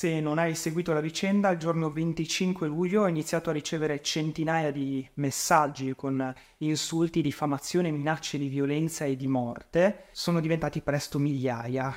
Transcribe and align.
Se 0.00 0.18
non 0.18 0.38
hai 0.38 0.54
seguito 0.54 0.94
la 0.94 1.00
vicenda, 1.02 1.50
il 1.50 1.58
giorno 1.58 1.90
25 1.90 2.66
luglio 2.66 3.02
ho 3.02 3.06
iniziato 3.06 3.50
a 3.50 3.52
ricevere 3.52 4.00
centinaia 4.00 4.72
di 4.72 5.06
messaggi 5.16 5.94
con 5.94 6.34
insulti, 6.56 7.20
diffamazione, 7.20 7.90
minacce 7.90 8.38
di 8.38 8.48
violenza 8.48 9.04
e 9.04 9.14
di 9.14 9.26
morte. 9.26 10.04
Sono 10.12 10.40
diventati 10.40 10.80
presto 10.80 11.18
migliaia. 11.18 11.92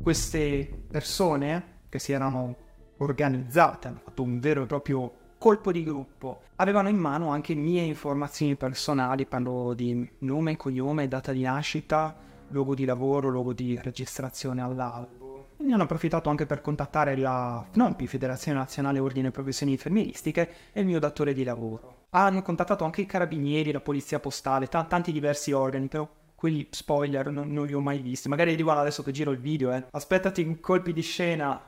Queste 0.00 0.84
persone 0.88 1.78
che 1.88 1.98
si 1.98 2.12
erano 2.12 2.56
organizzate, 2.98 3.88
hanno 3.88 4.00
fatto 4.04 4.22
un 4.22 4.38
vero 4.38 4.62
e 4.62 4.66
proprio 4.66 5.12
colpo 5.38 5.72
di 5.72 5.82
gruppo. 5.82 6.42
Avevano 6.54 6.88
in 6.88 6.98
mano 6.98 7.30
anche 7.30 7.54
mie 7.54 7.82
informazioni 7.82 8.54
personali, 8.54 9.26
parlo 9.26 9.74
di 9.74 10.08
nome, 10.18 10.56
cognome, 10.56 11.08
data 11.08 11.32
di 11.32 11.42
nascita, 11.42 12.26
luogo 12.48 12.74
di 12.74 12.84
lavoro, 12.84 13.28
luogo 13.28 13.52
di 13.52 13.78
registrazione 13.82 14.62
all'albo. 14.62 15.48
Ne 15.58 15.72
hanno 15.72 15.82
approfittato 15.82 16.30
anche 16.30 16.46
per 16.46 16.60
contattare 16.60 17.16
la 17.16 17.66
FNOMPI, 17.70 18.06
Federazione 18.06 18.58
Nazionale 18.58 18.98
Ordine 19.00 19.30
Professioni 19.30 19.72
Infermieristiche, 19.72 20.50
e 20.72 20.80
il 20.80 20.86
mio 20.86 20.98
datore 20.98 21.32
di 21.32 21.44
lavoro. 21.44 22.06
Hanno 22.10 22.42
contattato 22.42 22.84
anche 22.84 23.00
i 23.00 23.06
carabinieri, 23.06 23.72
la 23.72 23.80
polizia 23.80 24.20
postale, 24.20 24.68
t- 24.68 24.86
tanti 24.86 25.12
diversi 25.12 25.52
organi, 25.52 25.88
però 25.88 26.08
quelli 26.34 26.66
spoiler 26.70 27.30
non, 27.30 27.52
non, 27.52 27.66
li 27.66 27.74
ho 27.74 27.80
mai 27.80 27.98
visti. 27.98 28.28
Magari 28.28 28.52
arrivano 28.52 28.80
adesso 28.80 29.02
che 29.02 29.10
giro 29.10 29.32
il 29.32 29.40
video, 29.40 29.72
eh. 29.72 29.84
Aspettati 29.90 30.60
colpi 30.60 30.92
di 30.92 31.02
scena 31.02 31.60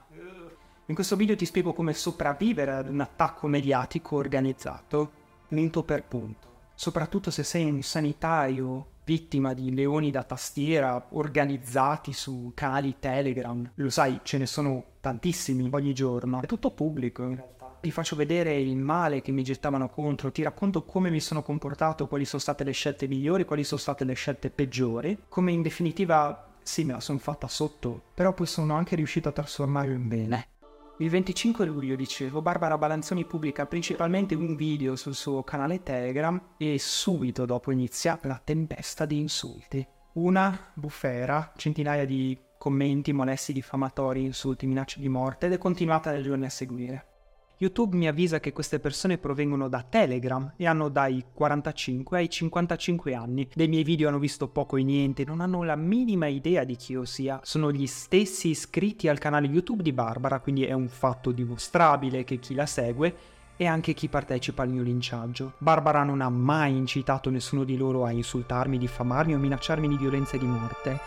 in 0.91 0.97
questo 0.97 1.15
video 1.15 1.37
ti 1.37 1.45
spiego 1.45 1.73
come 1.73 1.93
sopravvivere 1.93 2.73
ad 2.73 2.89
un 2.89 2.99
attacco 2.99 3.47
mediatico 3.47 4.17
organizzato, 4.17 5.13
punto 5.47 5.85
per 5.85 6.03
punto. 6.03 6.49
Soprattutto 6.75 7.31
se 7.31 7.45
sei 7.45 7.71
un 7.71 7.81
sanitario 7.83 8.87
vittima 9.11 9.55
di 9.55 9.75
leoni 9.75 10.13
da 10.13 10.23
tastiera 10.23 11.09
organizzati 11.11 12.13
su 12.13 12.53
canali 12.55 12.95
Telegram. 13.01 13.69
Lo 13.75 13.91
sai, 13.91 14.21
ce 14.23 14.39
ne 14.39 14.47
sono 14.47 14.85
tantissimi 15.01 15.69
ogni 15.73 15.93
giorno. 15.93 16.41
È 16.41 16.47
tutto 16.47 16.71
pubblico 16.71 17.25
in 17.25 17.35
realtà. 17.35 17.77
Ti 17.81 17.91
faccio 17.91 18.15
vedere 18.15 18.57
il 18.57 18.77
male 18.77 19.21
che 19.21 19.33
mi 19.33 19.43
gettavano 19.43 19.89
contro, 19.89 20.31
ti 20.31 20.45
racconto 20.45 20.85
come 20.85 21.11
mi 21.11 21.19
sono 21.19 21.43
comportato, 21.43 22.07
quali 22.07 22.25
sono 22.25 22.41
state 22.41 22.63
le 22.63 22.71
scelte 22.71 23.09
migliori, 23.09 23.45
quali 23.45 23.65
sono 23.65 23.81
state 23.81 24.05
le 24.05 24.15
scelte 24.15 24.49
peggiori, 24.49 25.19
come 25.29 25.51
in 25.51 25.63
definitiva 25.63 26.47
sì, 26.63 26.85
me 26.85 26.93
la 26.93 27.01
sono 27.01 27.19
fatta 27.19 27.49
sotto, 27.49 28.01
però 28.15 28.33
poi 28.33 28.47
sono 28.47 28.75
anche 28.75 28.95
riuscito 28.95 29.29
a 29.29 29.33
trasformarlo 29.33 29.93
in 29.93 30.07
bene. 30.07 30.47
Il 31.01 31.09
25 31.09 31.65
luglio, 31.65 31.97
dicevo, 31.97 32.43
Barbara 32.43 32.77
Balanzoni 32.77 33.25
pubblica 33.25 33.65
principalmente 33.65 34.35
un 34.35 34.55
video 34.55 34.97
sul 34.97 35.15
suo 35.15 35.43
canale 35.43 35.83
Telegram 35.83 36.39
e 36.59 36.79
subito 36.79 37.47
dopo 37.47 37.71
inizia 37.71 38.19
la 38.25 38.39
tempesta 38.45 39.07
di 39.07 39.19
insulti. 39.19 39.87
Una 40.15 40.73
bufera, 40.75 41.55
centinaia 41.57 42.05
di 42.05 42.39
commenti, 42.59 43.15
molesti, 43.15 43.55
diffamatori, 43.55 44.25
insulti, 44.25 44.67
minacce 44.67 45.01
di 45.01 45.09
morte 45.09 45.47
ed 45.47 45.55
è 45.55 45.59
continuata 45.59 46.11
nei 46.11 46.23
giorni 46.23 46.45
a 46.45 46.51
seguire. 46.51 47.10
YouTube 47.63 47.95
mi 47.95 48.09
avvisa 48.09 48.41
che 48.41 48.55
queste 48.55 48.81
persone 48.81 49.19
provengono 49.19 49.69
da 49.69 49.85
Telegram 49.87 50.55
e 50.57 50.67
hanno 50.67 50.89
dai 50.89 51.23
45 51.31 52.17
ai 52.17 52.31
55 52.31 53.13
anni. 53.13 53.47
Dei 53.55 53.69
miei 53.69 53.83
video 53.83 54.09
hanno 54.09 54.19
visto 54.19 54.49
poco 54.49 54.79
e 54.79 54.83
niente, 54.83 55.27
non 55.27 55.43
hanno 55.43 55.63
la 55.63 55.77
minima 55.77 56.27
idea 56.27 56.65
di 56.65 56.75
chi 56.77 56.93
io 56.93 57.05
sia. 57.05 57.39
Sono 57.43 57.71
gli 57.71 57.87
stessi 57.87 58.49
iscritti 58.49 59.09
al 59.09 59.19
canale 59.19 59.47
YouTube 59.47 59.83
di 59.83 59.93
Barbara, 59.93 60.41
quindi 60.41 60.65
è 60.65 60.73
un 60.73 60.89
fatto 60.89 61.33
dimostrabile 61.33 62.25
che 62.25 62.39
chi 62.39 62.55
la 62.55 62.65
segue 62.65 63.15
e 63.59 63.67
anche 63.67 63.93
chi 63.93 64.09
partecipa 64.09 64.63
al 64.63 64.71
mio 64.71 64.83
linciaggio. 64.83 65.53
Barbara 65.59 66.03
non 66.03 66.23
ha 66.23 66.31
mai 66.31 66.75
incitato 66.75 67.29
nessuno 67.29 67.65
di 67.65 67.77
loro 67.77 68.07
a 68.07 68.11
insultarmi, 68.11 68.79
diffamarmi 68.79 69.35
o 69.35 69.39
minacciarmi 69.39 69.87
di 69.87 69.99
violenza 69.99 70.37
e 70.37 70.39
di 70.39 70.47
morte. 70.47 70.93
È 70.93 70.99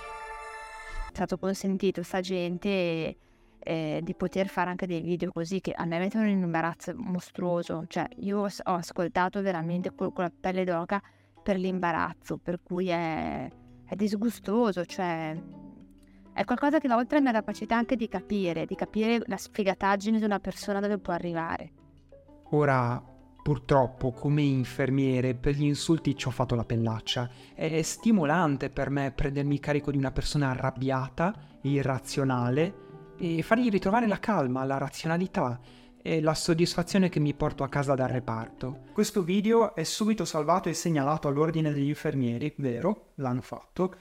stato 1.15 1.39
consentito 1.39 2.03
sta 2.03 2.21
gente 2.21 3.17
eh, 3.63 4.01
di 4.03 4.13
poter 4.13 4.47
fare 4.47 4.69
anche 4.69 4.85
dei 4.85 5.01
video 5.01 5.31
così 5.31 5.61
che 5.61 5.71
a 5.71 5.85
me 5.85 5.99
mettono 5.99 6.27
in 6.27 6.37
un 6.37 6.43
imbarazzo 6.43 6.93
mostruoso. 6.95 7.85
Cioè, 7.87 8.07
io 8.17 8.39
ho 8.41 8.73
ascoltato 8.75 9.41
veramente 9.41 9.93
con, 9.95 10.11
con 10.11 10.25
la 10.25 10.31
pelle 10.37 10.63
d'oca 10.63 11.01
per 11.41 11.57
l'imbarazzo, 11.57 12.37
per 12.37 12.61
cui 12.61 12.87
è, 12.89 13.49
è 13.85 13.95
disgustoso, 13.95 14.85
cioè 14.85 15.35
è 16.33 16.45
qualcosa 16.45 16.79
che 16.79 16.91
oltre 16.91 17.17
la 17.17 17.23
mia 17.23 17.31
capacità 17.31 17.75
anche 17.75 17.95
di 17.95 18.07
capire, 18.07 18.65
di 18.65 18.75
capire 18.75 19.21
la 19.27 19.37
sfigataggine 19.37 20.17
di 20.17 20.25
una 20.25 20.39
persona 20.39 20.79
dove 20.79 20.97
può 20.97 21.13
arrivare. 21.13 21.71
Ora, 22.51 23.01
purtroppo, 23.43 24.11
come 24.11 24.41
infermiere, 24.41 25.35
per 25.35 25.53
gli 25.53 25.65
insulti 25.65 26.15
ci 26.15 26.27
ho 26.27 26.31
fatto 26.31 26.55
la 26.55 26.63
pellaccia. 26.63 27.29
È 27.53 27.81
stimolante 27.83 28.71
per 28.71 28.89
me 28.89 29.11
prendermi 29.11 29.59
carico 29.59 29.91
di 29.91 29.97
una 29.97 30.11
persona 30.11 30.49
arrabbiata, 30.49 31.33
irrazionale, 31.61 32.82
e 33.17 33.41
fargli 33.41 33.69
ritrovare 33.69 34.07
la 34.07 34.19
calma, 34.19 34.63
la 34.63 34.77
razionalità 34.77 35.59
e 36.01 36.19
la 36.21 36.33
soddisfazione 36.33 37.07
che 37.07 37.21
mi 37.21 37.33
porto 37.33 37.63
a 37.63 37.69
casa 37.69 37.95
dal 37.95 38.09
reparto. 38.09 38.81
Questo 38.91 39.23
video 39.23 39.73
è 39.73 39.83
subito 39.83 40.25
salvato 40.25 40.67
e 40.67 40.73
segnalato 40.73 41.29
all'ordine 41.29 41.71
degli 41.71 41.87
infermieri, 41.87 42.53
vero, 42.57 43.11
l'hanno 43.15 43.41
fatto, 43.41 43.95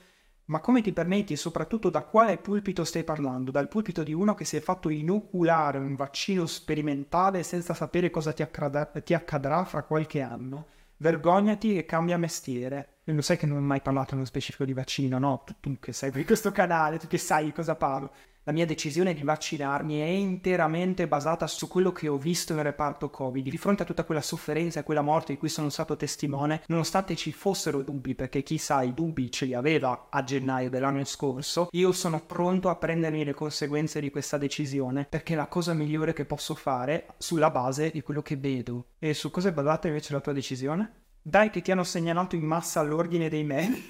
ma 0.45 0.59
come 0.59 0.81
ti 0.81 0.91
permetti 0.91 1.31
e 1.31 1.37
soprattutto 1.37 1.89
da 1.89 2.03
quale 2.03 2.37
pulpito 2.37 2.83
stai 2.83 3.05
parlando? 3.05 3.49
Dal 3.49 3.69
pulpito 3.69 4.03
di 4.03 4.11
uno 4.11 4.35
che 4.35 4.43
si 4.43 4.57
è 4.57 4.59
fatto 4.59 4.89
inoculare 4.89 5.77
un 5.77 5.95
vaccino 5.95 6.45
sperimentale 6.45 7.43
senza 7.43 7.73
sapere 7.73 8.09
cosa 8.09 8.33
ti, 8.33 8.41
accadrà, 8.41 8.85
ti 8.85 9.13
accadrà 9.13 9.63
fra 9.63 9.83
qualche 9.83 10.19
anno? 10.19 10.67
Vergognati 10.97 11.77
e 11.77 11.85
cambia 11.85 12.17
mestiere. 12.17 12.97
E 13.05 13.13
lo 13.13 13.21
sai 13.21 13.37
che 13.37 13.45
non 13.45 13.57
ho 13.57 13.61
mai 13.61 13.81
parlato 13.81 14.15
nello 14.15 14.27
specifico 14.27 14.65
di 14.65 14.73
vaccino, 14.73 15.17
no? 15.17 15.43
Tu, 15.45 15.55
tu 15.61 15.79
che 15.79 15.93
segui 15.93 16.25
questo 16.25 16.51
canale, 16.51 16.99
tu 16.99 17.07
che 17.07 17.17
sai 17.17 17.45
di 17.45 17.53
cosa 17.53 17.75
parlo 17.75 18.11
la 18.45 18.51
mia 18.51 18.65
decisione 18.65 19.13
di 19.13 19.23
vaccinarmi 19.23 19.99
è 19.99 20.05
interamente 20.05 21.07
basata 21.07 21.47
su 21.47 21.69
quello 21.69 21.93
che 21.93 22.09
ho 22.09 22.17
visto 22.17 22.53
nel 22.53 22.65
reparto 22.65 23.09
Covid. 23.09 23.47
Di 23.47 23.57
fronte 23.57 23.83
a 23.83 23.85
tutta 23.85 24.03
quella 24.03 24.21
sofferenza 24.21 24.81
e 24.81 24.83
quella 24.83 25.01
morte 25.01 25.31
di 25.31 25.39
cui 25.39 25.47
sono 25.47 25.69
stato 25.69 25.95
testimone, 25.95 26.63
nonostante 26.67 27.15
ci 27.15 27.31
fossero 27.31 27.81
dubbi, 27.81 28.15
perché 28.15 28.43
chissà 28.43 28.81
i 28.83 28.93
dubbi 28.93 29.31
ce 29.31 29.45
li 29.45 29.53
aveva 29.53 30.07
a 30.09 30.23
gennaio 30.23 30.69
dell'anno 30.69 31.05
scorso, 31.05 31.69
io 31.71 31.93
sono 31.93 32.19
pronto 32.19 32.67
a 32.67 32.75
prendermi 32.75 33.23
le 33.23 33.33
conseguenze 33.33 34.01
di 34.01 34.11
questa 34.11 34.37
decisione, 34.37 35.05
perché 35.09 35.33
è 35.33 35.37
la 35.37 35.47
cosa 35.47 35.73
migliore 35.73 36.11
che 36.11 36.25
posso 36.25 36.53
fare 36.53 37.13
sulla 37.17 37.49
base 37.49 37.91
di 37.91 38.01
quello 38.01 38.21
che 38.21 38.35
vedo. 38.35 38.87
E 38.99 39.13
su 39.13 39.31
cosa 39.31 39.49
è 39.49 39.53
basata 39.53 39.87
invece 39.87 40.11
la 40.11 40.19
tua 40.19 40.33
decisione? 40.33 41.03
Dai 41.21 41.49
che 41.49 41.61
ti 41.61 41.71
hanno 41.71 41.85
segnalato 41.85 42.35
in 42.35 42.43
massa 42.43 42.81
all'ordine 42.81 43.29
dei 43.29 43.45
mail. 43.45 43.81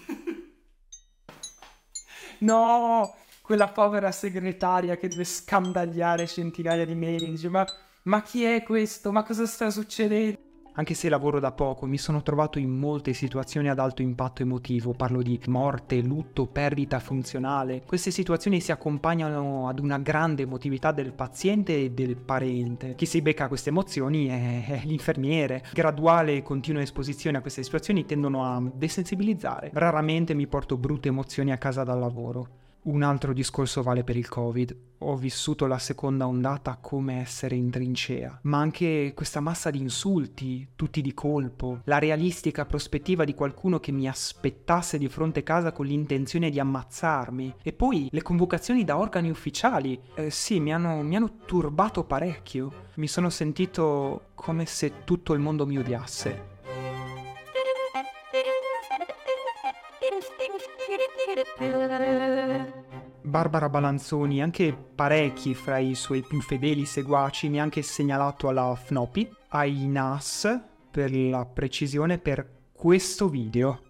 no! 2.39 3.15
Quella 3.43 3.67
povera 3.67 4.09
segretaria 4.11 4.95
che 4.95 5.09
deve 5.09 5.25
scandagliare 5.25 6.25
centinaia 6.27 6.85
di 6.85 6.95
mail. 6.95 7.29
Dice, 7.29 7.49
ma, 7.49 7.65
ma 8.03 8.21
chi 8.21 8.45
è 8.45 8.63
questo? 8.63 9.11
Ma 9.11 9.23
cosa 9.23 9.45
sta 9.45 9.69
succedendo? 9.69 10.39
Anche 10.75 10.95
se 10.95 11.07
lavoro 11.09 11.39
da 11.39 11.51
poco, 11.51 11.85
mi 11.85 11.99
sono 11.99 12.23
trovato 12.23 12.57
in 12.57 12.71
molte 12.71 13.13
situazioni 13.13 13.69
ad 13.69 13.77
alto 13.77 14.01
impatto 14.01 14.41
emotivo, 14.41 14.93
parlo 14.93 15.21
di 15.21 15.39
morte, 15.47 16.01
lutto, 16.01 16.47
perdita 16.47 16.99
funzionale. 16.99 17.83
Queste 17.85 18.09
situazioni 18.09 18.59
si 18.59 18.71
accompagnano 18.71 19.67
ad 19.67 19.77
una 19.77 19.99
grande 19.99 20.43
emotività 20.43 20.91
del 20.91 21.13
paziente 21.13 21.79
e 21.79 21.91
del 21.91 22.15
parente. 22.15 22.95
Chi 22.95 23.05
si 23.05 23.21
becca 23.21 23.49
queste 23.49 23.69
emozioni 23.69 24.27
è, 24.27 24.65
è 24.65 24.81
l'infermiere. 24.85 25.63
Graduale 25.73 26.37
e 26.37 26.41
continua 26.41 26.81
esposizione 26.81 27.37
a 27.37 27.41
queste 27.41 27.61
situazioni 27.61 28.05
tendono 28.05 28.45
a 28.45 28.63
desensibilizzare. 28.73 29.69
Raramente 29.73 30.33
mi 30.33 30.47
porto 30.47 30.77
brutte 30.77 31.09
emozioni 31.09 31.51
a 31.51 31.57
casa 31.59 31.83
dal 31.83 31.99
lavoro. 31.99 32.61
Un 32.83 33.01
altro 33.01 33.31
discorso 33.31 33.81
vale 33.81 34.03
per 34.03 34.17
il 34.17 34.27
Covid. 34.27 34.75
Ho 35.05 35.15
vissuto 35.15 35.67
la 35.67 35.77
seconda 35.77 36.27
ondata 36.27 36.77
come 36.81 37.21
essere 37.21 37.55
in 37.55 37.69
trincea, 37.69 38.39
ma 38.43 38.57
anche 38.59 39.13
questa 39.15 39.39
massa 39.39 39.69
di 39.69 39.79
insulti, 39.79 40.67
tutti 40.75 41.01
di 41.01 41.13
colpo, 41.13 41.79
la 41.85 41.97
realistica 41.97 42.65
prospettiva 42.65 43.23
di 43.23 43.33
qualcuno 43.33 43.79
che 43.79 43.93
mi 43.93 44.05
aspettasse 44.05 44.97
di 44.97 45.07
fronte 45.07 45.43
casa 45.43 45.71
con 45.71 45.85
l'intenzione 45.85 46.49
di 46.49 46.59
ammazzarmi, 46.59 47.55
e 47.63 47.71
poi 47.71 48.09
le 48.11 48.21
convocazioni 48.21 48.83
da 48.83 48.97
organi 48.97 49.29
ufficiali, 49.29 49.97
eh, 50.15 50.29
sì, 50.29 50.59
mi 50.59 50.73
hanno, 50.73 51.01
mi 51.03 51.15
hanno 51.15 51.37
turbato 51.45 52.03
parecchio. 52.03 52.89
Mi 52.95 53.07
sono 53.07 53.29
sentito 53.29 54.31
come 54.35 54.65
se 54.65 55.03
tutto 55.05 55.33
il 55.33 55.39
mondo 55.39 55.65
mi 55.65 55.77
odiasse. 55.77 56.51
Barbara 63.21 63.69
Balanzoni, 63.69 64.41
anche 64.41 64.73
parecchi 64.73 65.53
fra 65.53 65.77
i 65.77 65.93
suoi 65.93 66.23
più 66.23 66.41
fedeli 66.41 66.83
seguaci, 66.83 67.47
mi 67.47 67.59
ha 67.59 67.63
anche 67.63 67.83
segnalato 67.83 68.47
alla 68.47 68.73
FNOPI, 68.73 69.29
ai 69.49 69.85
NAS, 69.85 70.61
per 70.89 71.13
la 71.13 71.45
precisione, 71.45 72.17
per 72.17 72.69
questo 72.71 73.29
video. 73.29 73.81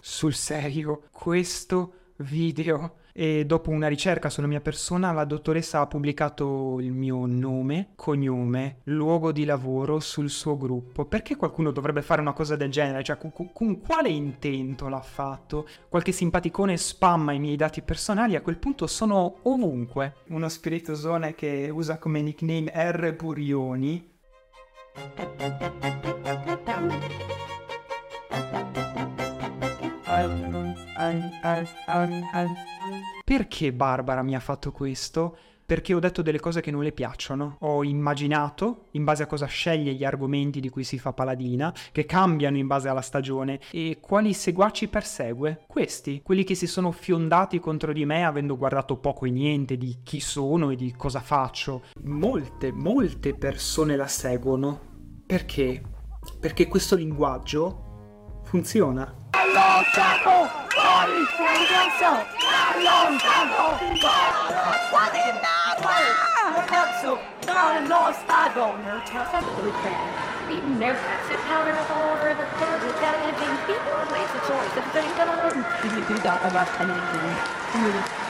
Sul 0.00 0.34
serio, 0.34 1.04
questo 1.12 1.92
video 2.16 2.96
e 3.20 3.44
dopo 3.44 3.70
una 3.70 3.88
ricerca 3.88 4.30
sulla 4.30 4.46
mia 4.46 4.60
persona 4.60 5.10
la 5.10 5.24
dottoressa 5.24 5.80
ha 5.80 5.88
pubblicato 5.88 6.78
il 6.78 6.92
mio 6.92 7.26
nome, 7.26 7.88
cognome, 7.96 8.82
luogo 8.84 9.32
di 9.32 9.44
lavoro 9.44 9.98
sul 9.98 10.30
suo 10.30 10.56
gruppo. 10.56 11.04
Perché 11.04 11.34
qualcuno 11.34 11.72
dovrebbe 11.72 12.02
fare 12.02 12.20
una 12.20 12.32
cosa 12.32 12.54
del 12.54 12.70
genere? 12.70 13.02
Cioè, 13.02 13.18
con, 13.18 13.32
con 13.52 13.80
quale 13.80 14.08
intento 14.08 14.86
l'ha 14.86 15.00
fatto? 15.00 15.66
Qualche 15.88 16.12
simpaticone 16.12 16.76
spamma 16.76 17.32
i 17.32 17.40
miei 17.40 17.56
dati 17.56 17.82
personali, 17.82 18.36
a 18.36 18.40
quel 18.40 18.58
punto 18.58 18.86
sono 18.86 19.38
ovunque. 19.42 20.18
Uno 20.28 20.48
spiritosone 20.48 21.34
che 21.34 21.70
usa 21.72 21.98
come 21.98 22.22
nickname 22.22 22.70
R. 22.72 23.16
Burioni. 23.16 24.12
Perché 33.28 33.74
Barbara 33.74 34.22
mi 34.22 34.34
ha 34.34 34.40
fatto 34.40 34.72
questo? 34.72 35.36
Perché 35.66 35.92
ho 35.92 35.98
detto 35.98 36.22
delle 36.22 36.40
cose 36.40 36.62
che 36.62 36.70
non 36.70 36.82
le 36.82 36.92
piacciono. 36.92 37.58
Ho 37.60 37.84
immaginato, 37.84 38.86
in 38.92 39.04
base 39.04 39.22
a 39.22 39.26
cosa 39.26 39.44
sceglie 39.44 39.92
gli 39.92 40.02
argomenti 40.02 40.60
di 40.60 40.70
cui 40.70 40.82
si 40.82 40.98
fa 40.98 41.12
paladina, 41.12 41.70
che 41.92 42.06
cambiano 42.06 42.56
in 42.56 42.66
base 42.66 42.88
alla 42.88 43.02
stagione, 43.02 43.60
e 43.70 43.98
quali 44.00 44.32
seguaci 44.32 44.88
persegue. 44.88 45.64
Questi, 45.66 46.22
quelli 46.22 46.42
che 46.42 46.54
si 46.54 46.66
sono 46.66 46.90
fiondati 46.90 47.58
contro 47.58 47.92
di 47.92 48.06
me 48.06 48.24
avendo 48.24 48.56
guardato 48.56 48.96
poco 48.96 49.26
e 49.26 49.30
niente 49.30 49.76
di 49.76 49.98
chi 50.02 50.20
sono 50.20 50.70
e 50.70 50.76
di 50.76 50.94
cosa 50.96 51.20
faccio. 51.20 51.82
Molte, 52.04 52.72
molte 52.72 53.34
persone 53.34 53.94
la 53.94 54.06
seguono. 54.06 54.80
Perché? 55.26 55.82
Perché 56.40 56.66
questo 56.66 56.96
linguaggio 56.96 57.87
funziona. 58.48 59.04
Allo 59.32 59.84
Stato! 59.92 60.48
Fuori! 60.72 61.20
Fuori! 61.36 61.68
Allontano! 62.72 63.76
Fuori! 64.88 65.20
Cazzo! 66.64 67.18
Dallo 67.44 68.12
Stato! 68.12 68.72
And 68.72 69.02
all 71.90 72.16
over 72.16 72.34
the 72.34 72.46
choice. 72.56 72.78
Done. 76.22 76.46
Anything. 76.78 77.58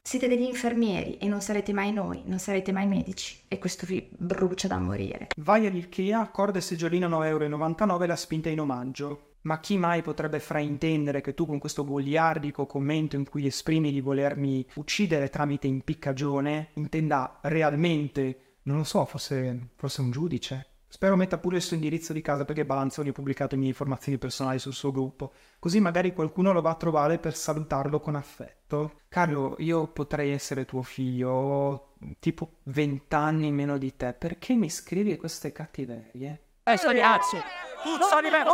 Siete 0.02 0.26
degli 0.26 0.42
infermieri 0.42 1.18
e 1.18 1.28
non 1.28 1.40
sarete 1.40 1.72
mai 1.72 1.92
noi, 1.92 2.22
non 2.24 2.40
sarete 2.40 2.72
mai 2.72 2.88
medici. 2.88 3.44
E 3.46 3.58
questo 3.58 3.86
vi 3.86 4.08
brucia 4.10 4.66
da 4.66 4.78
morire. 4.78 5.28
Vai 5.36 5.66
all'Ikea, 5.66 6.28
corda 6.28 6.58
e 6.58 6.62
seggiolina 6.62 7.06
9,99 7.06 7.26
euro 7.26 8.06
la 8.06 8.16
spinta 8.16 8.48
in 8.48 8.60
omaggio. 8.60 9.34
Ma 9.48 9.60
chi 9.60 9.78
mai 9.78 10.02
potrebbe 10.02 10.40
fraintendere 10.40 11.22
che 11.22 11.32
tu 11.32 11.46
con 11.46 11.58
questo 11.58 11.82
goliardico 11.82 12.66
commento 12.66 13.16
in 13.16 13.26
cui 13.26 13.46
esprimi 13.46 13.90
di 13.90 14.02
volermi 14.02 14.62
uccidere 14.74 15.30
tramite 15.30 15.66
impiccagione 15.66 16.72
intenda 16.74 17.38
realmente, 17.44 18.58
non 18.64 18.76
lo 18.76 18.84
so, 18.84 19.06
fosse, 19.06 19.70
fosse 19.76 20.02
un 20.02 20.10
giudice? 20.10 20.66
Spero 20.86 21.16
metta 21.16 21.38
pure 21.38 21.56
il 21.56 21.62
suo 21.62 21.76
indirizzo 21.76 22.12
di 22.12 22.20
casa 22.20 22.44
perché 22.44 22.66
Balanzoni 22.66 23.08
ha 23.08 23.12
pubblicato 23.12 23.54
le 23.54 23.60
mie 23.62 23.70
informazioni 23.70 24.18
personali 24.18 24.58
sul 24.58 24.74
suo 24.74 24.92
gruppo, 24.92 25.32
così 25.58 25.80
magari 25.80 26.12
qualcuno 26.12 26.52
lo 26.52 26.60
va 26.60 26.72
a 26.72 26.76
trovare 26.76 27.18
per 27.18 27.34
salutarlo 27.34 28.00
con 28.00 28.16
affetto. 28.16 29.00
Carlo, 29.08 29.56
io 29.60 29.86
potrei 29.86 30.30
essere 30.30 30.66
tuo 30.66 30.82
figlio, 30.82 31.30
ho 31.30 31.94
tipo 32.18 32.58
vent'anni 32.64 33.50
meno 33.50 33.78
di 33.78 33.96
te, 33.96 34.12
perché 34.12 34.52
mi 34.52 34.68
scrivi 34.68 35.16
queste 35.16 35.52
cattiverie? 35.52 36.47
Eh, 36.68 36.76
sto 36.76 36.88
ragazzo! 36.88 37.42
Puzza 37.82 38.20
di 38.20 38.28
me! 38.28 38.44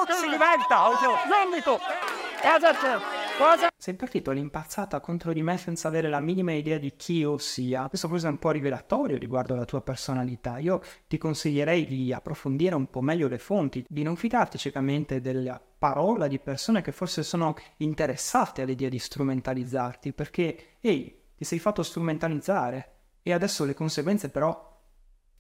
Cosa? 3.37 3.67
Sei 3.77 3.95
partito 3.95 4.31
all'impazzata 4.31 5.01
contro 5.01 5.33
di 5.33 5.43
me 5.43 5.57
senza 5.57 5.89
avere 5.89 6.09
la 6.09 6.21
minima 6.21 6.53
idea 6.53 6.79
di 6.79 6.95
chi 6.95 7.15
io 7.15 7.39
sia. 7.39 7.89
Questo 7.89 8.07
forse 8.07 8.29
è 8.29 8.31
un 8.31 8.39
po' 8.39 8.53
rivelatorio 8.53 9.19
riguardo 9.19 9.55
alla 9.55 9.65
tua 9.65 9.81
personalità. 9.81 10.59
Io 10.59 10.81
ti 11.09 11.19
consiglierei 11.19 11.87
di 11.87 12.13
approfondire 12.13 12.77
un 12.77 12.89
po' 12.89 13.01
meglio 13.01 13.27
le 13.27 13.39
fonti, 13.39 13.85
di 13.89 14.05
non 14.05 14.15
fidarti 14.15 14.59
ciecamente 14.59 15.21
della 15.21 15.61
parola 15.77 16.29
di 16.29 16.39
persone 16.39 16.83
che 16.83 16.93
forse 16.93 17.25
sono 17.25 17.57
interessate 17.79 18.63
all'idea 18.63 18.91
di 18.91 19.01
strumentalizzarti, 19.01 20.13
perché, 20.13 20.77
ehi, 20.81 21.21
ti 21.35 21.45
sei 21.45 21.59
fatto 21.59 21.83
strumentalizzare 21.83 22.93
e 23.25 23.33
adesso 23.33 23.65
le 23.65 23.75
conseguenze 23.75 24.31
però 24.31 24.74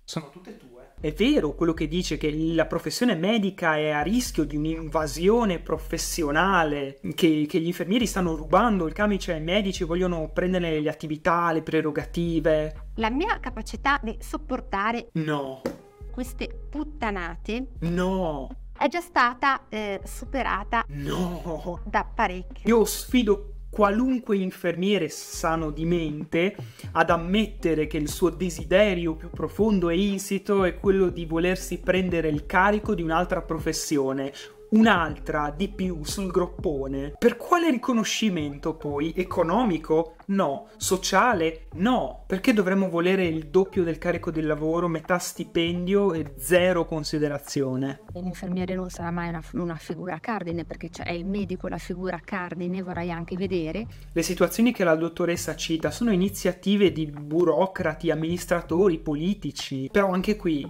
sono 0.04 0.30
tutte 0.30 0.56
tue. 0.56 0.72
È 1.00 1.12
vero 1.12 1.54
quello 1.54 1.74
che 1.74 1.86
dice 1.88 2.16
che 2.16 2.30
la 2.32 2.66
professione 2.66 3.14
medica 3.14 3.76
è 3.76 3.90
a 3.90 4.00
rischio 4.02 4.44
di 4.44 4.56
un'invasione 4.56 5.58
professionale, 5.58 6.98
che, 7.14 7.46
che 7.48 7.60
gli 7.60 7.66
infermieri 7.66 8.06
stanno 8.06 8.34
rubando 8.34 8.86
il 8.86 8.94
camice 8.94 9.32
ai 9.32 9.42
medici 9.42 9.82
e 9.82 9.86
vogliono 9.86 10.30
prendere 10.32 10.80
le 10.80 10.88
attività, 10.88 11.52
le 11.52 11.62
prerogative. 11.62 12.88
La 12.96 13.10
mia 13.10 13.38
capacità 13.40 13.98
di 14.02 14.16
sopportare 14.20 15.08
No. 15.12 15.60
queste 16.10 16.48
puttanate 16.70 17.66
No. 17.80 18.48
è 18.78 18.88
già 18.88 19.00
stata 19.00 19.66
eh, 19.68 20.00
superata 20.04 20.84
No. 20.88 21.80
da 21.84 22.04
parecchio. 22.04 22.76
Io 22.78 22.84
sfido 22.84 23.53
qualunque 23.74 24.36
infermiere 24.36 25.08
sano 25.08 25.70
di 25.70 25.84
mente 25.84 26.54
ad 26.92 27.10
ammettere 27.10 27.88
che 27.88 27.96
il 27.96 28.08
suo 28.08 28.30
desiderio 28.30 29.16
più 29.16 29.30
profondo 29.30 29.88
e 29.90 29.98
insito 29.98 30.62
è 30.62 30.78
quello 30.78 31.08
di 31.08 31.26
volersi 31.26 31.78
prendere 31.78 32.28
il 32.28 32.46
carico 32.46 32.94
di 32.94 33.02
un'altra 33.02 33.42
professione, 33.42 34.32
un'altra 34.74 35.52
di 35.56 35.68
più 35.68 36.04
sul 36.04 36.30
groppone. 36.30 37.14
Per 37.18 37.36
quale 37.36 37.70
riconoscimento 37.70 38.74
poi? 38.74 39.12
Economico? 39.16 40.16
No. 40.26 40.68
Sociale? 40.76 41.66
No. 41.74 42.24
Perché 42.26 42.52
dovremmo 42.52 42.88
volere 42.88 43.24
il 43.26 43.46
doppio 43.48 43.84
del 43.84 43.98
carico 43.98 44.30
del 44.30 44.46
lavoro, 44.46 44.88
metà 44.88 45.18
stipendio 45.18 46.12
e 46.12 46.34
zero 46.38 46.84
considerazione? 46.86 48.02
L'infermiere 48.14 48.74
non 48.74 48.90
sarà 48.90 49.10
mai 49.10 49.28
una, 49.28 49.42
una 49.52 49.76
figura 49.76 50.18
cardine 50.18 50.64
perché 50.64 50.90
è 51.02 51.12
il 51.12 51.26
medico 51.26 51.68
la 51.68 51.78
figura 51.78 52.20
cardine, 52.22 52.82
vorrei 52.82 53.10
anche 53.10 53.36
vedere. 53.36 53.86
Le 54.12 54.22
situazioni 54.22 54.72
che 54.72 54.84
la 54.84 54.96
dottoressa 54.96 55.54
cita 55.54 55.90
sono 55.90 56.10
iniziative 56.12 56.92
di 56.92 57.06
burocrati, 57.06 58.10
amministratori, 58.10 58.98
politici. 58.98 59.88
Però 59.90 60.10
anche 60.10 60.36
qui 60.36 60.68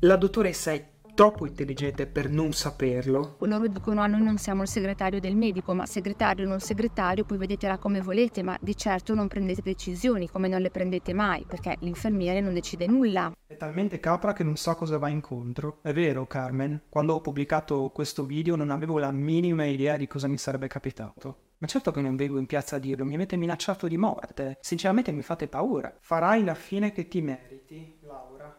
la 0.00 0.16
dottoressa 0.16 0.72
è 0.72 0.84
troppo 1.16 1.46
intelligente 1.46 2.06
per 2.06 2.28
non 2.28 2.52
saperlo. 2.52 3.38
Loro 3.40 3.66
dicono 3.66 4.02
ah, 4.02 4.06
noi 4.06 4.20
non 4.20 4.36
siamo 4.36 4.60
il 4.60 4.68
segretario 4.68 5.18
del 5.18 5.34
medico, 5.34 5.72
ma 5.72 5.86
segretario 5.86 6.44
o 6.44 6.48
non 6.48 6.60
segretario, 6.60 7.24
poi 7.24 7.38
vedetela 7.38 7.78
come 7.78 8.02
volete, 8.02 8.42
ma 8.42 8.54
di 8.60 8.76
certo 8.76 9.14
non 9.14 9.26
prendete 9.26 9.62
decisioni, 9.62 10.28
come 10.28 10.46
non 10.46 10.60
le 10.60 10.70
prendete 10.70 11.14
mai, 11.14 11.46
perché 11.48 11.78
l'infermiere 11.80 12.42
non 12.42 12.52
decide 12.52 12.86
nulla. 12.86 13.32
È 13.46 13.56
talmente 13.56 13.98
capra 13.98 14.34
che 14.34 14.44
non 14.44 14.56
so 14.56 14.74
cosa 14.74 14.98
va 14.98 15.08
incontro. 15.08 15.78
È 15.80 15.94
vero, 15.94 16.26
Carmen, 16.26 16.82
quando 16.90 17.14
ho 17.14 17.22
pubblicato 17.22 17.90
questo 17.94 18.26
video 18.26 18.54
non 18.54 18.70
avevo 18.70 18.98
la 18.98 19.10
minima 19.10 19.64
idea 19.64 19.96
di 19.96 20.06
cosa 20.06 20.28
mi 20.28 20.36
sarebbe 20.36 20.68
capitato. 20.68 21.44
Ma 21.58 21.66
certo 21.66 21.90
che 21.90 22.02
non 22.02 22.16
vengo 22.16 22.38
in 22.38 22.44
piazza 22.44 22.76
a 22.76 22.78
dirlo, 22.78 23.06
mi 23.06 23.14
avete 23.14 23.36
minacciato 23.36 23.88
di 23.88 23.96
morte. 23.96 24.58
Sinceramente 24.60 25.10
mi 25.12 25.22
fate 25.22 25.48
paura. 25.48 25.96
Farai 25.98 26.44
la 26.44 26.54
fine 26.54 26.92
che 26.92 27.08
ti 27.08 27.22
meriti. 27.22 27.55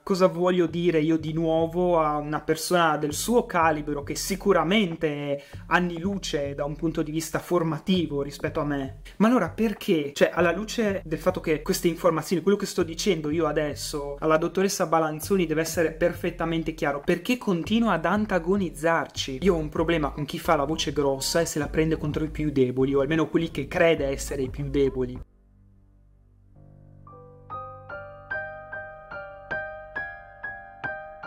Cosa 0.08 0.28
voglio 0.28 0.68
dire 0.68 1.02
io 1.02 1.18
di 1.18 1.34
nuovo 1.34 2.00
a 2.00 2.16
una 2.16 2.40
persona 2.40 2.96
del 2.96 3.12
suo 3.12 3.46
calibro 3.46 4.04
che 4.04 4.16
sicuramente 4.16 5.10
è 5.10 5.44
anni 5.66 6.00
luce 6.00 6.56
da 6.56 6.64
un 6.64 6.78
punto 6.78 7.02
di 7.02 7.12
vista 7.12 7.40
formativo 7.40 8.22
rispetto 8.22 8.62
a 8.62 8.64
me? 8.64 9.02
Ma 9.18 9.28
allora 9.28 9.50
perché? 9.50 10.14
Cioè, 10.14 10.32
alla 10.34 10.54
luce 10.54 11.02
del 11.04 11.20
fatto 11.20 11.42
che 11.42 11.62
queste 11.62 11.90
informazioni, 11.90 12.42
quello 12.42 12.58
che 12.58 12.66
sto 12.66 12.84
dicendo 12.84 13.30
io 13.32 13.48
adesso 13.48 14.16
alla 14.20 14.38
dottoressa 14.38 14.86
Balanzoni 14.86 15.46
deve 15.46 15.60
essere 15.60 15.92
perfettamente 15.92 16.74
chiaro, 16.74 17.02
perché 17.04 17.38
continua 17.38 17.92
ad 17.92 18.06
antagonizzarci? 18.06 19.40
Io 19.42 19.56
ho 19.56 19.58
un 19.58 19.68
problema 19.68 20.12
con 20.12 20.24
chi 20.24 20.40
fa 20.40 20.56
la 20.56 20.64
voce 20.64 20.94
grossa 20.94 21.42
e 21.42 21.46
se 21.46 21.60
la 21.60 21.68
prende 21.68 21.98
contro 21.98 22.24
i 22.24 22.30
più 22.30 22.50
deboli, 22.50 22.96
o 22.96 23.02
almeno 23.02 23.28
quelli 23.28 23.52
che 23.52 23.68
crede 23.68 24.06
essere 24.06 24.44
i 24.44 24.50
più 24.50 24.70
deboli. 24.70 25.20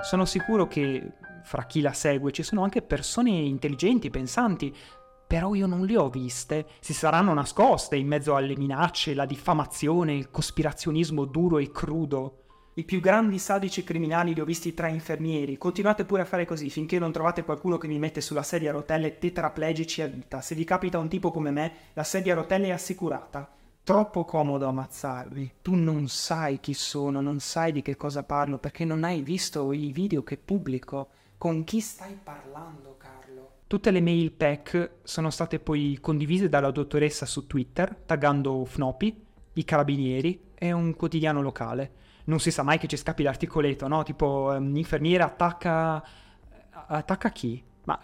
Sono 0.02 0.24
sicuro 0.24 0.66
che 0.66 1.12
fra 1.44 1.64
chi 1.64 1.80
la 1.80 1.92
segue 1.92 2.32
ci 2.32 2.42
sono 2.42 2.62
anche 2.62 2.80
persone 2.80 3.30
intelligenti, 3.30 4.10
pensanti, 4.10 4.74
però 5.26 5.54
io 5.54 5.66
non 5.66 5.84
le 5.84 5.96
ho 5.98 6.08
viste. 6.08 6.66
Si 6.80 6.94
saranno 6.94 7.34
nascoste 7.34 7.96
in 7.96 8.06
mezzo 8.06 8.34
alle 8.34 8.56
minacce, 8.56 9.14
la 9.14 9.26
diffamazione, 9.26 10.14
il 10.14 10.30
cospirazionismo 10.30 11.26
duro 11.26 11.58
e 11.58 11.70
crudo. 11.70 12.36
I 12.74 12.84
più 12.84 13.00
grandi 13.00 13.38
sadici 13.38 13.84
criminali 13.84 14.32
li 14.32 14.40
ho 14.40 14.44
visti 14.44 14.72
tra 14.72 14.88
infermieri. 14.88 15.58
Continuate 15.58 16.04
pure 16.04 16.22
a 16.22 16.26
fare 16.26 16.46
così 16.46 16.70
finché 16.70 16.98
non 16.98 17.12
trovate 17.12 17.44
qualcuno 17.44 17.76
che 17.76 17.86
mi 17.86 17.98
mette 17.98 18.20
sulla 18.20 18.42
sedia 18.42 18.70
a 18.70 18.74
rotelle 18.74 19.18
tetraplegici 19.18 20.02
a 20.02 20.06
vita. 20.06 20.40
Se 20.40 20.54
vi 20.54 20.64
capita 20.64 20.98
un 20.98 21.08
tipo 21.08 21.30
come 21.30 21.50
me, 21.50 21.72
la 21.92 22.04
sedia 22.04 22.32
a 22.32 22.36
rotelle 22.36 22.68
è 22.68 22.72
assicurata 22.72 23.58
troppo 23.82 24.24
comodo 24.24 24.66
ammazzarvi. 24.66 25.54
Tu 25.62 25.74
non 25.74 26.08
sai 26.08 26.60
chi 26.60 26.74
sono, 26.74 27.20
non 27.20 27.40
sai 27.40 27.72
di 27.72 27.82
che 27.82 27.96
cosa 27.96 28.22
parlo 28.22 28.58
perché 28.58 28.84
non 28.84 29.04
hai 29.04 29.22
visto 29.22 29.72
i 29.72 29.92
video 29.92 30.22
che 30.22 30.36
pubblico. 30.36 31.08
Con 31.38 31.64
chi 31.64 31.80
stai 31.80 32.18
parlando, 32.22 32.96
Carlo? 32.98 33.52
Tutte 33.66 33.90
le 33.90 34.00
mail 34.00 34.32
pack 34.32 34.96
sono 35.02 35.30
state 35.30 35.58
poi 35.58 35.98
condivise 36.00 36.48
dalla 36.48 36.70
dottoressa 36.70 37.24
su 37.26 37.46
Twitter, 37.46 37.94
taggando 38.04 38.64
Fnoppy. 38.64 39.26
i 39.54 39.64
carabinieri 39.64 40.50
e 40.54 40.72
un 40.72 40.94
quotidiano 40.94 41.40
locale. 41.42 41.92
Non 42.24 42.38
si 42.38 42.50
sa 42.50 42.62
mai 42.62 42.78
che 42.78 42.86
ci 42.86 42.96
scappi 42.96 43.22
l'articoletto, 43.22 43.88
no? 43.88 44.02
Tipo, 44.02 44.54
um, 44.56 44.76
infermiera 44.76 45.24
attacca... 45.24 46.04
attacca 46.70 47.30
chi? 47.30 47.62
Ma 47.84 48.00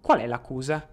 qual 0.00 0.20
è 0.20 0.26
l'accusa? 0.26 0.86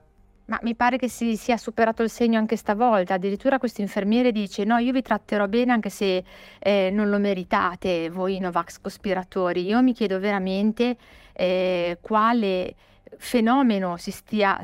Ma 0.48 0.60
mi 0.62 0.76
pare 0.76 0.98
che 0.98 1.10
si 1.10 1.36
sia 1.36 1.58
superato 1.58 2.04
il 2.04 2.10
segno 2.10 2.38
anche 2.38 2.56
stavolta. 2.56 3.16
Addirittura 3.16 3.60
questo 3.60 3.82
infermiere 3.82 4.32
dice: 4.32 4.64
No, 4.64 4.78
io 4.78 4.94
vi 4.94 5.02
tratterò 5.02 5.48
bene 5.48 5.74
anche 5.74 5.90
se 5.90 6.24
eh, 6.60 6.90
non 6.92 7.10
lo 7.10 7.20
meritate, 7.20 8.10
voi 8.10 8.40
Novax 8.40 8.80
cospiratori. 8.80 9.66
Io 9.66 9.82
mi 9.82 9.94
chiedo 9.94 10.20
veramente 10.20 10.96
eh, 11.34 11.98
quale 12.02 12.76
fenomeno 13.18 13.98
si 13.98 14.12
stia 14.12 14.60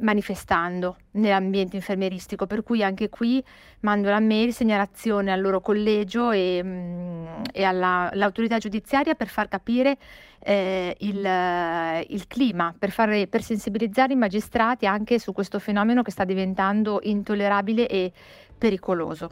manifestando 0.00 0.96
nell'ambiente 1.12 1.76
infermieristico, 1.76 2.46
per 2.46 2.62
cui 2.62 2.82
anche 2.82 3.08
qui 3.08 3.42
mando 3.80 4.08
la 4.08 4.20
mail 4.20 4.52
segnalazione 4.52 5.32
al 5.32 5.40
loro 5.40 5.60
collegio 5.60 6.30
e, 6.30 6.60
mm, 6.62 7.26
e 7.52 7.64
all'autorità 7.64 8.58
giudiziaria 8.58 9.14
per 9.14 9.28
far 9.28 9.48
capire 9.48 9.96
eh, 10.40 10.96
il, 11.00 12.04
il, 12.08 12.26
clima, 12.26 12.74
per, 12.78 12.90
fare, 12.90 13.26
per 13.26 13.42
sensibilizzare 13.42 14.12
i 14.12 14.16
magistrati 14.16 14.86
anche 14.86 15.18
su 15.18 15.32
questo 15.32 15.58
fenomeno 15.58 16.02
che 16.02 16.10
sta 16.10 16.24
diventando 16.24 17.00
intollerabile 17.02 17.88
e 17.88 18.12
pericoloso. 18.56 19.30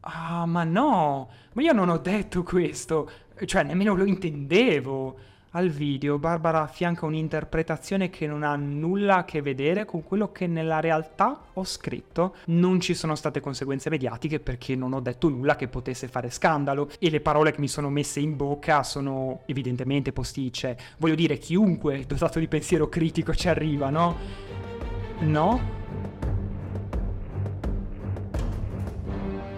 Ah, 0.00 0.46
ma 0.46 0.64
no, 0.64 1.28
ma 1.52 1.62
io 1.62 1.72
non 1.72 1.88
ho 1.88 1.98
detto 1.98 2.42
questo, 2.42 3.10
cioè 3.44 3.64
nemmeno 3.64 3.94
lo 3.94 4.04
intendevo 4.04 5.18
al 5.56 5.70
video 5.70 6.18
Barbara 6.18 6.60
affianca 6.60 7.06
un'interpretazione 7.06 8.10
che 8.10 8.26
non 8.26 8.42
ha 8.42 8.54
nulla 8.56 9.16
a 9.16 9.24
che 9.24 9.40
vedere 9.40 9.86
con 9.86 10.04
quello 10.04 10.30
che 10.30 10.46
nella 10.46 10.80
realtà 10.80 11.44
ho 11.54 11.64
scritto. 11.64 12.36
Non 12.46 12.78
ci 12.78 12.92
sono 12.92 13.14
state 13.14 13.40
conseguenze 13.40 13.88
mediatiche 13.88 14.38
perché 14.38 14.76
non 14.76 14.92
ho 14.92 15.00
detto 15.00 15.30
nulla 15.30 15.56
che 15.56 15.68
potesse 15.68 16.08
fare 16.08 16.28
scandalo 16.28 16.90
e 16.98 17.08
le 17.08 17.22
parole 17.22 17.52
che 17.52 17.60
mi 17.60 17.68
sono 17.68 17.88
messe 17.88 18.20
in 18.20 18.36
bocca 18.36 18.82
sono 18.82 19.40
evidentemente 19.46 20.12
posticce. 20.12 20.76
Voglio 20.98 21.14
dire, 21.14 21.38
chiunque 21.38 22.04
dotato 22.06 22.38
di 22.38 22.48
pensiero 22.48 22.90
critico 22.90 23.34
ci 23.34 23.48
arriva, 23.48 23.88
no? 23.88 24.16
No? 25.20 25.75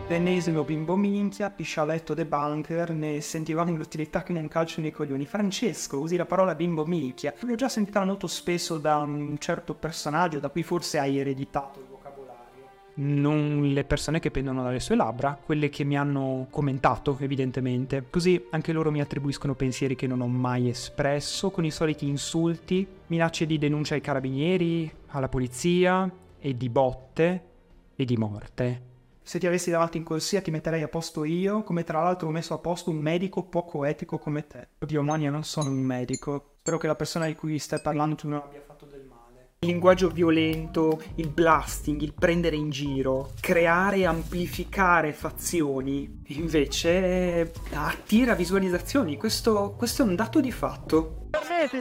L'ennesimo 0.09 0.65
bimbo 0.65 0.97
minchia, 0.97 1.51
piscialetto 1.51 2.15
de 2.15 2.25
bunker, 2.25 2.93
ne 2.93 3.21
sentivamo 3.21 3.69
inutilità 3.69 4.23
che 4.23 4.33
non 4.33 4.49
calcio 4.49 4.81
nei 4.81 4.91
coglioni. 4.91 5.27
Francesco, 5.27 5.99
usi 5.99 6.17
la 6.17 6.25
parola 6.25 6.55
bimbo 6.55 6.87
minchia. 6.87 7.35
L'ho 7.41 7.55
già 7.57 7.69
sentita 7.69 8.03
molto 8.03 8.27
spesso 8.27 8.79
da 8.79 8.97
un 8.97 9.37
certo 9.39 9.75
personaggio 9.75 10.39
da 10.39 10.49
cui 10.49 10.63
forse 10.63 10.99
hai 10.99 11.19
ereditato 11.19 11.79
il 11.81 11.85
vocabolario. 11.91 12.69
Non 12.95 13.71
le 13.71 13.85
persone 13.85 14.19
che 14.19 14.31
pendono 14.31 14.63
dalle 14.63 14.81
sue 14.81 14.97
labbra, 14.97 15.39
quelle 15.45 15.69
che 15.69 15.85
mi 15.85 15.99
hanno 15.99 16.47
commentato, 16.49 17.15
evidentemente. 17.21 18.07
Così 18.09 18.47
anche 18.49 18.73
loro 18.73 18.91
mi 18.91 19.03
attribuiscono 19.03 19.55
pensieri 19.55 19.95
che 19.95 20.07
non 20.07 20.23
ho 20.23 20.27
mai 20.27 20.71
espresso, 20.71 21.51
con 21.51 21.67
i 21.67 21.71
soliti 21.71 22.09
insulti, 22.09 22.87
minacce 23.09 23.45
di 23.45 23.59
denuncia 23.59 23.93
ai 23.93 24.01
carabinieri, 24.01 24.91
alla 25.09 25.29
polizia, 25.29 26.11
e 26.41 26.57
di 26.57 26.71
botte, 26.71 27.43
e 27.95 28.05
di 28.07 28.17
morte. 28.17 28.88
Se 29.29 29.39
ti 29.39 29.47
avessi 29.47 29.69
davanti 29.69 29.99
in 29.99 30.05
corsia 30.05 30.41
ti 30.41 30.51
metterei 30.51 30.83
a 30.83 30.89
posto 30.89 31.23
io, 31.23 31.63
come 31.63 31.85
tra 31.85 32.03
l'altro 32.03 32.29
ho 32.29 32.31
messo 32.31 32.55
a 32.55 32.59
posto 32.61 32.89
un 32.89 32.97
medico 32.97 33.43
poco 33.43 33.85
etico 33.85 34.17
come 34.17 34.47
te. 34.47 34.69
Oddio, 34.79 35.03
Mania, 35.03 35.29
non 35.29 35.45
sono 35.45 35.69
un 35.69 35.83
medico. 35.83 36.55
Spero 36.61 36.79
che 36.79 36.87
la 36.87 36.95
persona 36.95 37.27
di 37.27 37.35
cui 37.35 37.59
stai 37.59 37.83
parlando 37.83 38.15
tu 38.15 38.27
non 38.27 38.41
abbia 38.41 38.63
fatto 38.67 38.87
del 38.87 39.05
male. 39.05 39.18
Il 39.61 39.71
linguaggio 39.71 40.09
violento, 40.09 41.03
il 41.17 41.31
blasting, 41.31 42.01
il 42.03 42.15
prendere 42.15 42.55
in 42.55 42.71
giro, 42.71 43.33
creare 43.41 43.97
e 43.97 44.07
amplificare 44.07 45.13
fazioni, 45.13 46.23
invece 46.29 47.53
attira 47.73 48.35
visualizzazioni. 48.35 49.17
Questo, 49.17 49.75
questo 49.77 50.03
è 50.03 50.07
un 50.07 50.15
dato 50.15 50.39
di 50.41 50.53
fatto. 50.53 51.27
Vede. 51.49 51.81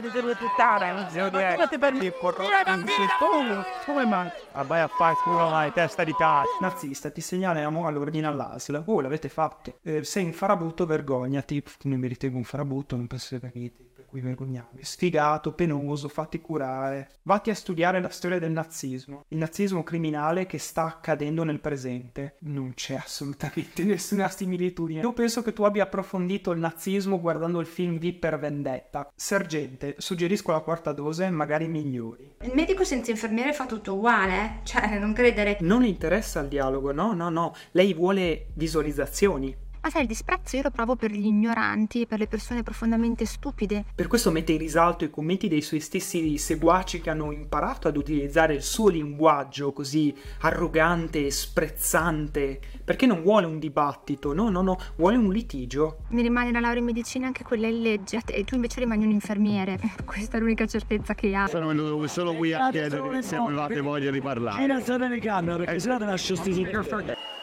Come 3.86 4.06
mai? 4.06 4.28
Vai 4.66 4.80
a 4.80 4.88
fare 4.88 5.14
culo 5.22 5.48
la 5.48 5.70
testa 5.72 6.02
di 6.02 6.14
cazzo. 6.18 6.58
Nazista, 6.60 7.10
ti 7.10 7.20
segnaliamo 7.20 7.86
all'ordine 7.86 8.26
all'ASL. 8.26 8.82
Oh, 8.86 9.00
l'avete 9.00 9.28
fatto. 9.28 9.78
Eh, 9.82 10.02
sei 10.02 10.24
un 10.24 10.32
farabutto, 10.32 10.84
vergognati. 10.84 11.62
Non 11.82 12.00
mi 12.00 12.08
ritengo 12.08 12.38
un 12.38 12.44
farabutto, 12.44 12.96
non 12.96 13.06
penso 13.06 13.26
sia 13.26 13.38
capito 13.38 13.87
cui 14.08 14.20
vergognarmi. 14.20 14.82
Sfigato, 14.82 15.52
penoso, 15.52 16.08
fatti 16.08 16.40
curare. 16.40 17.10
Vatti 17.22 17.50
a 17.50 17.54
studiare 17.54 18.00
la 18.00 18.08
storia 18.08 18.38
del 18.38 18.50
nazismo. 18.50 19.24
Il 19.28 19.38
nazismo 19.38 19.82
criminale 19.82 20.46
che 20.46 20.58
sta 20.58 20.86
accadendo 20.86 21.44
nel 21.44 21.60
presente. 21.60 22.36
Non 22.40 22.72
c'è 22.74 22.94
assolutamente 22.94 23.84
nessuna 23.84 24.28
similitudine. 24.28 25.00
Io 25.00 25.12
penso 25.12 25.42
che 25.42 25.52
tu 25.52 25.62
abbia 25.62 25.84
approfondito 25.84 26.50
il 26.50 26.58
nazismo 26.58 27.20
guardando 27.20 27.60
il 27.60 27.66
film 27.66 27.98
V 27.98 28.14
per 28.14 28.38
Vendetta. 28.38 29.10
Sergente, 29.14 29.96
suggerisco 29.98 30.52
la 30.52 30.60
quarta 30.60 30.92
dose, 30.92 31.28
magari 31.28 31.68
migliori. 31.68 32.36
Il 32.40 32.52
medico 32.54 32.84
senza 32.84 33.10
infermiere 33.10 33.52
fa 33.52 33.66
tutto 33.66 33.94
uguale, 33.94 34.34
eh? 34.34 34.50
Cioè, 34.62 34.98
non 34.98 35.12
credere. 35.12 35.58
Non 35.60 35.84
interessa 35.84 36.40
il 36.40 36.48
dialogo, 36.48 36.92
no, 36.92 37.12
no, 37.12 37.28
no. 37.28 37.54
Lei 37.72 37.92
vuole 37.92 38.46
visualizzazioni. 38.54 39.66
Ma 39.80 39.90
sai, 39.90 40.02
il 40.02 40.08
disprezzo 40.08 40.56
io 40.56 40.62
lo 40.62 40.70
provo 40.70 40.96
per 40.96 41.10
gli 41.10 41.26
ignoranti, 41.26 42.06
per 42.06 42.18
le 42.18 42.26
persone 42.26 42.62
profondamente 42.62 43.24
stupide. 43.24 43.84
Per 43.94 44.06
questo 44.06 44.30
mette 44.30 44.52
in 44.52 44.58
risalto 44.58 45.04
i 45.04 45.10
commenti 45.10 45.48
dei 45.48 45.62
suoi 45.62 45.80
stessi 45.80 46.36
seguaci 46.36 47.00
che 47.00 47.10
hanno 47.10 47.32
imparato 47.32 47.88
ad 47.88 47.96
utilizzare 47.96 48.54
il 48.54 48.62
suo 48.62 48.88
linguaggio 48.88 49.72
così 49.72 50.14
arrogante 50.40 51.26
e 51.26 51.30
sprezzante. 51.30 52.60
Perché 52.84 53.06
non 53.06 53.22
vuole 53.22 53.46
un 53.46 53.58
dibattito, 53.58 54.32
no, 54.32 54.48
no, 54.48 54.62
no, 54.62 54.78
vuole 54.96 55.16
un 55.16 55.30
litigio. 55.30 55.98
Mi 56.08 56.22
rimane 56.22 56.52
la 56.52 56.60
laurea 56.60 56.80
in 56.80 56.86
medicina 56.86 57.26
anche 57.26 57.44
quella 57.44 57.66
in 57.66 57.80
legge, 57.82 58.20
e 58.26 58.44
tu 58.44 58.54
invece 58.54 58.80
rimani 58.80 59.04
un 59.04 59.10
infermiere. 59.10 59.78
Questa 60.04 60.36
è 60.36 60.40
l'unica 60.40 60.66
certezza 60.66 61.14
che 61.14 61.34
ha. 61.34 61.46
Sono 61.46 62.06
solo 62.06 62.34
qui 62.34 62.52
a 62.52 62.70
chiedere 62.70 63.22
se 63.22 63.36
avevate 63.36 63.80
voglia 63.80 64.10
di 64.10 64.20
parlare. 64.20 64.64
E 64.64 64.66
non 64.66 64.82
sono 64.82 65.08
le 65.08 65.18
camere, 65.18 65.64
perché 65.64 65.80
se 65.80 65.88
no 65.88 65.98
te 65.98 66.04
lascio 66.04 66.34
sti 66.34 66.66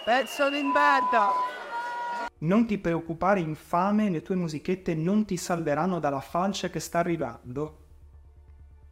Pezzo 0.03 0.49
di 0.49 0.61
merda! 0.61 1.63
Non 2.45 2.67
ti 2.67 2.77
preoccupare 2.77 3.39
infame, 3.39 4.11
le 4.11 4.21
tue 4.21 4.35
musichette 4.35 4.93
non 4.93 5.25
ti 5.25 5.35
salveranno 5.35 5.99
dalla 5.99 6.19
falce 6.19 6.69
che 6.69 6.79
sta 6.79 6.99
arrivando. 6.99 7.84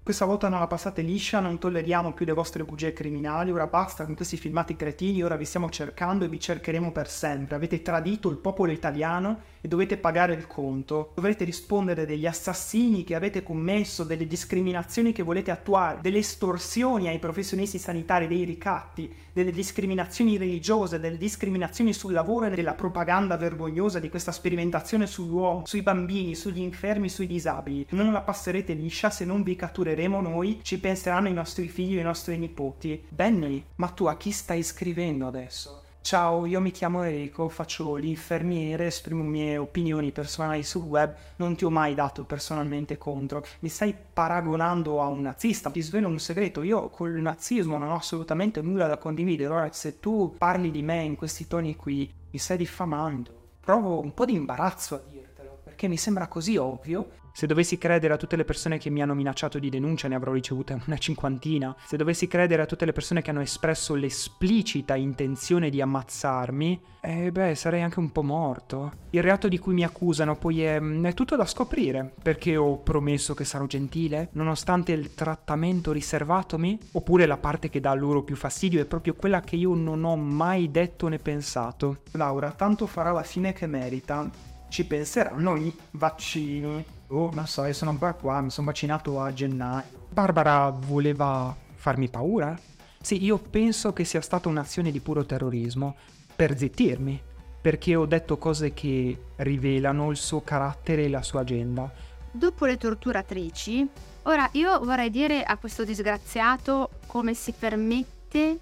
Questa 0.03 0.25
volta 0.25 0.49
non 0.49 0.59
la 0.59 0.67
passate 0.67 1.01
liscia, 1.01 1.39
non 1.39 1.57
tolleriamo 1.57 2.11
più 2.11 2.25
le 2.25 2.33
vostre 2.33 2.65
bugie 2.65 2.91
criminali, 2.91 3.53
ora 3.53 3.67
basta 3.67 4.03
con 4.03 4.15
questi 4.15 4.35
filmati 4.35 4.75
cretini, 4.75 5.23
ora 5.23 5.37
vi 5.37 5.45
stiamo 5.45 5.69
cercando 5.69 6.25
e 6.25 6.27
vi 6.27 6.41
cercheremo 6.41 6.91
per 6.91 7.09
sempre. 7.09 7.55
Avete 7.55 7.81
tradito 7.81 8.29
il 8.29 8.35
popolo 8.35 8.73
italiano 8.73 9.43
e 9.61 9.69
dovete 9.69 9.95
pagare 9.95 10.33
il 10.33 10.45
conto. 10.45 11.13
Dovrete 11.15 11.45
rispondere 11.45 12.05
degli 12.05 12.25
assassini 12.25 13.05
che 13.05 13.15
avete 13.15 13.43
commesso, 13.43 14.03
delle 14.03 14.27
discriminazioni 14.27 15.13
che 15.13 15.23
volete 15.23 15.51
attuare, 15.51 15.99
delle 16.01 16.17
estorsioni 16.17 17.07
ai 17.07 17.19
professionisti 17.19 17.77
sanitari, 17.77 18.27
dei 18.27 18.43
ricatti, 18.43 19.09
delle 19.31 19.51
discriminazioni 19.51 20.35
religiose, 20.35 20.99
delle 20.99 21.17
discriminazioni 21.17 21.93
sul 21.93 22.11
lavoro 22.11 22.47
e 22.47 22.49
della 22.49 22.73
propaganda 22.73 23.37
vergognosa 23.37 23.99
di 23.99 24.09
questa 24.09 24.33
sperimentazione 24.33 25.07
sull'uomo, 25.07 25.65
sui 25.65 25.81
bambini, 25.81 26.35
sugli 26.35 26.59
infermi, 26.59 27.07
sui 27.07 27.25
disabili. 27.25 27.87
Non 27.91 28.11
la 28.11 28.19
passerete 28.19 28.73
liscia 28.73 29.09
se 29.09 29.23
non 29.23 29.43
vi 29.43 29.55
catturerete 29.55 29.91
lavoreremo 29.93 30.21
noi, 30.21 30.59
ci 30.63 30.79
penseranno 30.79 31.27
i 31.27 31.33
nostri 31.33 31.67
figli 31.67 31.97
e 31.97 32.01
i 32.01 32.03
nostri 32.03 32.37
nipoti. 32.37 33.03
Benny, 33.07 33.63
ma 33.75 33.87
tu 33.89 34.05
a 34.05 34.17
chi 34.17 34.31
stai 34.31 34.63
scrivendo 34.63 35.27
adesso? 35.27 35.81
Ciao, 36.01 36.45
io 36.45 36.59
mi 36.59 36.71
chiamo 36.71 37.03
Enrico, 37.03 37.47
faccio 37.47 37.95
l'infermiere, 37.95 38.87
esprimo 38.87 39.23
mie 39.23 39.55
opinioni 39.55 40.11
personali 40.11 40.61
sul 40.63 40.83
web, 40.83 41.15
non 41.37 41.55
ti 41.55 41.63
ho 41.63 41.69
mai 41.69 41.93
dato 41.93 42.25
personalmente 42.25 42.97
contro. 42.97 43.45
Mi 43.59 43.69
stai 43.69 43.95
paragonando 44.13 45.01
a 45.01 45.07
un 45.07 45.21
nazista, 45.21 45.69
ti 45.69 45.81
svelo 45.81 46.09
un 46.09 46.19
segreto, 46.19 46.61
io 46.61 46.89
col 46.89 47.13
nazismo 47.13 47.77
non 47.77 47.89
ho 47.89 47.95
assolutamente 47.95 48.61
nulla 48.61 48.87
da 48.87 48.97
condividere, 48.97 49.53
ora 49.53 49.71
se 49.71 50.01
tu 50.01 50.35
parli 50.37 50.71
di 50.71 50.81
me 50.81 51.03
in 51.03 51.15
questi 51.15 51.47
toni 51.47 51.77
qui, 51.77 52.11
mi 52.31 52.39
stai 52.39 52.57
diffamando. 52.57 53.41
Provo 53.61 54.01
un 54.01 54.13
po' 54.13 54.25
di 54.25 54.33
imbarazzo 54.33 54.95
a 54.95 55.01
dirtelo, 55.09 55.59
perché 55.63 55.87
mi 55.87 55.95
sembra 55.95 56.27
così 56.27 56.57
ovvio, 56.57 57.21
se 57.33 57.47
dovessi 57.47 57.79
credere 57.79 58.13
a 58.13 58.17
tutte 58.17 58.35
le 58.35 58.45
persone 58.45 58.77
che 58.77 58.91
mi 58.91 59.01
hanno 59.01 59.15
minacciato 59.15 59.57
di 59.57 59.69
denuncia, 59.69 60.07
ne 60.07 60.13
avrò 60.13 60.31
ricevute 60.31 60.79
una 60.85 60.97
cinquantina. 60.97 61.75
Se 61.83 61.97
dovessi 61.97 62.27
credere 62.27 62.61
a 62.61 62.65
tutte 62.67 62.85
le 62.85 62.93
persone 62.93 63.23
che 63.23 63.31
hanno 63.31 63.41
espresso 63.41 63.95
l'esplicita 63.95 64.95
intenzione 64.95 65.71
di 65.71 65.81
ammazzarmi, 65.81 66.81
eh 67.01 67.31
beh, 67.31 67.55
sarei 67.55 67.81
anche 67.81 67.97
un 67.97 68.11
po' 68.11 68.21
morto. 68.21 68.91
Il 69.09 69.23
reato 69.23 69.47
di 69.47 69.57
cui 69.57 69.73
mi 69.73 69.83
accusano 69.83 70.37
poi 70.37 70.61
è, 70.61 70.79
è 70.79 71.13
tutto 71.13 71.35
da 71.35 71.45
scoprire. 71.45 72.13
Perché 72.21 72.55
ho 72.55 72.77
promesso 72.77 73.33
che 73.33 73.45
sarò 73.45 73.65
gentile, 73.65 74.29
nonostante 74.33 74.91
il 74.91 75.15
trattamento 75.15 75.91
riservatomi? 75.91 76.77
Oppure 76.91 77.25
la 77.25 77.37
parte 77.37 77.69
che 77.69 77.79
dà 77.79 77.93
loro 77.95 78.21
più 78.21 78.35
fastidio 78.35 78.79
è 78.79 78.85
proprio 78.85 79.15
quella 79.15 79.41
che 79.41 79.55
io 79.55 79.73
non 79.73 80.03
ho 80.03 80.15
mai 80.15 80.69
detto 80.69 81.07
né 81.07 81.17
pensato. 81.17 82.03
Laura, 82.11 82.51
tanto 82.51 82.85
farà 82.85 83.11
la 83.11 83.23
fine 83.23 83.53
che 83.53 83.65
merita. 83.65 84.29
Ci 84.69 84.85
penseranno 84.85 85.55
i 85.55 85.75
vaccini. 85.91 87.01
Oh, 87.07 87.31
so, 87.45 87.65
io 87.65 87.73
sono 87.73 87.91
ancora 87.91 88.13
qua, 88.13 88.41
mi 88.41 88.49
sono 88.49 88.67
vaccinato 88.67 89.21
a 89.21 89.33
gennaio. 89.33 89.83
Barbara 90.09 90.69
voleva 90.69 91.55
farmi 91.75 92.09
paura? 92.09 92.57
Sì, 93.01 93.23
io 93.23 93.37
penso 93.37 93.93
che 93.93 94.03
sia 94.03 94.21
stata 94.21 94.49
un'azione 94.49 94.91
di 94.91 94.99
puro 94.99 95.25
terrorismo, 95.25 95.95
per 96.35 96.57
zittirmi. 96.57 97.21
perché 97.63 97.95
ho 97.95 98.05
detto 98.05 98.37
cose 98.37 98.73
che 98.73 99.17
rivelano 99.37 100.11
il 100.11 100.17
suo 100.17 100.41
carattere 100.41 101.05
e 101.05 101.09
la 101.09 101.21
sua 101.21 101.39
agenda. 101.41 101.89
Dopo 102.29 102.65
le 102.65 102.75
torturatrici, 102.75 103.87
ora 104.23 104.49
io 104.51 104.79
vorrei 104.83 105.09
dire 105.09 105.43
a 105.43 105.55
questo 105.55 105.85
disgraziato 105.85 106.89
come 107.07 107.33
si 107.33 107.53
permette 107.57 108.59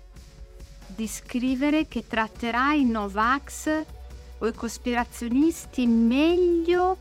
di 0.86 1.07
scrivere 1.07 1.88
che 1.88 2.05
tratterà 2.05 2.74
i 2.74 2.86
Novax 2.86 3.83
o 4.38 4.45
i 4.45 4.53
cospirazionisti 4.53 5.88
meglio 5.88 6.98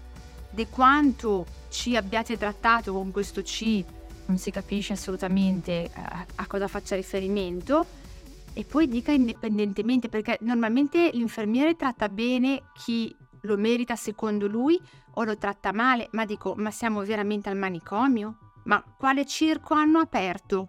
di 0.51 0.67
quanto 0.69 1.47
ci 1.69 1.97
abbiate 1.97 2.37
trattato 2.37 2.93
con 2.93 3.11
questo 3.11 3.43
C, 3.43 3.85
non 4.27 4.39
si 4.39 4.51
capisce 4.51 4.93
assolutamente 4.93 5.91
a, 5.95 6.25
a 6.35 6.47
cosa 6.47 6.69
faccia 6.69 6.97
riferimento, 6.97 7.87
e 8.53 8.65
poi 8.65 8.89
dica 8.89 9.13
indipendentemente, 9.13 10.09
perché 10.09 10.39
normalmente 10.41 11.11
l'infermiere 11.13 11.77
tratta 11.77 12.09
bene 12.09 12.63
chi 12.75 13.15
lo 13.43 13.57
merita 13.57 13.97
secondo 13.97 14.47
lui 14.47 14.81
o 15.15 15.25
lo 15.25 15.37
tratta 15.39 15.73
male, 15.73 16.09
ma 16.13 16.25
dico, 16.25 16.55
ma 16.57 16.71
siamo 16.71 17.03
veramente 17.05 17.49
al 17.49 17.57
manicomio? 17.57 18.37
Ma 18.65 18.83
quale 18.99 19.25
circo 19.25 19.75
hanno 19.75 20.01
aperto? 20.01 20.69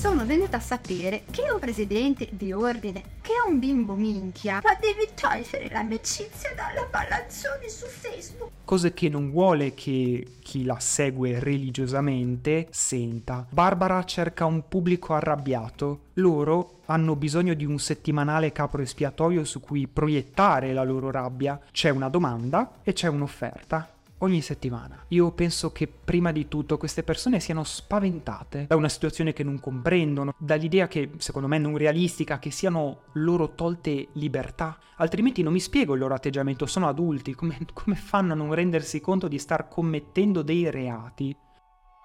Sono 0.00 0.24
venuta 0.24 0.56
a 0.56 0.60
sapere 0.60 1.24
che 1.30 1.42
un 1.52 1.58
presidente 1.58 2.26
di 2.30 2.54
ordine 2.54 3.02
che 3.20 3.32
è 3.32 3.46
un 3.46 3.58
bimbo 3.58 3.92
minchia, 3.92 4.62
ma 4.64 4.74
devi 4.80 5.06
togliere 5.14 5.70
l'amicizia 5.70 6.54
dalla 6.56 6.86
palazzone 6.90 7.68
su 7.68 7.84
Facebook. 7.84 8.50
Cose 8.64 8.94
che 8.94 9.10
non 9.10 9.30
vuole 9.30 9.74
che 9.74 10.26
chi 10.42 10.64
la 10.64 10.80
segue 10.80 11.38
religiosamente 11.38 12.68
senta. 12.70 13.46
Barbara 13.50 14.02
cerca 14.04 14.46
un 14.46 14.66
pubblico 14.68 15.12
arrabbiato. 15.12 16.04
Loro 16.14 16.78
hanno 16.86 17.14
bisogno 17.14 17.52
di 17.52 17.66
un 17.66 17.78
settimanale 17.78 18.52
capro 18.52 18.80
espiatorio 18.80 19.44
su 19.44 19.60
cui 19.60 19.86
proiettare 19.86 20.72
la 20.72 20.82
loro 20.82 21.10
rabbia. 21.10 21.60
C'è 21.70 21.90
una 21.90 22.08
domanda 22.08 22.76
e 22.82 22.94
c'è 22.94 23.08
un'offerta 23.08 23.86
ogni 24.20 24.40
settimana. 24.40 25.04
Io 25.08 25.30
penso 25.32 25.72
che 25.72 25.86
prima 25.86 26.32
di 26.32 26.48
tutto 26.48 26.76
queste 26.76 27.02
persone 27.02 27.40
siano 27.40 27.64
spaventate 27.64 28.66
da 28.68 28.76
una 28.76 28.88
situazione 28.88 29.32
che 29.32 29.42
non 29.44 29.60
comprendono, 29.60 30.34
dall'idea 30.38 30.88
che 30.88 31.10
secondo 31.18 31.48
me 31.48 31.58
non 31.58 31.76
realistica 31.76 32.38
che 32.38 32.50
siano 32.50 33.02
loro 33.14 33.54
tolte 33.54 34.08
libertà, 34.14 34.78
altrimenti 34.96 35.42
non 35.42 35.52
mi 35.52 35.60
spiego 35.60 35.94
il 35.94 36.00
loro 36.00 36.14
atteggiamento, 36.14 36.66
sono 36.66 36.88
adulti, 36.88 37.34
come, 37.34 37.58
come 37.72 37.96
fanno 37.96 38.32
a 38.32 38.36
non 38.36 38.54
rendersi 38.54 39.00
conto 39.00 39.28
di 39.28 39.38
star 39.38 39.68
commettendo 39.68 40.42
dei 40.42 40.70
reati? 40.70 41.36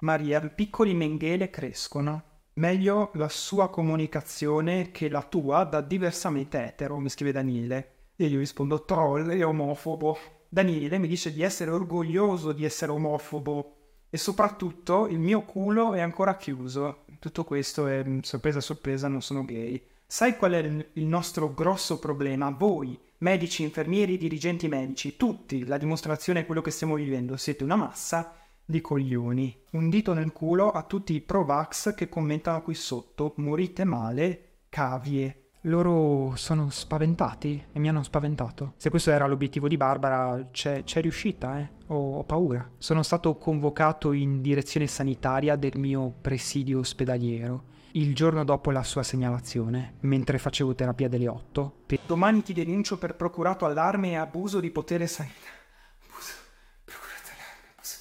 Maria, 0.01 0.41
piccoli 0.41 0.93
Mengele 0.93 1.49
crescono. 1.49 2.33
Meglio 2.55 3.11
la 3.15 3.27
sua 3.27 3.69
comunicazione 3.69 4.91
che 4.91 5.09
la 5.09 5.23
tua 5.23 5.63
da 5.63 5.81
diversamente 5.81 6.63
etero, 6.63 6.99
mi 6.99 7.09
scrive 7.09 7.31
Daniele. 7.31 7.93
E 8.15 8.27
io 8.27 8.39
rispondo 8.39 8.85
troll 8.85 9.29
e 9.31 9.43
omofobo. 9.43 10.17
Daniele 10.49 10.97
mi 10.97 11.07
dice 11.07 11.33
di 11.33 11.41
essere 11.41 11.71
orgoglioso 11.71 12.51
di 12.51 12.65
essere 12.65 12.91
omofobo 12.91 13.75
e 14.09 14.17
soprattutto 14.17 15.07
il 15.07 15.19
mio 15.19 15.43
culo 15.43 15.93
è 15.93 15.99
ancora 15.99 16.37
chiuso. 16.37 17.05
Tutto 17.19 17.43
questo 17.43 17.87
è 17.87 18.03
mm, 18.03 18.19
sorpresa 18.19 18.61
sorpresa, 18.61 19.07
non 19.07 19.21
sono 19.21 19.43
gay. 19.43 19.81
Sai 20.07 20.37
qual 20.37 20.53
è 20.53 20.85
il 20.93 21.05
nostro 21.05 21.53
grosso 21.53 21.99
problema? 21.99 22.49
Voi, 22.51 22.97
medici, 23.17 23.63
infermieri, 23.63 24.17
dirigenti 24.17 24.67
medici, 24.67 25.17
tutti, 25.17 25.65
la 25.65 25.77
dimostrazione 25.77 26.41
è 26.41 26.45
quello 26.45 26.61
che 26.61 26.71
stiamo 26.71 26.95
vivendo, 26.95 27.35
siete 27.37 27.63
una 27.63 27.75
massa 27.75 28.35
di 28.63 28.81
coglioni. 28.81 29.63
Un 29.71 29.89
dito 29.89 30.13
nel 30.13 30.31
culo 30.31 30.71
a 30.71 30.83
tutti 30.83 31.13
i 31.13 31.21
pro-vax 31.21 31.93
che 31.95 32.07
commentano 32.07 32.61
qui 32.61 32.73
sotto, 32.73 33.33
morite 33.37 33.83
male, 33.83 34.59
cavie. 34.69 35.44
Loro 35.65 36.33
sono 36.35 36.69
spaventati 36.69 37.63
e 37.71 37.79
mi 37.79 37.89
hanno 37.89 38.03
spaventato. 38.03 38.73
Se 38.77 38.89
questo 38.89 39.09
era 39.09 39.25
l'obiettivo 39.25 39.67
di 39.67 39.77
Barbara, 39.77 40.49
c'è, 40.51 40.83
c'è 40.83 41.01
riuscita, 41.01 41.59
eh? 41.59 41.69
Ho, 41.87 42.17
ho, 42.17 42.23
paura. 42.23 42.69
Sono 42.77 43.01
stato 43.01 43.35
convocato 43.37 44.11
in 44.11 44.41
direzione 44.41 44.85
sanitaria 44.85 45.55
del 45.55 45.77
mio 45.77 46.13
presidio 46.21 46.79
ospedaliero 46.79 47.73
il 47.95 48.13
giorno 48.13 48.43
dopo 48.43 48.71
la 48.71 48.83
sua 48.83 49.03
segnalazione, 49.03 49.95
mentre 50.01 50.37
facevo 50.37 50.75
terapia 50.75 51.07
delle 51.07 51.29
8. 51.29 51.83
Per... 51.85 51.99
Domani 52.05 52.43
ti 52.43 52.51
denuncio 52.51 52.97
per 52.97 53.15
procurato 53.15 53.65
allarme 53.65 54.11
e 54.11 54.15
abuso 54.15 54.59
di 54.59 54.69
potere 54.69 55.07
sanitario. 55.07 55.61
Abuso. 56.03 56.33
Procurato 56.83 57.29
allarme. 57.31 57.69
Abuso. 57.73 57.97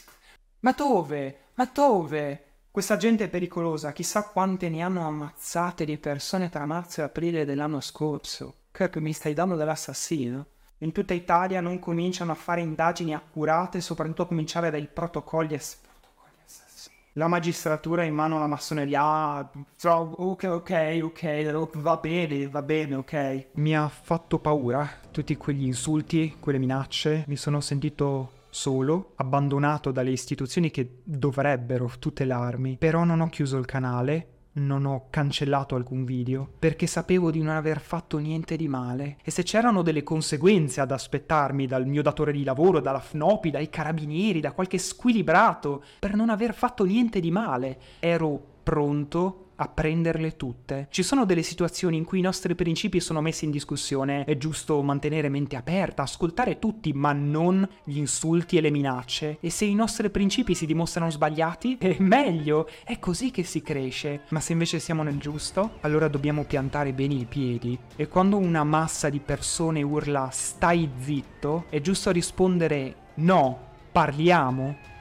Ma 0.61 0.72
dove? 0.72 1.38
Ma 1.55 1.70
dove? 1.72 2.53
Questa 2.74 2.96
gente 2.96 3.22
è 3.22 3.28
pericolosa, 3.28 3.92
chissà 3.92 4.24
quante 4.24 4.68
ne 4.68 4.82
hanno 4.82 5.06
ammazzate 5.06 5.84
di 5.84 5.96
persone 5.96 6.48
tra 6.48 6.66
marzo 6.66 7.00
e 7.00 7.04
aprile 7.04 7.44
dell'anno 7.44 7.78
scorso. 7.78 8.62
Kirk, 8.72 8.96
mi 8.96 9.12
stai 9.12 9.32
dando 9.32 9.54
dell'assassino? 9.54 10.46
In 10.78 10.90
tutta 10.90 11.14
Italia 11.14 11.60
non 11.60 11.78
cominciano 11.78 12.32
a 12.32 12.34
fare 12.34 12.62
indagini 12.62 13.14
accurate, 13.14 13.80
soprattutto 13.80 14.22
a 14.22 14.26
cominciare 14.26 14.72
dai 14.72 14.88
protocolli, 14.92 15.54
ass- 15.54 15.76
protocolli 15.76 16.34
assassini. 16.44 16.96
La 17.12 17.28
magistratura 17.28 18.02
in 18.02 18.12
mano 18.12 18.38
alla 18.38 18.48
massoneria. 18.48 19.38
ok, 19.38 20.42
ok, 20.42 20.98
ok, 21.00 21.70
va 21.76 21.96
bene, 21.98 22.48
va 22.48 22.62
bene, 22.62 22.96
ok. 22.96 23.46
Mi 23.52 23.76
ha 23.76 23.88
fatto 23.88 24.40
paura 24.40 24.90
tutti 25.12 25.37
quegli 25.37 25.64
insulti, 25.64 26.38
quelle 26.40 26.58
minacce. 26.58 27.22
Mi 27.28 27.37
sono 27.37 27.60
sentito 27.60 28.42
solo, 28.54 29.12
abbandonato 29.16 29.90
dalle 29.90 30.12
istituzioni 30.12 30.70
che 30.70 31.00
dovrebbero 31.02 31.90
tutelarmi, 31.98 32.76
però 32.78 33.02
non 33.02 33.20
ho 33.20 33.28
chiuso 33.28 33.58
il 33.58 33.66
canale, 33.66 34.28
non 34.54 34.84
ho 34.84 35.06
cancellato 35.10 35.74
alcun 35.74 36.04
video 36.04 36.48
perché 36.60 36.86
sapevo 36.86 37.32
di 37.32 37.42
non 37.42 37.56
aver 37.56 37.80
fatto 37.80 38.18
niente 38.18 38.56
di 38.56 38.68
male. 38.68 39.16
E 39.24 39.32
se 39.32 39.42
c'erano 39.42 39.82
delle 39.82 40.04
conseguenze 40.04 40.80
ad 40.80 40.92
aspettarmi 40.92 41.66
dal 41.66 41.86
mio 41.86 42.02
datore 42.02 42.30
di 42.30 42.44
lavoro, 42.44 42.80
dalla 42.80 43.00
FNOPI, 43.00 43.50
dai 43.50 43.68
carabinieri, 43.68 44.38
da 44.38 44.52
qualche 44.52 44.78
squilibrato 44.78 45.82
per 45.98 46.14
non 46.14 46.30
aver 46.30 46.54
fatto 46.54 46.84
niente 46.84 47.18
di 47.18 47.32
male, 47.32 47.78
ero 47.98 48.40
pronto 48.62 49.43
a 49.56 49.68
prenderle 49.68 50.36
tutte. 50.36 50.88
Ci 50.90 51.02
sono 51.02 51.24
delle 51.24 51.42
situazioni 51.42 51.96
in 51.96 52.04
cui 52.04 52.18
i 52.18 52.22
nostri 52.22 52.54
principi 52.54 53.00
sono 53.00 53.20
messi 53.20 53.44
in 53.44 53.50
discussione, 53.50 54.24
è 54.24 54.36
giusto 54.36 54.80
mantenere 54.82 55.28
mente 55.28 55.56
aperta, 55.56 56.02
ascoltare 56.02 56.58
tutti, 56.58 56.92
ma 56.92 57.12
non 57.12 57.66
gli 57.84 57.98
insulti 57.98 58.56
e 58.56 58.60
le 58.60 58.70
minacce. 58.70 59.38
E 59.40 59.50
se 59.50 59.64
i 59.64 59.74
nostri 59.74 60.10
principi 60.10 60.54
si 60.54 60.66
dimostrano 60.66 61.10
sbagliati, 61.10 61.76
è 61.78 61.96
meglio, 61.98 62.68
è 62.84 62.98
così 62.98 63.30
che 63.30 63.44
si 63.44 63.62
cresce. 63.62 64.22
Ma 64.28 64.40
se 64.40 64.52
invece 64.52 64.78
siamo 64.78 65.02
nel 65.02 65.18
giusto, 65.18 65.78
allora 65.80 66.08
dobbiamo 66.08 66.44
piantare 66.44 66.92
bene 66.92 67.14
i 67.14 67.26
piedi. 67.26 67.78
E 67.96 68.08
quando 68.08 68.36
una 68.36 68.64
massa 68.64 69.08
di 69.08 69.20
persone 69.20 69.82
urla 69.82 70.28
stai 70.32 70.88
zitto, 71.00 71.66
è 71.68 71.80
giusto 71.80 72.10
rispondere 72.10 72.94
no, 73.14 73.58
parliamo 73.92 74.92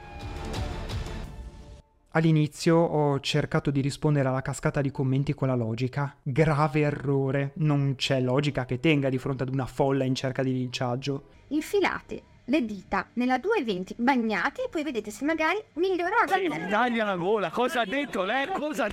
All'inizio 2.16 2.76
ho 2.76 3.18
cercato 3.18 3.72
di 3.72 3.80
rispondere 3.80 4.28
alla 4.28 4.40
cascata 4.40 4.80
di 4.80 4.92
commenti 4.92 5.34
con 5.34 5.48
la 5.48 5.56
logica. 5.56 6.16
Grave 6.22 6.82
errore. 6.82 7.50
Non 7.54 7.96
c'è 7.96 8.20
logica 8.20 8.64
che 8.64 8.78
tenga 8.78 9.08
di 9.08 9.18
fronte 9.18 9.42
ad 9.42 9.52
una 9.52 9.66
folla 9.66 10.04
in 10.04 10.14
cerca 10.14 10.44
di 10.44 10.52
linciaggio. 10.52 11.30
Infilate 11.48 12.22
le 12.44 12.64
dita 12.64 13.08
nella 13.14 13.38
220 13.38 13.96
bagnate 13.98 14.66
e 14.66 14.68
poi 14.68 14.84
vedete 14.84 15.10
se 15.10 15.24
magari 15.24 15.58
migliorate. 15.74 16.40
Sì, 16.40 16.70
taglia 16.70 17.04
la 17.04 17.16
gola, 17.16 17.50
cosa 17.50 17.80
ha 17.80 17.84
detto 17.84 18.22
lei? 18.22 18.46
Cosa... 18.46 18.88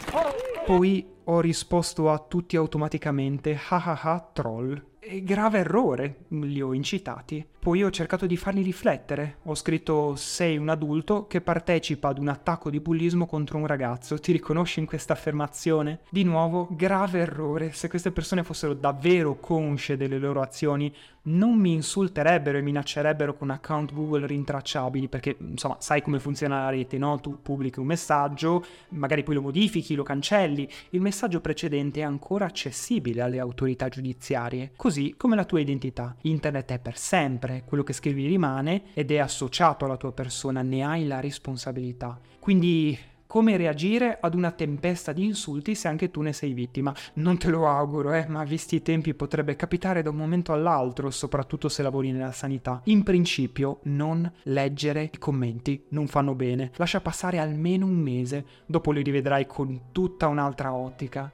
Poi 0.65 1.05
ho 1.25 1.39
risposto 1.41 2.09
a 2.09 2.17
tutti 2.17 2.55
automaticamente, 2.55 3.55
hahaha, 3.55 4.31
troll. 4.33 4.89
Grave 5.03 5.57
errore, 5.57 6.25
li 6.27 6.61
ho 6.61 6.73
incitati. 6.73 7.43
Poi 7.59 7.83
ho 7.83 7.89
cercato 7.89 8.27
di 8.27 8.37
farli 8.37 8.61
riflettere. 8.61 9.37
Ho 9.45 9.55
scritto 9.55 10.15
sei 10.15 10.57
un 10.57 10.69
adulto 10.69 11.25
che 11.25 11.41
partecipa 11.41 12.09
ad 12.09 12.19
un 12.19 12.27
attacco 12.27 12.69
di 12.69 12.79
bullismo 12.79 13.25
contro 13.25 13.57
un 13.57 13.65
ragazzo. 13.65 14.19
Ti 14.19 14.31
riconosci 14.31 14.79
in 14.79 14.85
questa 14.85 15.13
affermazione? 15.13 16.01
Di 16.11 16.23
nuovo, 16.23 16.67
grave 16.69 17.19
errore. 17.19 17.71
Se 17.71 17.89
queste 17.89 18.11
persone 18.11 18.43
fossero 18.43 18.75
davvero 18.75 19.39
consce 19.39 19.97
delle 19.97 20.19
loro 20.19 20.39
azioni, 20.39 20.93
non 21.23 21.57
mi 21.57 21.73
insulterebbero 21.73 22.57
e 22.57 22.61
minaccerebbero 22.61 23.35
con 23.35 23.49
account 23.49 23.93
Google 23.93 24.25
rintracciabili, 24.25 25.07
perché 25.07 25.35
insomma 25.39 25.77
sai 25.79 26.01
come 26.01 26.19
funziona 26.19 26.63
la 26.63 26.69
rete, 26.69 26.97
no? 26.97 27.19
Tu 27.19 27.41
pubblichi 27.41 27.79
un 27.79 27.85
messaggio, 27.85 28.65
magari 28.89 29.23
poi 29.23 29.35
lo 29.35 29.41
modifichi, 29.41 29.95
lo 29.95 30.03
cancelli, 30.03 30.67
il 30.91 31.01
messaggio 31.01 31.41
precedente 31.41 31.99
è 31.99 32.03
ancora 32.03 32.45
accessibile 32.45 33.21
alle 33.21 33.39
autorità 33.39 33.89
giudiziarie, 33.89 34.71
così 34.75 35.15
come 35.17 35.35
la 35.35 35.45
tua 35.45 35.59
identità. 35.59 36.15
Internet 36.21 36.71
è 36.71 36.79
per 36.79 36.97
sempre, 36.97 37.63
quello 37.65 37.83
che 37.83 37.93
scrivi 37.93 38.27
rimane 38.27 38.83
ed 38.93 39.11
è 39.11 39.17
associato 39.17 39.85
alla 39.85 39.97
tua 39.97 40.11
persona, 40.11 40.61
ne 40.61 40.83
hai 40.83 41.05
la 41.05 41.19
responsabilità. 41.19 42.19
Quindi 42.39 42.97
come 43.31 43.55
reagire 43.55 44.17
ad 44.19 44.35
una 44.35 44.51
tempesta 44.51 45.13
di 45.13 45.23
insulti 45.23 45.73
se 45.73 45.87
anche 45.87 46.11
tu 46.11 46.19
ne 46.19 46.33
sei 46.33 46.51
vittima. 46.51 46.93
Non 47.13 47.37
te 47.37 47.47
lo 47.47 47.65
auguro, 47.65 48.11
eh, 48.11 48.25
ma 48.27 48.43
visti 48.43 48.75
i 48.75 48.81
tempi 48.81 49.13
potrebbe 49.13 49.55
capitare 49.55 50.01
da 50.01 50.09
un 50.09 50.17
momento 50.17 50.51
all'altro, 50.51 51.09
soprattutto 51.11 51.69
se 51.69 51.81
lavori 51.81 52.11
nella 52.11 52.33
sanità. 52.33 52.81
In 52.87 53.03
principio, 53.03 53.79
non 53.83 54.29
leggere 54.43 55.03
i 55.13 55.17
commenti, 55.17 55.81
non 55.91 56.07
fanno 56.07 56.35
bene. 56.35 56.71
Lascia 56.75 56.99
passare 56.99 57.37
almeno 57.37 57.85
un 57.85 57.95
mese, 57.95 58.45
dopo 58.65 58.91
li 58.91 59.01
rivedrai 59.01 59.47
con 59.47 59.79
tutta 59.93 60.27
un'altra 60.27 60.73
ottica. 60.73 61.31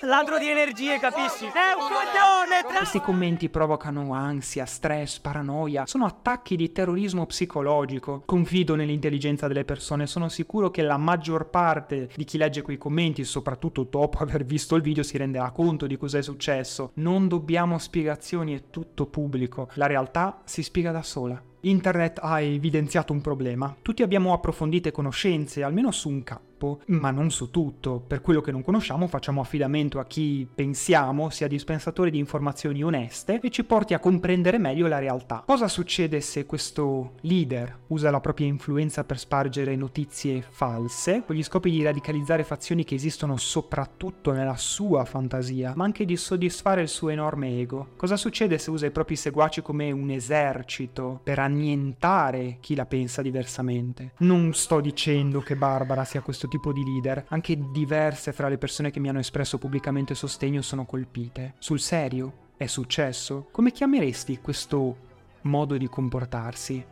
Ladro 0.00 0.36
di 0.38 0.50
energie, 0.50 0.98
capisci? 0.98 1.46
È 1.46 1.72
un 1.74 1.88
coglione! 1.88 2.76
Questi 2.76 3.00
commenti 3.00 3.48
provocano 3.48 4.12
ansia, 4.12 4.66
stress, 4.66 5.18
paranoia, 5.18 5.86
sono 5.86 6.04
attacchi 6.04 6.56
di 6.56 6.72
terrorismo 6.72 7.24
psicologico. 7.24 8.22
Confido 8.26 8.74
nell'intelligenza 8.74 9.46
delle 9.46 9.64
persone, 9.64 10.06
sono 10.06 10.28
sicuro 10.28 10.70
che 10.70 10.82
la 10.82 10.98
maggior 10.98 11.37
maggior 11.38 11.46
parte 11.46 12.08
di 12.14 12.24
chi 12.24 12.38
legge 12.38 12.62
quei 12.62 12.76
commenti, 12.76 13.24
soprattutto 13.24 13.84
dopo 13.84 14.18
aver 14.22 14.44
visto 14.44 14.74
il 14.74 14.82
video, 14.82 15.02
si 15.02 15.16
renderà 15.16 15.50
conto 15.50 15.86
di 15.86 15.96
cosa 15.96 16.18
è 16.18 16.22
successo. 16.22 16.90
Non 16.94 17.28
dobbiamo 17.28 17.78
spiegazioni, 17.78 18.54
è 18.54 18.62
tutto 18.70 19.06
pubblico. 19.06 19.68
La 19.74 19.86
realtà 19.86 20.40
si 20.44 20.62
spiega 20.62 20.90
da 20.90 21.02
sola. 21.02 21.40
Internet 21.60 22.18
ha 22.22 22.40
evidenziato 22.40 23.12
un 23.12 23.20
problema. 23.20 23.74
Tutti 23.82 24.02
abbiamo 24.02 24.32
approfondite 24.32 24.90
conoscenze, 24.90 25.62
almeno 25.62 25.90
su 25.90 26.08
un 26.08 26.22
campo 26.22 26.47
campo, 26.58 26.80
ma 26.86 27.10
non 27.10 27.30
su 27.30 27.50
tutto. 27.50 28.02
Per 28.04 28.20
quello 28.20 28.40
che 28.40 28.50
non 28.50 28.62
conosciamo 28.62 29.06
facciamo 29.06 29.40
affidamento 29.40 30.00
a 30.00 30.04
chi 30.04 30.46
pensiamo 30.52 31.30
sia 31.30 31.46
dispensatore 31.46 32.10
di 32.10 32.18
informazioni 32.18 32.82
oneste 32.82 33.38
e 33.40 33.50
ci 33.50 33.64
porti 33.64 33.94
a 33.94 34.00
comprendere 34.00 34.58
meglio 34.58 34.88
la 34.88 34.98
realtà. 34.98 35.44
Cosa 35.46 35.68
succede 35.68 36.20
se 36.20 36.44
questo 36.44 37.12
leader 37.20 37.76
usa 37.88 38.10
la 38.10 38.20
propria 38.20 38.48
influenza 38.48 39.04
per 39.04 39.18
spargere 39.18 39.76
notizie 39.76 40.44
false, 40.48 41.22
con 41.24 41.36
gli 41.36 41.42
scopi 41.42 41.70
di 41.70 41.82
radicalizzare 41.82 42.42
fazioni 42.42 42.84
che 42.84 42.96
esistono 42.96 43.36
soprattutto 43.36 44.32
nella 44.32 44.56
sua 44.56 45.04
fantasia, 45.04 45.72
ma 45.76 45.84
anche 45.84 46.04
di 46.04 46.16
soddisfare 46.16 46.82
il 46.82 46.88
suo 46.88 47.10
enorme 47.10 47.60
ego? 47.60 47.90
Cosa 47.96 48.16
succede 48.16 48.58
se 48.58 48.70
usa 48.70 48.86
i 48.86 48.90
propri 48.90 49.16
seguaci 49.16 49.62
come 49.62 49.90
un 49.90 50.10
esercito 50.10 51.20
per 51.22 51.38
annientare 51.38 52.56
chi 52.60 52.74
la 52.74 52.86
pensa 52.86 53.22
diversamente? 53.22 54.12
Non 54.18 54.52
sto 54.54 54.80
dicendo 54.80 55.40
che 55.40 55.54
Barbara 55.54 56.04
sia 56.04 56.20
questo 56.20 56.47
tipo 56.48 56.72
di 56.72 56.84
leader, 56.84 57.26
anche 57.28 57.58
diverse 57.70 58.32
fra 58.32 58.48
le 58.48 58.58
persone 58.58 58.90
che 58.90 59.00
mi 59.00 59.08
hanno 59.08 59.20
espresso 59.20 59.58
pubblicamente 59.58 60.14
sostegno 60.14 60.62
sono 60.62 60.84
colpite. 60.84 61.54
Sul 61.58 61.80
serio? 61.80 62.46
È 62.56 62.66
successo? 62.66 63.48
Come 63.52 63.70
chiameresti 63.70 64.40
questo 64.40 64.96
modo 65.42 65.76
di 65.76 65.88
comportarsi? 65.88 66.84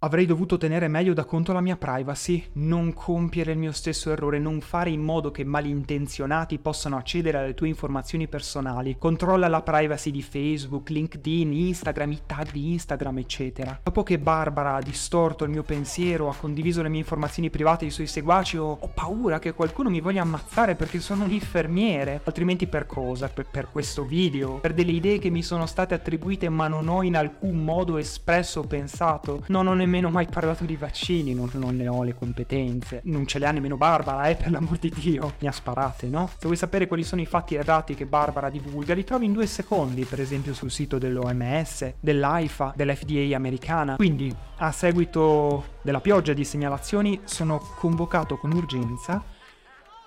Avrei 0.00 0.26
dovuto 0.26 0.56
tenere 0.56 0.88
meglio 0.88 1.12
da 1.12 1.24
conto 1.24 1.52
la 1.52 1.60
mia 1.60 1.76
privacy, 1.76 2.44
non 2.54 2.94
compiere 2.94 3.52
il 3.52 3.58
mio 3.58 3.72
stesso 3.72 4.10
errore, 4.10 4.38
non 4.38 4.60
fare 4.60 4.90
in 4.90 5.02
modo 5.02 5.30
che 5.30 5.44
malintenzionati 5.44 6.58
possano 6.58 6.96
accedere 6.96 7.38
alle 7.38 7.54
tue 7.54 7.68
informazioni 7.68 8.26
personali. 8.26 8.96
Controlla 8.98 9.48
la 9.48 9.60
privacy 9.60 10.10
di 10.10 10.22
Facebook, 10.22 10.88
LinkedIn, 10.88 11.52
Instagram, 11.52 12.12
i 12.12 12.20
tag 12.24 12.50
di 12.52 12.72
Instagram, 12.72 13.18
eccetera. 13.18 13.78
Dopo 13.82 14.02
che 14.02 14.18
Barbara 14.18 14.76
ha 14.76 14.82
distorto 14.82 15.44
il 15.44 15.50
mio 15.50 15.62
pensiero, 15.62 16.30
ha 16.30 16.34
condiviso 16.34 16.82
le 16.82 16.88
mie 16.88 17.00
informazioni 17.00 17.50
private 17.50 17.84
ai 17.84 17.90
suoi 17.90 18.06
seguaci, 18.06 18.56
ho, 18.56 18.78
ho 18.80 18.88
paura 18.94 19.38
che 19.38 19.52
qualcuno 19.52 19.90
mi 19.90 20.00
voglia 20.00 20.22
ammazzare 20.22 20.74
perché 20.74 21.00
sono 21.00 21.24
un 21.24 21.32
infermiere. 21.32 22.20
Altrimenti 22.24 22.66
per 22.66 22.86
cosa? 22.86 23.28
Per, 23.28 23.46
per 23.50 23.68
questo 23.70 24.04
video? 24.04 24.54
Per 24.54 24.72
delle 24.72 24.92
idee 24.92 25.18
che 25.18 25.30
mi 25.30 25.42
sono 25.42 25.66
state 25.66 25.97
attribuite 25.98 26.48
ma 26.48 26.68
non 26.68 26.88
ho 26.88 27.02
in 27.02 27.16
alcun 27.16 27.62
modo 27.62 27.98
espresso 27.98 28.60
o 28.60 28.64
pensato. 28.64 29.44
Non 29.48 29.66
ho 29.66 29.74
nemmeno 29.74 30.10
mai 30.10 30.26
parlato 30.26 30.64
di 30.64 30.76
vaccini, 30.76 31.34
non, 31.34 31.50
non, 31.54 31.76
ne 31.76 31.88
ho 31.88 32.02
le 32.02 32.14
competenze. 32.14 33.02
Non 33.04 33.26
ce 33.26 33.38
le 33.38 33.46
ha 33.46 33.50
nemmeno 33.50 33.76
Barbara, 33.76 34.28
eh, 34.28 34.36
per 34.36 34.50
l'amor 34.50 34.78
di 34.78 34.92
Dio. 34.94 35.34
Mi 35.40 35.48
ha 35.48 35.52
sparate, 35.52 36.06
no? 36.06 36.28
Se 36.28 36.46
vuoi 36.46 36.56
sapere 36.56 36.86
quali 36.86 37.04
sono 37.04 37.20
i 37.20 37.26
fatti 37.26 37.54
errati 37.54 37.94
che 37.94 38.06
Barbara 38.06 38.50
divulga, 38.50 38.94
li 38.94 39.04
trovi 39.04 39.26
in 39.26 39.32
due 39.32 39.46
secondi, 39.46 40.04
per 40.04 40.20
esempio 40.20 40.54
sul 40.54 40.70
sito 40.70 40.98
dell'OMS, 40.98 41.94
dell'AIFA, 42.00 42.72
dell'FDA 42.74 43.36
americana. 43.36 43.96
Quindi, 43.96 44.34
a 44.56 44.72
seguito 44.72 45.76
della 45.82 46.00
pioggia 46.00 46.32
di 46.32 46.44
segnalazioni, 46.44 47.20
sono 47.24 47.60
convocato 47.76 48.36
con 48.38 48.52
urgenza 48.52 49.22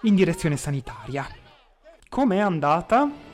in 0.03 0.15
direzione 0.15 0.57
sanitaria. 0.57 1.27
Com'è 2.09 2.39
andata? 2.39 3.30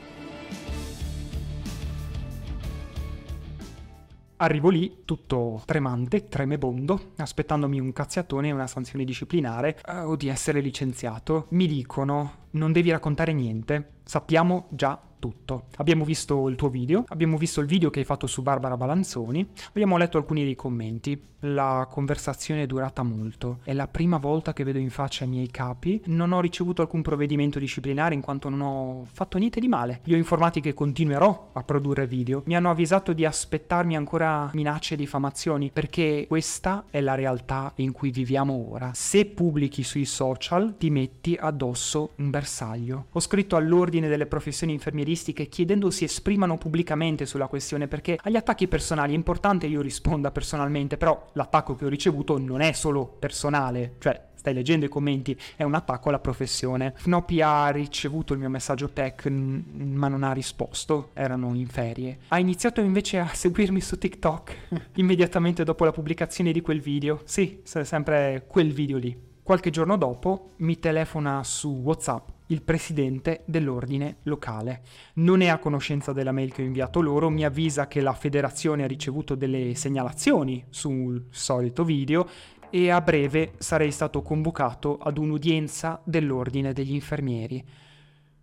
Arrivo 4.40 4.68
lì 4.68 4.98
tutto 5.04 5.62
tremante, 5.64 6.28
tremebondo, 6.28 7.12
aspettandomi 7.16 7.80
un 7.80 7.92
cazziatone 7.92 8.48
e 8.48 8.52
una 8.52 8.68
sanzione 8.68 9.04
disciplinare 9.04 9.80
uh, 9.84 10.10
o 10.10 10.14
di 10.14 10.28
essere 10.28 10.60
licenziato. 10.60 11.46
Mi 11.50 11.66
dicono 11.66 12.46
non 12.50 12.70
devi 12.70 12.90
raccontare 12.90 13.32
niente, 13.32 13.94
sappiamo 14.04 14.66
già 14.70 14.96
tutto. 15.18 15.64
Abbiamo 15.76 16.04
visto 16.04 16.48
il 16.48 16.56
tuo 16.56 16.68
video, 16.68 17.04
abbiamo 17.08 17.36
visto 17.36 17.60
il 17.60 17.66
video 17.66 17.90
che 17.90 18.00
hai 18.00 18.04
fatto 18.04 18.26
su 18.26 18.42
Barbara 18.42 18.76
Balanzoni, 18.76 19.46
abbiamo 19.68 19.96
letto 19.96 20.18
alcuni 20.18 20.44
dei 20.44 20.54
commenti. 20.54 21.26
La 21.42 21.86
conversazione 21.88 22.62
è 22.62 22.66
durata 22.66 23.04
molto. 23.04 23.60
È 23.62 23.72
la 23.72 23.86
prima 23.86 24.16
volta 24.16 24.52
che 24.52 24.64
vedo 24.64 24.78
in 24.78 24.90
faccia 24.90 25.24
i 25.24 25.28
miei 25.28 25.48
capi. 25.48 26.02
Non 26.06 26.32
ho 26.32 26.40
ricevuto 26.40 26.82
alcun 26.82 27.00
provvedimento 27.00 27.60
disciplinare 27.60 28.16
in 28.16 28.20
quanto 28.20 28.48
non 28.48 28.60
ho 28.60 29.06
fatto 29.12 29.38
niente 29.38 29.60
di 29.60 29.68
male. 29.68 30.00
Li 30.02 30.14
ho 30.14 30.16
informati 30.16 30.60
che 30.60 30.74
continuerò 30.74 31.50
a 31.52 31.62
produrre 31.62 32.08
video. 32.08 32.42
Mi 32.46 32.56
hanno 32.56 32.70
avvisato 32.70 33.12
di 33.12 33.24
aspettarmi 33.24 33.94
ancora 33.94 34.50
minacce 34.52 34.94
e 34.94 34.96
diffamazioni 34.96 35.70
perché 35.72 36.24
questa 36.26 36.86
è 36.90 37.00
la 37.00 37.14
realtà 37.14 37.70
in 37.76 37.92
cui 37.92 38.10
viviamo 38.10 38.70
ora. 38.72 38.90
Se 38.94 39.24
pubblichi 39.26 39.84
sui 39.84 40.06
social 40.06 40.74
ti 40.76 40.90
metti 40.90 41.36
addosso 41.38 42.14
un 42.16 42.30
bersaglio. 42.30 43.06
Ho 43.12 43.20
scritto 43.20 43.54
all'ordine 43.54 44.08
delle 44.08 44.26
professioni 44.26 44.72
infermieristiche 44.72 45.06
infermieristiche 45.08 45.48
chiedendo 45.48 45.90
si 45.90 46.04
esprimano 46.04 46.58
pubblicamente 46.58 47.24
sulla 47.26 47.46
questione 47.46 47.88
perché 47.88 48.18
agli 48.22 48.36
attacchi 48.36 48.68
personali 48.68 49.12
è 49.12 49.16
importante 49.16 49.66
io 49.66 49.80
risponda 49.80 50.30
personalmente, 50.30 50.96
però 50.96 51.30
l'attacco 51.32 51.74
che 51.74 51.86
ho 51.86 51.88
ricevuto 51.88 52.38
non 52.38 52.60
è 52.60 52.72
solo 52.72 53.06
personale, 53.06 53.94
cioè 53.98 54.26
stai 54.34 54.54
leggendo 54.54 54.84
i 54.86 54.88
commenti, 54.88 55.36
è 55.56 55.64
un 55.64 55.74
attacco 55.74 56.08
alla 56.08 56.20
professione. 56.20 56.92
Fnoppy 56.96 57.40
ha 57.40 57.68
ricevuto 57.70 58.34
il 58.34 58.38
mio 58.38 58.48
messaggio 58.48 58.90
tech, 58.90 59.26
ma 59.26 60.06
non 60.08 60.22
ha 60.22 60.32
risposto, 60.32 61.10
erano 61.14 61.54
in 61.54 61.66
ferie. 61.66 62.18
Ha 62.28 62.38
iniziato 62.38 62.80
invece 62.80 63.18
a 63.18 63.26
seguirmi 63.32 63.80
su 63.80 63.98
TikTok, 63.98 64.56
immediatamente 64.94 65.64
dopo 65.64 65.84
la 65.84 65.92
pubblicazione 65.92 66.52
di 66.52 66.60
quel 66.60 66.80
video. 66.80 67.20
Sì, 67.24 67.62
sempre 67.64 68.44
quel 68.46 68.72
video 68.72 68.98
lì. 68.98 69.26
Qualche 69.42 69.70
giorno 69.70 69.96
dopo 69.96 70.50
mi 70.58 70.78
telefona 70.78 71.42
su 71.42 71.80
WhatsApp 71.82 72.36
il 72.48 72.62
presidente 72.62 73.42
dell'ordine 73.46 74.18
locale. 74.24 74.82
Non 75.14 75.40
è 75.40 75.48
a 75.48 75.58
conoscenza 75.58 76.12
della 76.12 76.32
mail 76.32 76.52
che 76.52 76.62
ho 76.62 76.66
inviato 76.66 77.00
loro, 77.00 77.30
mi 77.30 77.44
avvisa 77.44 77.88
che 77.88 78.00
la 78.00 78.12
federazione 78.12 78.84
ha 78.84 78.86
ricevuto 78.86 79.34
delle 79.34 79.74
segnalazioni 79.74 80.64
sul 80.68 81.26
solito 81.30 81.84
video 81.84 82.28
e 82.70 82.90
a 82.90 83.00
breve 83.00 83.52
sarei 83.58 83.90
stato 83.90 84.22
convocato 84.22 84.98
ad 84.98 85.18
un'udienza 85.18 86.00
dell'ordine 86.04 86.72
degli 86.72 86.92
infermieri. 86.92 87.64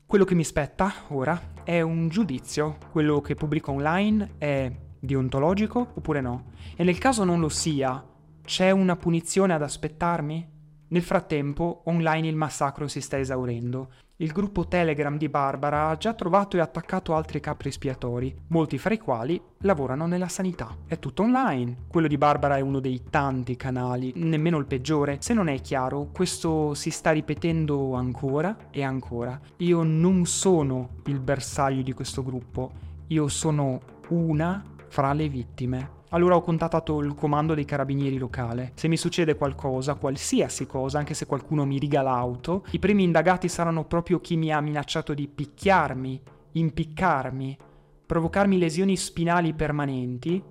Quello 0.06 0.24
che 0.24 0.36
mi 0.36 0.44
spetta 0.44 0.94
ora 1.10 1.54
è 1.64 1.82
un 1.82 2.10
giudizio, 2.10 2.78
quello 2.92 3.22
che 3.22 3.36
pubblico 3.36 3.72
online 3.72 4.34
è 4.38 4.72
deontologico 5.00 5.92
oppure 5.96 6.22
no? 6.22 6.52
E 6.76 6.84
nel 6.84 6.98
caso 6.98 7.24
non 7.24 7.40
lo 7.40 7.50
sia, 7.50 8.04
c'è 8.44 8.70
una 8.70 8.96
punizione 8.96 9.54
ad 9.54 9.64
aspettarmi? 9.64 10.54
Nel 10.88 11.02
frattempo, 11.02 11.82
online 11.86 12.28
il 12.28 12.36
massacro 12.36 12.88
si 12.88 13.02
sta 13.02 13.18
esaurendo. 13.18 13.90
Il 14.18 14.32
gruppo 14.32 14.68
Telegram 14.68 15.18
di 15.18 15.28
Barbara 15.28 15.90
ha 15.90 15.98
già 15.98 16.14
trovato 16.14 16.56
e 16.56 16.62
attaccato 16.62 17.16
altri 17.16 17.40
capri 17.40 17.70
espiatori, 17.70 18.34
molti 18.50 18.78
fra 18.78 18.94
i 18.94 19.00
quali 19.00 19.42
lavorano 19.60 20.06
nella 20.06 20.28
sanità. 20.28 20.78
È 20.86 21.00
tutto 21.00 21.24
online. 21.24 21.86
Quello 21.88 22.08
di 22.08 22.18
Barbara 22.18 22.58
è 22.58 22.62
uno 22.62 22.80
dei 22.80 23.02
tanti 23.10 23.56
canali, 23.56 24.14
nemmeno 24.16 24.58
il 24.58 24.68
peggiore. 24.68 25.18
Se 25.20 25.34
non 25.34 25.50
è 25.50 25.60
chiaro, 25.60 26.12
questo 26.14 26.74
si 26.76 26.92
sta 26.92 27.12
ripetendo 27.12 27.94
ancora 27.94 28.70
e 28.72 28.84
ancora. 28.84 29.38
Io 29.58 29.84
non 29.84 30.26
sono 30.26 31.02
il 31.08 31.20
bersaglio 31.20 31.82
di 31.82 31.92
questo 31.94 32.24
gruppo, 32.24 32.72
io 33.08 33.28
sono 33.28 33.82
una 34.10 34.64
fra 34.88 35.12
le 35.14 35.28
vittime. 35.28 35.95
Allora 36.16 36.38
ho 36.38 36.42
contattato 36.42 37.02
il 37.02 37.14
comando 37.14 37.54
dei 37.54 37.66
carabinieri 37.66 38.18
locale. 38.18 38.72
Se 38.76 38.88
mi 38.88 38.96
succede 38.96 39.36
qualcosa, 39.36 39.96
qualsiasi 39.96 40.66
cosa, 40.66 40.98
anche 40.98 41.14
se 41.14 41.26
qualcuno 41.26 41.66
mi 41.66 41.78
riga 41.78 42.02
l'auto, 42.02 42.64
i 42.72 42.80
primi 42.80 43.04
indagati 43.04 43.50
saranno 43.50 43.84
proprio 43.84 44.22
chi 44.22 44.38
mi 44.38 44.50
ha 44.50 44.62
minacciato 44.62 45.14
di 45.14 45.28
picchiarmi, 45.28 46.22
impiccarmi, 46.54 47.58
provocarmi 48.06 48.58
lesioni 48.58 48.96
spinali 48.96 49.54
permanenti, 49.54 50.42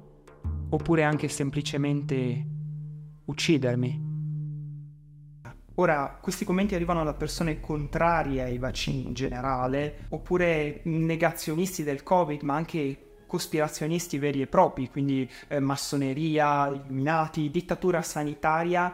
oppure 0.68 1.02
anche 1.02 1.28
semplicemente 1.28 2.46
uccidermi. 3.24 4.12
Ora, 5.76 6.18
questi 6.20 6.44
commenti 6.44 6.74
arrivano 6.74 7.04
da 7.04 7.14
persone 7.14 7.60
contrarie 7.60 8.42
ai 8.42 8.58
vaccini 8.58 9.06
in 9.06 9.14
generale, 9.14 10.04
oppure 10.10 10.82
negazionisti 10.84 11.82
del 11.82 12.02
Covid, 12.02 12.42
ma 12.42 12.54
anche 12.54 12.98
cospirazionisti 13.26 14.18
veri 14.18 14.42
e 14.42 14.46
propri, 14.46 14.90
quindi 14.90 15.28
eh, 15.48 15.60
massoneria, 15.60 16.68
illuminati, 16.68 17.50
dittatura 17.50 18.02
sanitaria. 18.02 18.92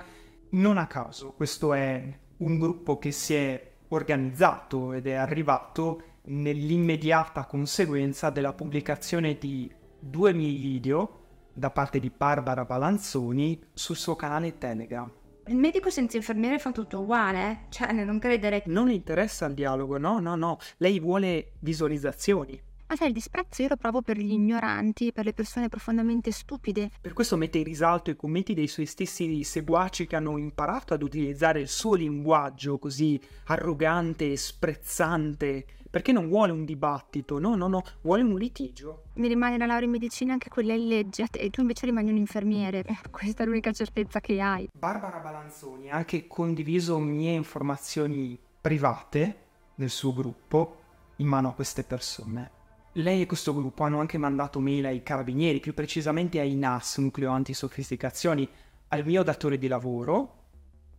Non 0.50 0.78
a 0.78 0.86
caso, 0.86 1.32
questo 1.32 1.74
è 1.74 2.18
un 2.38 2.58
gruppo 2.58 2.98
che 2.98 3.12
si 3.12 3.34
è 3.34 3.70
organizzato 3.88 4.92
ed 4.92 5.06
è 5.06 5.14
arrivato 5.14 6.02
nell'immediata 6.24 7.46
conseguenza 7.46 8.30
della 8.30 8.52
pubblicazione 8.52 9.36
di 9.38 9.70
due 9.98 10.32
miei 10.32 10.56
video 10.56 11.18
da 11.52 11.70
parte 11.70 11.98
di 11.98 12.10
Barbara 12.14 12.64
Balanzoni 12.64 13.60
sul 13.72 13.96
suo 13.96 14.16
canale 14.16 14.58
Telegram. 14.58 15.10
Il 15.46 15.56
medico 15.56 15.90
senza 15.90 16.16
infermiere 16.16 16.58
fa 16.58 16.70
tutto 16.70 17.00
uguale, 17.00 17.50
eh? 17.50 17.58
cioè 17.70 17.92
non 17.92 18.18
credere. 18.18 18.62
Non 18.66 18.90
interessa 18.90 19.46
il 19.46 19.54
dialogo, 19.54 19.98
no, 19.98 20.20
no, 20.20 20.36
no. 20.36 20.58
Lei 20.76 21.00
vuole 21.00 21.52
visualizzazioni. 21.58 22.60
Ma 22.90 22.96
sai, 22.96 23.06
il 23.06 23.14
disprezzo 23.14 23.62
io 23.62 23.68
lo 23.68 23.76
provo 23.76 24.02
per 24.02 24.16
gli 24.18 24.32
ignoranti, 24.32 25.12
per 25.12 25.24
le 25.24 25.32
persone 25.32 25.68
profondamente 25.68 26.32
stupide. 26.32 26.90
Per 27.00 27.12
questo 27.12 27.36
mette 27.36 27.58
in 27.58 27.64
risalto 27.64 28.10
i 28.10 28.16
commenti 28.16 28.52
dei 28.52 28.66
suoi 28.66 28.86
stessi 28.86 29.44
seguaci 29.44 30.08
che 30.08 30.16
hanno 30.16 30.36
imparato 30.38 30.92
ad 30.92 31.04
utilizzare 31.04 31.60
il 31.60 31.68
suo 31.68 31.94
linguaggio 31.94 32.78
così 32.78 33.20
arrogante 33.44 34.32
e 34.32 34.36
sprezzante 34.36 35.66
perché 35.88 36.10
non 36.10 36.26
vuole 36.26 36.50
un 36.50 36.64
dibattito, 36.64 37.38
no, 37.38 37.54
no, 37.54 37.68
no, 37.68 37.84
vuole 38.00 38.22
un 38.22 38.36
litigio. 38.36 39.04
Mi 39.14 39.28
rimane 39.28 39.56
la 39.56 39.66
laurea 39.66 39.84
in 39.84 39.92
medicina 39.92 40.32
anche 40.32 40.48
quella 40.48 40.72
in 40.72 40.88
legge 40.88 41.26
e 41.30 41.48
tu 41.50 41.60
invece 41.60 41.86
rimani 41.86 42.10
un 42.10 42.16
infermiere. 42.16 42.84
Questa 43.08 43.44
è 43.44 43.46
l'unica 43.46 43.70
certezza 43.70 44.18
che 44.18 44.40
hai. 44.40 44.68
Barbara 44.76 45.18
Balanzoni 45.18 45.92
ha 45.92 45.94
anche 45.94 46.26
condiviso 46.26 46.98
mie 46.98 47.34
informazioni 47.34 48.36
private 48.60 49.36
nel 49.76 49.90
suo 49.90 50.12
gruppo 50.12 50.78
in 51.18 51.28
mano 51.28 51.50
a 51.50 51.52
queste 51.52 51.84
persone. 51.84 52.58
Lei 52.94 53.22
e 53.22 53.26
questo 53.26 53.54
gruppo 53.54 53.84
hanno 53.84 54.00
anche 54.00 54.18
mandato 54.18 54.58
mail 54.58 54.86
ai 54.86 55.04
carabinieri, 55.04 55.60
più 55.60 55.74
precisamente 55.74 56.40
ai 56.40 56.56
NAS, 56.56 56.98
Nucleo 56.98 57.30
Antisofisticazioni, 57.30 58.48
al 58.88 59.04
mio 59.04 59.22
datore 59.22 59.58
di 59.58 59.68
lavoro, 59.68 60.38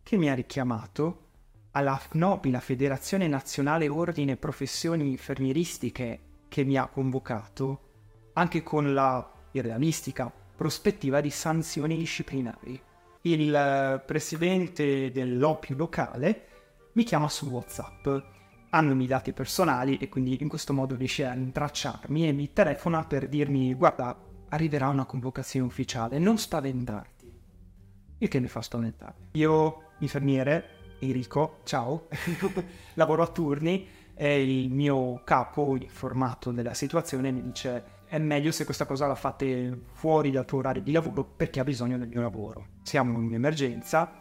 che 0.02 0.16
mi 0.16 0.30
ha 0.30 0.34
richiamato 0.34 1.28
alla 1.72 1.98
FNOPI, 1.98 2.50
la 2.50 2.62
Federazione 2.62 3.28
Nazionale 3.28 3.90
Ordine 3.90 4.38
Professioni 4.38 5.10
Infermieristiche, 5.10 6.20
che 6.48 6.64
mi 6.64 6.78
ha 6.78 6.88
convocato, 6.88 7.90
anche 8.34 8.64
con 8.64 8.94
la 8.94 9.30
irrealistica 9.52 10.32
prospettiva 10.56 11.20
di 11.20 11.30
sanzioni 11.30 11.98
disciplinari. 11.98 12.82
Il 13.24 13.54
eh, 13.54 14.02
presidente 14.06 15.12
dell'OPIU 15.12 15.76
locale 15.76 16.48
mi 16.94 17.04
chiama 17.04 17.28
su 17.28 17.50
WhatsApp, 17.50 18.08
hanno 18.72 18.92
i 18.92 18.96
miei 18.96 19.08
dati 19.08 19.34
personali 19.34 19.98
e 19.98 20.10
quindi 20.10 20.38
in 20.42 20.48
questo 20.48 20.74
modo 20.74 20.96
riesce 20.96 21.26
a 21.26 21.34
intracciarmi 21.34 22.28
e 22.28 22.32
mi 22.32 22.52
telefona 22.54 23.04
per 23.06 23.28
dirmi 23.28 23.74
guarda, 23.74 24.18
arriverà 24.50 24.88
una 24.90 25.06
convocazione 25.06 25.66
ufficiale, 25.66 26.20
non 26.20 26.38
spaventarti. 26.38 27.32
Il 28.20 28.28
che 28.28 28.40
mi 28.40 28.48
fa 28.48 28.62
spaventare. 28.62 29.16
Io, 29.32 29.94
infermiere, 30.00 30.98
Enrico, 31.00 31.60
ciao, 31.64 32.08
lavoro 32.96 33.24
a 33.24 33.28
turni 33.28 33.88
e 34.14 34.44
il 34.44 34.72
mio 34.72 35.22
capo, 35.24 35.76
informato 35.76 36.52
della 36.52 36.74
situazione, 36.74 37.32
mi 37.32 37.42
dice 37.42 38.00
è 38.12 38.18
meglio 38.18 38.52
se 38.52 38.66
questa 38.66 38.86
cosa 38.86 39.08
la 39.08 39.16
fate 39.16 39.84
fuori 39.94 40.32
dal 40.32 40.44
tuo 40.44 40.58
orario 40.58 40.82
di 40.82 40.92
lavoro 40.92 41.24
perché 41.24 41.62
ha 41.62 41.64
bisogno 41.64 41.98
del 41.98 42.10
mio 42.10 42.20
lavoro. 42.20 42.68
Siamo 42.84 43.22
in 43.22 43.34
emergenza, 43.34 44.12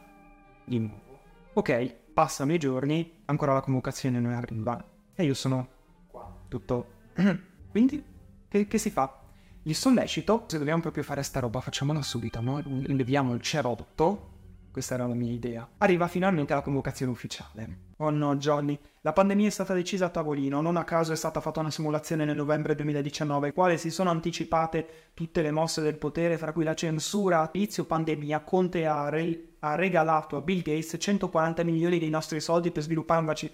di 0.64 0.78
nuovo. 0.78 1.18
Ok, 1.54 1.96
passano 2.12 2.52
i 2.52 2.58
giorni, 2.58 3.22
ancora 3.26 3.52
la 3.52 3.60
convocazione 3.60 4.20
non 4.20 4.32
arriva 4.32 4.84
e 5.14 5.24
io 5.24 5.34
sono 5.34 5.68
qua, 6.06 6.34
tutto... 6.48 6.98
Quindi, 7.70 8.02
che, 8.48 8.66
che 8.66 8.78
si 8.78 8.90
fa? 8.90 9.20
Gli 9.62 9.72
sollecito, 9.72 10.44
se 10.48 10.58
dobbiamo 10.58 10.80
proprio 10.80 11.04
fare 11.04 11.22
sta 11.22 11.40
roba 11.40 11.60
facciamola 11.60 12.02
subito, 12.02 12.40
no? 12.40 12.60
Leviamo 12.64 13.34
il 13.34 13.40
cerotto 13.40 14.29
questa 14.70 14.94
era 14.94 15.06
la 15.06 15.14
mia 15.14 15.32
idea. 15.32 15.68
Arriva 15.78 16.08
finalmente 16.08 16.54
la 16.54 16.62
convocazione 16.62 17.12
ufficiale. 17.12 17.88
Oh 17.98 18.10
no, 18.10 18.36
Johnny. 18.36 18.78
La 19.02 19.12
pandemia 19.12 19.48
è 19.48 19.50
stata 19.50 19.74
decisa 19.74 20.06
a 20.06 20.10
tavolino. 20.10 20.60
Non 20.60 20.76
a 20.76 20.84
caso 20.84 21.12
è 21.12 21.16
stata 21.16 21.40
fatta 21.40 21.60
una 21.60 21.70
simulazione 21.70 22.24
nel 22.24 22.36
novembre 22.36 22.74
2019, 22.74 23.52
quale 23.52 23.76
si 23.76 23.90
sono 23.90 24.10
anticipate 24.10 25.10
tutte 25.14 25.42
le 25.42 25.50
mosse 25.50 25.82
del 25.82 25.96
potere, 25.96 26.38
fra 26.38 26.52
cui 26.52 26.64
la 26.64 26.74
censura. 26.74 27.50
Inizio 27.52 27.84
pandemia, 27.84 28.40
Conte 28.40 28.86
ha, 28.86 29.08
re- 29.08 29.54
ha 29.58 29.74
regalato 29.74 30.36
a 30.36 30.40
Bill 30.40 30.62
Gates 30.62 30.96
140 30.98 31.62
milioni 31.64 31.98
dei 31.98 32.10
nostri 32.10 32.40
soldi 32.40 32.70
per 32.70 32.82
sviluppare 32.82 33.20
un 33.20 33.26
vaccino. 33.26 33.52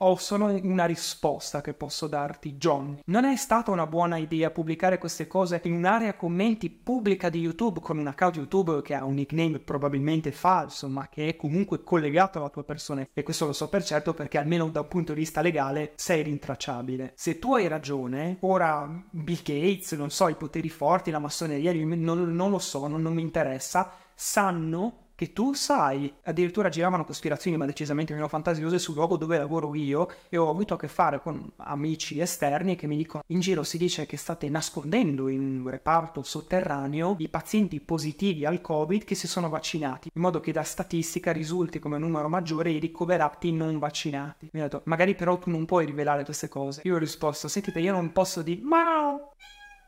Ho 0.00 0.16
solo 0.16 0.46
una 0.62 0.84
risposta 0.84 1.62
che 1.62 1.72
posso 1.72 2.06
darti, 2.06 2.56
John. 2.56 3.00
Non 3.06 3.24
è 3.24 3.34
stata 3.36 3.70
una 3.70 3.86
buona 3.86 4.18
idea 4.18 4.50
pubblicare 4.50 4.98
queste 4.98 5.26
cose 5.26 5.62
in 5.64 5.72
un'area 5.72 6.14
commenti 6.16 6.68
pubblica 6.68 7.30
di 7.30 7.40
YouTube 7.40 7.80
con 7.80 7.96
un 7.96 8.06
account 8.06 8.36
YouTube 8.36 8.82
che 8.82 8.92
ha 8.92 9.04
un 9.04 9.14
nickname 9.14 9.58
probabilmente 9.58 10.32
falso, 10.32 10.86
ma 10.88 11.08
che 11.08 11.28
è 11.28 11.36
comunque 11.36 11.82
collegato 11.82 12.38
alla 12.38 12.50
tua 12.50 12.62
persona. 12.62 13.08
E 13.10 13.22
questo 13.22 13.46
lo 13.46 13.54
so 13.54 13.70
per 13.70 13.84
certo 13.84 14.12
perché 14.12 14.36
almeno 14.36 14.68
da 14.68 14.80
un 14.80 14.88
punto 14.88 15.14
di 15.14 15.20
vista 15.20 15.40
legale 15.40 15.92
sei 15.96 16.22
rintracciabile. 16.22 17.12
Se 17.14 17.38
tu 17.38 17.54
hai 17.54 17.66
ragione, 17.66 18.36
ora 18.40 18.86
Bill 19.10 19.42
Gates, 19.42 19.92
non 19.92 20.10
so, 20.10 20.28
i 20.28 20.34
poteri 20.34 20.68
forti, 20.68 21.10
la 21.10 21.18
massoneria, 21.18 21.72
non, 21.72 22.34
non 22.34 22.50
lo 22.50 22.58
so, 22.58 22.86
non, 22.86 23.00
non 23.00 23.14
mi 23.14 23.22
interessa, 23.22 23.90
sanno 24.14 25.04
che 25.16 25.32
tu 25.32 25.54
sai, 25.54 26.12
addirittura 26.24 26.68
giravano 26.68 27.04
cospirazioni 27.04 27.56
ma 27.56 27.64
decisamente 27.64 28.12
meno 28.12 28.28
fantasiose 28.28 28.78
sul 28.78 28.94
luogo 28.94 29.16
dove 29.16 29.38
lavoro 29.38 29.74
io 29.74 30.08
e 30.28 30.36
ho 30.36 30.50
avuto 30.50 30.74
a 30.74 30.78
che 30.78 30.88
fare 30.88 31.20
con 31.20 31.50
amici 31.56 32.20
esterni 32.20 32.76
che 32.76 32.86
mi 32.86 32.98
dicono 32.98 33.24
in 33.28 33.40
giro 33.40 33.62
si 33.62 33.78
dice 33.78 34.04
che 34.04 34.18
state 34.18 34.48
nascondendo 34.50 35.28
in 35.28 35.62
un 35.62 35.70
reparto 35.70 36.22
sotterraneo 36.22 37.16
i 37.18 37.28
pazienti 37.28 37.80
positivi 37.80 38.44
al 38.44 38.60
covid 38.60 39.04
che 39.04 39.14
si 39.14 39.26
sono 39.26 39.48
vaccinati 39.48 40.10
in 40.12 40.20
modo 40.20 40.38
che 40.40 40.52
da 40.52 40.62
statistica 40.62 41.32
risulti 41.32 41.78
come 41.78 41.96
numero 41.96 42.28
maggiore 42.28 42.70
i 42.70 42.78
ricoverati 42.78 43.52
non 43.52 43.78
vaccinati. 43.78 44.50
Mi 44.52 44.60
ha 44.60 44.64
detto 44.64 44.82
magari 44.84 45.14
però 45.14 45.38
tu 45.38 45.48
non 45.48 45.64
puoi 45.64 45.86
rivelare 45.86 46.24
queste 46.24 46.48
cose. 46.48 46.82
Io 46.84 46.94
ho 46.94 46.98
risposto 46.98 47.48
sentite 47.48 47.80
io 47.80 47.92
non 47.92 48.12
posso 48.12 48.42
dire 48.42 48.60
ma 48.62 49.18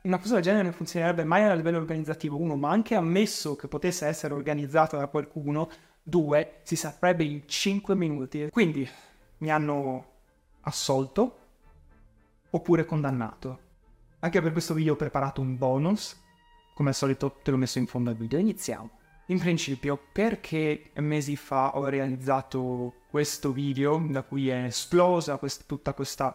una 0.03 0.19
cosa 0.19 0.35
del 0.35 0.43
genere 0.43 0.63
non 0.65 0.73
funzionerebbe 0.73 1.25
mai 1.25 1.45
a 1.45 1.55
livello 1.55 1.79
organizzativo, 1.79 2.37
uno, 2.37 2.57
ma 2.57 2.71
anche 2.71 2.95
ammesso 2.95 3.57
che 3.57 3.69
potesse 3.69 4.07
essere 4.07 4.35
organizzata 4.35 4.97
da 4.97 5.07
qualcuno, 5.09 5.69
due, 6.03 6.61
si 6.63 6.77
saprebbe 6.77 7.25
in 7.25 7.43
5 7.47 7.95
minuti. 7.95 8.49
Quindi 8.51 8.89
mi 9.39 9.51
hanno 9.51 10.07
assolto 10.63 11.39
oppure 12.51 12.85
condannato. 12.85 13.67
Anche 14.21 14.41
per 14.41 14.53
questo 14.53 14.75
video 14.75 14.95
ho 14.95 14.97
preparato 14.97 15.41
un 15.41 15.57
bonus, 15.57 16.21
come 16.75 16.91
al 16.91 16.95
solito 16.95 17.39
te 17.43 17.51
l'ho 17.51 17.57
messo 17.57 17.79
in 17.79 17.87
fondo 17.87 18.11
al 18.11 18.17
video. 18.17 18.39
Iniziamo. 18.39 18.91
In 19.27 19.39
principio, 19.39 20.01
perché 20.11 20.91
mesi 20.95 21.37
fa 21.37 21.77
ho 21.77 21.85
realizzato 21.87 23.03
questo 23.11 23.53
video 23.53 24.03
da 24.09 24.23
cui 24.23 24.49
è 24.49 24.65
esplosa 24.65 25.37
quest- 25.37 25.67
tutta 25.67 25.93
questa 25.93 26.35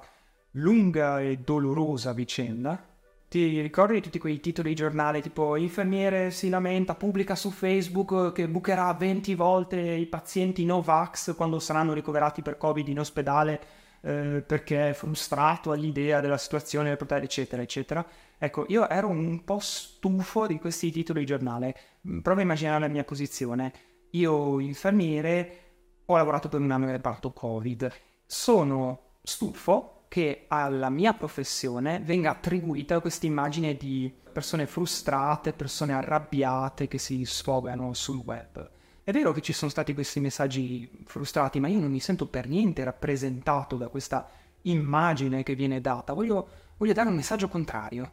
lunga 0.51 1.19
e 1.19 1.37
dolorosa 1.37 2.13
vicenda, 2.13 2.92
ti 3.33 3.61
ricordi 3.61 3.99
tutti 3.99 4.19
quei 4.19 4.39
titoli 4.39 4.69
di 4.69 4.75
giornale 4.75 5.19
tipo 5.19 5.55
infermiere 5.55 6.29
si 6.29 6.49
lamenta, 6.49 6.93
pubblica 6.93 7.33
su 7.33 7.49
Facebook 7.49 8.31
che 8.31 8.47
bucherà 8.47 8.93
20 8.93 9.33
volte 9.33 9.79
i 9.79 10.05
pazienti 10.05 10.63
Novax 10.65 11.35
quando 11.35 11.57
saranno 11.57 11.93
ricoverati 11.93 12.43
per 12.43 12.57
Covid 12.57 12.87
in 12.87 12.99
ospedale 12.99 13.59
eh, 14.01 14.43
perché 14.45 14.89
è 14.89 14.93
frustrato 14.93 15.71
all'idea 15.71 16.19
della 16.19 16.37
situazione 16.37 16.95
eccetera, 16.95 17.63
eccetera. 17.63 18.05
Ecco, 18.37 18.65
io 18.67 18.87
ero 18.87 19.07
un 19.07 19.43
po' 19.43 19.57
stufo 19.57 20.45
di 20.45 20.59
questi 20.59 20.91
titoli 20.91 21.21
di 21.21 21.25
giornale. 21.25 21.75
Mm, 22.07 22.19
prova 22.19 22.41
a 22.41 22.43
immaginare 22.43 22.81
la 22.81 22.87
mia 22.87 23.03
posizione. 23.03 23.73
Io, 24.11 24.59
infermiere, 24.59 25.57
ho 26.05 26.15
lavorato 26.17 26.49
per 26.49 26.59
un 26.59 26.69
anno 26.69 26.85
nel 26.85 26.93
reparto 26.93 27.31
Covid. 27.31 27.91
Sono 28.27 29.13
stufo 29.23 30.02
che 30.13 30.45
alla 30.47 30.91
mia 30.91 31.15
professione 31.15 31.99
venga 31.99 32.29
attribuita 32.29 32.99
questa 32.99 33.25
immagine 33.25 33.75
di 33.75 34.13
persone 34.31 34.67
frustrate, 34.67 35.53
persone 35.53 35.91
arrabbiate 35.91 36.87
che 36.87 36.99
si 36.99 37.25
sfogano 37.25 37.95
sul 37.95 38.21
web. 38.23 38.69
È 39.03 39.11
vero 39.11 39.31
che 39.31 39.41
ci 39.41 39.53
sono 39.53 39.71
stati 39.71 39.95
questi 39.95 40.19
messaggi 40.19 40.87
frustrati, 41.05 41.59
ma 41.59 41.67
io 41.67 41.79
non 41.79 41.89
mi 41.89 41.99
sento 41.99 42.27
per 42.27 42.47
niente 42.47 42.83
rappresentato 42.83 43.75
da 43.75 43.87
questa 43.87 44.29
immagine 44.61 45.41
che 45.41 45.55
viene 45.55 45.81
data. 45.81 46.13
Voglio, 46.13 46.47
voglio 46.77 46.93
dare 46.93 47.09
un 47.09 47.15
messaggio 47.15 47.47
contrario. 47.47 48.11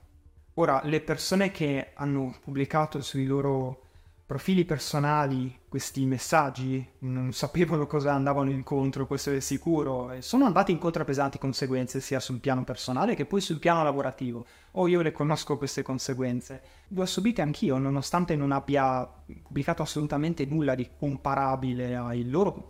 Ora, 0.55 0.81
le 0.83 1.03
persone 1.03 1.51
che 1.51 1.91
hanno 1.93 2.35
pubblicato 2.43 3.03
sui 3.03 3.27
loro 3.27 3.89
profili 4.31 4.65
personali 4.65 5.59
questi 5.69 6.07
messaggi, 6.07 6.89
non 7.01 7.33
sapevano 7.33 7.89
cosa 7.89 8.13
andavano 8.13 8.53
incontro, 8.53 9.09
questo 9.09 9.33
è 9.33 9.41
sicuro, 9.41 10.13
e 10.13 10.23
sono 10.23 10.45
andati 10.45 10.71
incontro 10.71 11.03
a 11.03 11.05
pesanti 11.05 11.37
conseguenze 11.37 11.99
sia 11.99 12.21
sul 12.21 12.39
piano 12.39 12.63
personale 12.63 13.17
che 13.17 13.27
poi 13.27 13.41
sul 13.41 13.59
piano 13.59 13.83
lavorativo. 13.83 14.47
O 14.75 14.87
io 14.87 15.03
le 15.03 15.11
conosco 15.11 15.59
queste 15.59 15.83
conseguenze. 15.83 16.63
Le 16.87 17.01
ho 17.01 17.07
subite 17.07 17.43
anch'io, 17.43 17.77
nonostante 17.79 18.37
non 18.37 18.53
abbia 18.53 19.05
pubblicato 19.43 19.83
assolutamente 19.83 20.45
nulla 20.45 20.77
di 20.77 20.89
comparabile 20.97 21.97
ai 21.97 22.31
loro. 22.31 22.67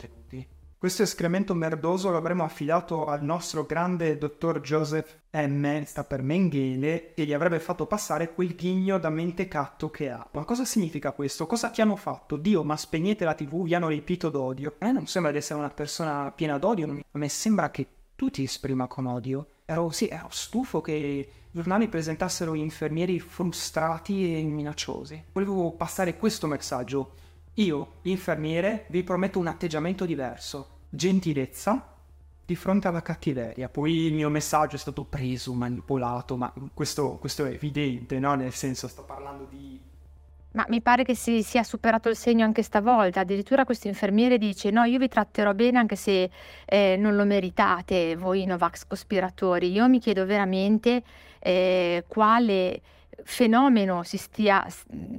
Questo 0.81 1.03
escremento 1.03 1.53
merdoso 1.53 2.09
l'avremmo 2.11 2.43
affidato 2.43 3.05
al 3.05 3.23
nostro 3.23 3.67
grande 3.67 4.17
dottor 4.17 4.63
Joseph 4.63 5.15
M, 5.33 5.83
sta 5.83 6.05
per 6.05 6.23
Mengele, 6.23 7.13
e 7.13 7.25
gli 7.25 7.35
avrebbe 7.35 7.61
fatto 7.61 7.85
passare 7.85 8.33
quel 8.33 8.55
ghigno 8.55 8.99
da 8.99 9.11
mentecatto 9.11 9.91
che 9.91 10.09
ha. 10.09 10.27
Ma 10.33 10.47
cosa 10.47 10.65
significa 10.65 11.13
questo? 11.13 11.47
Cosa 11.47 11.69
ti 11.69 11.83
hanno 11.83 11.97
fatto? 11.97 12.37
Dio, 12.39 12.65
ma 12.65 12.79
spegnete 12.79 13.27
la 13.27 13.35
tv, 13.35 13.65
vi 13.65 13.75
hanno 13.75 13.89
riempito 13.89 14.31
d'odio. 14.31 14.77
A 14.79 14.87
me 14.87 14.93
non 14.93 15.07
sembra 15.07 15.31
di 15.31 15.37
essere 15.37 15.59
una 15.59 15.69
persona 15.69 16.33
piena 16.35 16.57
d'odio, 16.57 16.89
a 17.11 17.19
me 17.19 17.29
sembra 17.29 17.71
che 17.71 17.87
tu 18.17 18.31
ti 18.31 18.45
esprima 18.45 18.87
con 18.87 19.05
odio. 19.05 19.49
Ero, 19.67 19.91
sì, 19.91 20.09
ero 20.09 20.29
stufo 20.31 20.81
che 20.81 20.93
i 20.93 21.29
giornali 21.51 21.89
presentassero 21.89 22.55
infermieri 22.55 23.21
frustrati 23.21 24.35
e 24.35 24.43
minacciosi. 24.45 25.25
Volevo 25.33 25.73
passare 25.73 26.17
questo 26.17 26.47
messaggio 26.47 27.17
io, 27.55 27.93
l'infermiere, 28.03 28.87
vi 28.89 29.03
prometto 29.03 29.39
un 29.39 29.49
atteggiamento 29.49 30.05
diverso. 30.05 30.79
Gentilezza 30.89 31.95
di 32.45 32.57
fronte 32.57 32.89
alla 32.89 33.03
cattiveria. 33.03 33.69
Poi 33.69 34.07
il 34.07 34.15
mio 34.15 34.29
messaggio 34.29 34.77
è 34.77 34.79
stato 34.79 35.05
preso, 35.05 35.53
manipolato, 35.53 36.37
ma 36.37 36.53
questo, 36.75 37.17
questo 37.19 37.45
è 37.45 37.51
evidente, 37.51 38.19
no? 38.19 38.35
Nel 38.35 38.53
senso, 38.53 38.89
sto 38.89 39.05
parlando 39.05 39.47
di 39.49 39.81
ma 40.53 40.67
mi 40.69 40.81
pare 40.81 41.05
che 41.05 41.15
si 41.15 41.45
sia 41.45 41.63
superato 41.63 42.09
il 42.09 42.17
segno 42.17 42.45
anche 42.45 42.63
stavolta. 42.63 43.21
Addirittura 43.21 43.65
questo 43.65 43.87
infermiere 43.87 44.37
dice: 44.37 44.71
No, 44.71 44.83
io 44.83 44.99
vi 44.99 45.07
tratterò 45.07 45.55
bene 45.55 45.79
anche 45.79 45.95
se 45.95 46.29
eh, 46.65 46.97
non 46.99 47.15
lo 47.15 47.25
meritate, 47.25 48.17
voi 48.17 48.45
Novax 48.47 48.87
cospiratori. 48.87 49.71
Io 49.71 49.89
mi 49.89 50.01
chiedo 50.01 50.27
veramente 50.27 51.03
eh, 51.39 52.05
quale 52.09 52.81
fenomeno 53.25 54.03
si 54.03 54.17
stia 54.17 54.67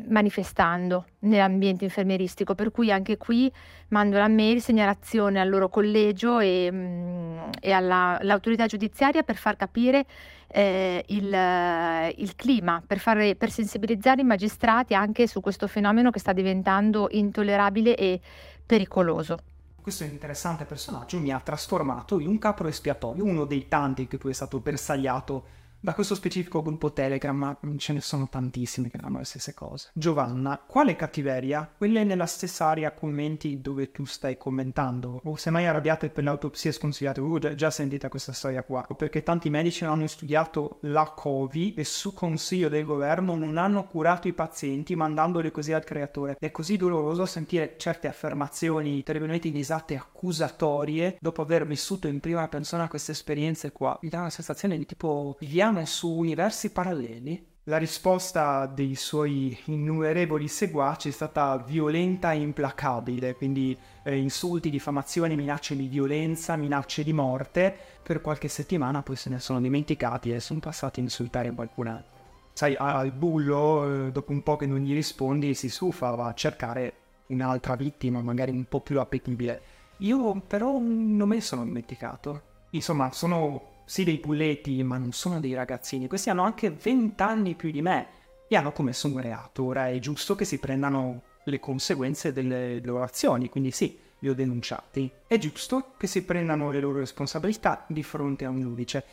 manifestando 0.09 1.05
nell'ambiente 1.19 1.83
infermieristico, 1.83 2.55
per 2.55 2.71
cui 2.71 2.91
anche 2.91 3.17
qui 3.17 3.51
mando 3.89 4.17
la 4.17 4.27
mail 4.27 4.61
segnalazione 4.61 5.39
al 5.39 5.49
loro 5.49 5.69
collegio 5.69 6.39
e, 6.39 6.69
mm, 6.71 7.39
e 7.59 7.71
all'autorità 7.71 8.65
giudiziaria 8.65 9.23
per 9.23 9.35
far 9.35 9.55
capire 9.55 10.05
eh, 10.47 11.03
il, 11.07 12.13
il, 12.17 12.35
clima, 12.35 12.81
per, 12.85 12.99
fare, 12.99 13.35
per 13.35 13.51
sensibilizzare 13.51 14.21
i 14.21 14.25
magistrati 14.25 14.93
anche 14.93 15.27
su 15.27 15.41
questo 15.41 15.67
fenomeno 15.67 16.09
che 16.09 16.19
sta 16.19 16.33
diventando 16.33 17.07
intollerabile 17.11 17.95
e 17.95 18.19
pericoloso. 18.65 19.37
Questo 19.81 20.03
interessante 20.03 20.65
personaggio 20.65 21.19
mi 21.19 21.31
ha 21.31 21.39
trasformato 21.39 22.19
in 22.19 22.27
un 22.27 22.37
capro 22.37 22.67
espiatorio, 22.67 23.23
uno 23.23 23.45
dei 23.45 23.67
tanti 23.67 24.07
che 24.07 24.17
poi 24.17 24.31
è 24.31 24.33
stato 24.35 24.59
bersagliato 24.59 25.59
da 25.83 25.95
questo 25.95 26.13
specifico 26.13 26.61
gruppo 26.61 26.93
Telegram, 26.93 27.35
ma 27.35 27.57
ce 27.77 27.93
ne 27.93 28.01
sono 28.01 28.29
tantissime 28.29 28.91
che 28.91 28.99
fanno 28.99 29.17
le 29.17 29.23
stesse 29.23 29.55
cose. 29.55 29.89
Giovanna, 29.93 30.61
quale 30.63 30.95
cattiveria? 30.95 31.67
Quelle 31.75 32.03
nella 32.03 32.27
stessa 32.27 32.65
area 32.65 32.91
commenti 32.91 33.61
dove 33.61 33.89
tu 33.89 34.05
stai 34.05 34.37
commentando? 34.37 35.21
O 35.23 35.35
se 35.37 35.49
mai 35.49 35.65
arrabbiate 35.65 36.09
per 36.09 36.23
l'autopsia 36.23 36.71
sconsigliate? 36.71 37.19
Uh, 37.19 37.39
già, 37.39 37.55
già 37.55 37.71
sentita 37.71 38.09
questa 38.09 38.31
storia 38.31 38.61
qua. 38.61 38.85
Perché 38.95 39.23
tanti 39.23 39.49
medici 39.49 39.83
hanno 39.83 40.05
studiato 40.05 40.77
la 40.81 41.11
COVID 41.15 41.79
e 41.79 41.83
su 41.83 42.13
consiglio 42.13 42.69
del 42.69 42.85
governo 42.85 43.35
non 43.35 43.57
hanno 43.57 43.87
curato 43.87 44.27
i 44.27 44.33
pazienti 44.33 44.95
mandandoli 44.95 45.49
così 45.49 45.73
al 45.73 45.83
creatore. 45.83 46.37
È 46.39 46.51
così 46.51 46.77
doloroso 46.77 47.25
sentire 47.25 47.73
certe 47.77 48.07
affermazioni 48.07 49.01
terribilmente 49.01 49.47
inesatte, 49.47 49.95
accusatorie, 49.95 51.17
dopo 51.19 51.41
aver 51.41 51.65
vissuto 51.65 52.07
in 52.07 52.19
prima 52.19 52.47
persona 52.47 52.87
queste 52.87 53.13
esperienze 53.13 53.71
qua. 53.71 53.97
Mi 54.03 54.09
dà 54.09 54.19
una 54.19 54.29
sensazione 54.29 54.77
di 54.77 54.85
tipo 54.85 55.37
viviamo 55.39 55.70
viviamo 55.71 55.85
su 55.85 56.09
universi 56.09 56.71
paralleli? 56.71 57.49
La 57.65 57.77
risposta 57.77 58.65
dei 58.65 58.95
suoi 58.95 59.57
innumerevoli 59.65 60.47
seguaci 60.47 61.09
è 61.09 61.11
stata 61.11 61.57
violenta 61.57 62.33
e 62.33 62.39
implacabile, 62.39 63.35
quindi 63.35 63.77
eh, 64.03 64.17
insulti, 64.17 64.69
diffamazioni, 64.69 65.35
minacce 65.35 65.75
di 65.75 65.87
violenza, 65.87 66.55
minacce 66.55 67.03
di 67.03 67.13
morte. 67.13 67.73
Per 68.01 68.19
qualche 68.19 68.47
settimana 68.47 69.03
poi 69.03 69.15
se 69.15 69.29
ne 69.29 69.39
sono 69.39 69.61
dimenticati 69.61 70.31
e 70.31 70.39
sono 70.39 70.59
passati 70.59 70.99
a 70.99 71.03
insultare 71.03 71.51
qualcun 71.53 71.87
altro. 71.87 72.19
Sai, 72.53 72.75
al 72.77 73.11
bullo, 73.11 74.07
eh, 74.07 74.11
dopo 74.11 74.31
un 74.31 74.43
po' 74.43 74.57
che 74.57 74.65
non 74.65 74.79
gli 74.79 74.93
rispondi, 74.93 75.53
si 75.53 75.69
stufa, 75.69 76.09
va 76.15 76.27
a 76.27 76.33
cercare 76.33 76.93
un'altra 77.27 77.75
vittima, 77.75 78.21
magari 78.21 78.51
un 78.51 78.65
po' 78.65 78.81
più 78.81 78.99
appetibile. 78.99 79.61
Io 79.97 80.41
però 80.45 80.79
non 80.79 81.27
me 81.27 81.35
ne 81.35 81.41
sono 81.41 81.63
dimenticato. 81.63 82.49
Insomma, 82.71 83.11
sono 83.11 83.70
sì 83.91 84.05
dei 84.05 84.19
bulletti, 84.19 84.81
ma 84.83 84.97
non 84.97 85.11
sono 85.11 85.41
dei 85.41 85.53
ragazzini. 85.53 86.07
Questi 86.07 86.29
hanno 86.29 86.43
anche 86.43 86.69
20 86.69 87.21
anni 87.21 87.55
più 87.55 87.71
di 87.71 87.81
me 87.81 88.07
e 88.47 88.55
hanno 88.55 88.71
commesso 88.71 89.09
un 89.09 89.19
reato. 89.19 89.65
Ora 89.65 89.89
è 89.89 89.99
giusto 89.99 90.33
che 90.33 90.45
si 90.45 90.59
prendano 90.59 91.23
le 91.43 91.59
conseguenze 91.59 92.31
delle 92.31 92.79
loro 92.85 93.03
azioni, 93.03 93.49
quindi 93.49 93.71
sì, 93.71 93.99
li 94.19 94.29
ho 94.29 94.33
denunciati. 94.33 95.11
È 95.27 95.37
giusto 95.37 95.91
che 95.97 96.07
si 96.07 96.23
prendano 96.23 96.71
le 96.71 96.79
loro 96.79 96.99
responsabilità 96.99 97.83
di 97.89 98.01
fronte 98.01 98.45
a 98.45 98.49
un 98.49 98.61
giudice. 98.61 99.03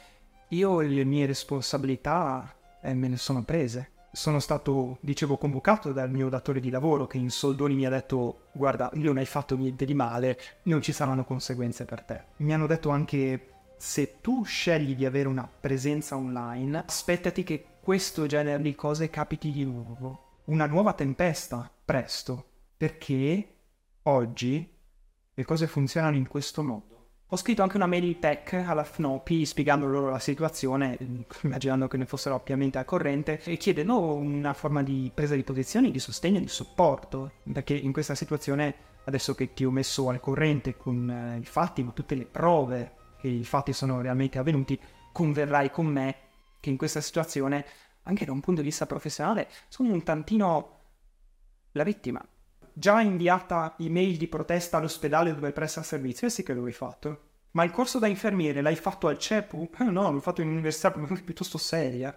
Io 0.51 0.79
le 0.81 1.03
mie 1.03 1.27
responsabilità 1.27 2.55
eh, 2.81 2.95
me 2.95 3.09
ne 3.09 3.17
sono 3.17 3.43
prese. 3.43 3.91
Sono 4.13 4.39
stato, 4.39 4.99
dicevo, 5.01 5.39
convocato 5.39 5.91
dal 5.91 6.09
mio 6.09 6.29
datore 6.29 6.61
di 6.61 6.71
lavoro 6.71 7.09
che 7.09 7.19
in 7.19 7.31
soldoni 7.31 7.75
mi 7.75 7.85
ha 7.85 7.91
detto 7.91 8.43
guarda, 8.53 8.91
non 8.95 9.17
hai 9.17 9.27
fatto 9.27 9.57
niente 9.57 9.85
di 9.85 9.95
male, 9.95 10.39
non 10.65 10.81
ci 10.83 10.93
saranno 10.93 11.25
conseguenze 11.25 11.85
per 11.85 12.05
te. 12.05 12.23
Mi 12.37 12.55
hanno 12.55 12.69
detto 12.69 12.91
anche 12.91 13.58
se 13.79 14.21
tu 14.21 14.45
scegli 14.45 14.95
di 14.95 15.07
avere 15.07 15.29
una 15.29 15.49
presenza 15.49 16.17
online, 16.17 16.85
aspettati 16.85 17.45
che 17.45 17.65
questo 17.81 18.27
genere 18.27 18.61
di 18.61 18.75
cose 18.75 19.09
capiti 19.09 19.51
di 19.53 19.65
nuovo. 19.65 20.41
Una 20.47 20.67
nuova 20.67 20.93
tempesta, 20.93 21.71
presto. 21.85 22.45
Perché 22.77 23.57
oggi 24.03 24.77
le 25.33 25.45
cose 25.45 25.67
funzionano 25.67 26.17
in 26.17 26.27
questo 26.27 26.63
modo. 26.63 26.97
Ho 27.29 27.37
scritto 27.37 27.63
anche 27.63 27.77
una 27.77 27.87
mail 27.87 28.19
tech 28.19 28.55
alla 28.55 28.85
FNOPI 28.85 29.45
spiegando 29.45 29.87
loro 29.87 30.11
la 30.11 30.19
situazione, 30.19 30.97
immaginando 31.43 31.87
che 31.87 31.97
ne 31.97 32.07
fossero 32.07 32.35
ampiamente 32.35 32.79
al 32.79 32.85
corrente, 32.85 33.41
e 33.45 33.57
chiedendo 33.59 34.15
una 34.15 34.55
forma 34.55 34.83
di 34.83 35.11
presa 35.15 35.35
di 35.35 35.45
posizione, 35.45 35.91
di 35.91 35.99
sostegno, 35.99 36.41
di 36.41 36.49
supporto, 36.49 37.33
perché 37.53 37.75
in 37.75 37.93
questa 37.93 38.15
situazione, 38.15 38.75
adesso 39.05 39.35
che 39.35 39.53
ti 39.53 39.65
ho 39.65 39.71
messo 39.71 40.09
al 40.09 40.21
corrente 40.21 40.77
con 40.77 41.09
eh, 41.09 41.39
i 41.39 41.45
fatti, 41.45 41.83
ma 41.83 41.93
tutte 41.93 42.15
le 42.15 42.25
prove 42.25 42.97
che 43.21 43.29
i 43.29 43.45
fatti 43.45 43.73
sono 43.73 44.01
realmente 44.01 44.39
avvenuti, 44.39 44.81
converrai 45.13 45.71
con 45.71 45.87
me 45.87 46.17
che 46.61 46.71
in 46.71 46.77
questa 46.77 47.01
situazione, 47.01 47.65
anche 48.05 48.25
da 48.25 48.33
un 48.33 48.41
punto 48.41 48.61
di 48.61 48.69
vista 48.69 48.87
professionale, 48.87 49.49
sono 49.69 49.93
un 49.93 50.03
tantino 50.03 50.81
la 51.73 51.83
vittima. 51.85 52.25
Già 52.73 53.01
inviata 53.01 53.75
email 53.79 54.17
di 54.17 54.29
protesta 54.29 54.77
all'ospedale 54.77 55.35
dove 55.35 55.53
presta 55.53 55.83
servizio, 55.83 56.27
e 56.27 56.31
sì 56.31 56.43
che 56.43 56.55
l'avevi 56.55 56.73
fatto. 56.73 57.27
Ma 57.53 57.65
il 57.65 57.71
corso 57.71 57.99
da 57.99 58.07
infermiere 58.07 58.61
l'hai 58.61 58.77
fatto 58.77 59.09
al 59.09 59.19
CEPU? 59.19 59.71
Eh, 59.79 59.85
no, 59.85 60.13
l'ho 60.13 60.21
fatto 60.21 60.43
in 60.43 60.49
università 60.49 60.91
piuttosto 60.91 61.59
seria. 61.59 62.17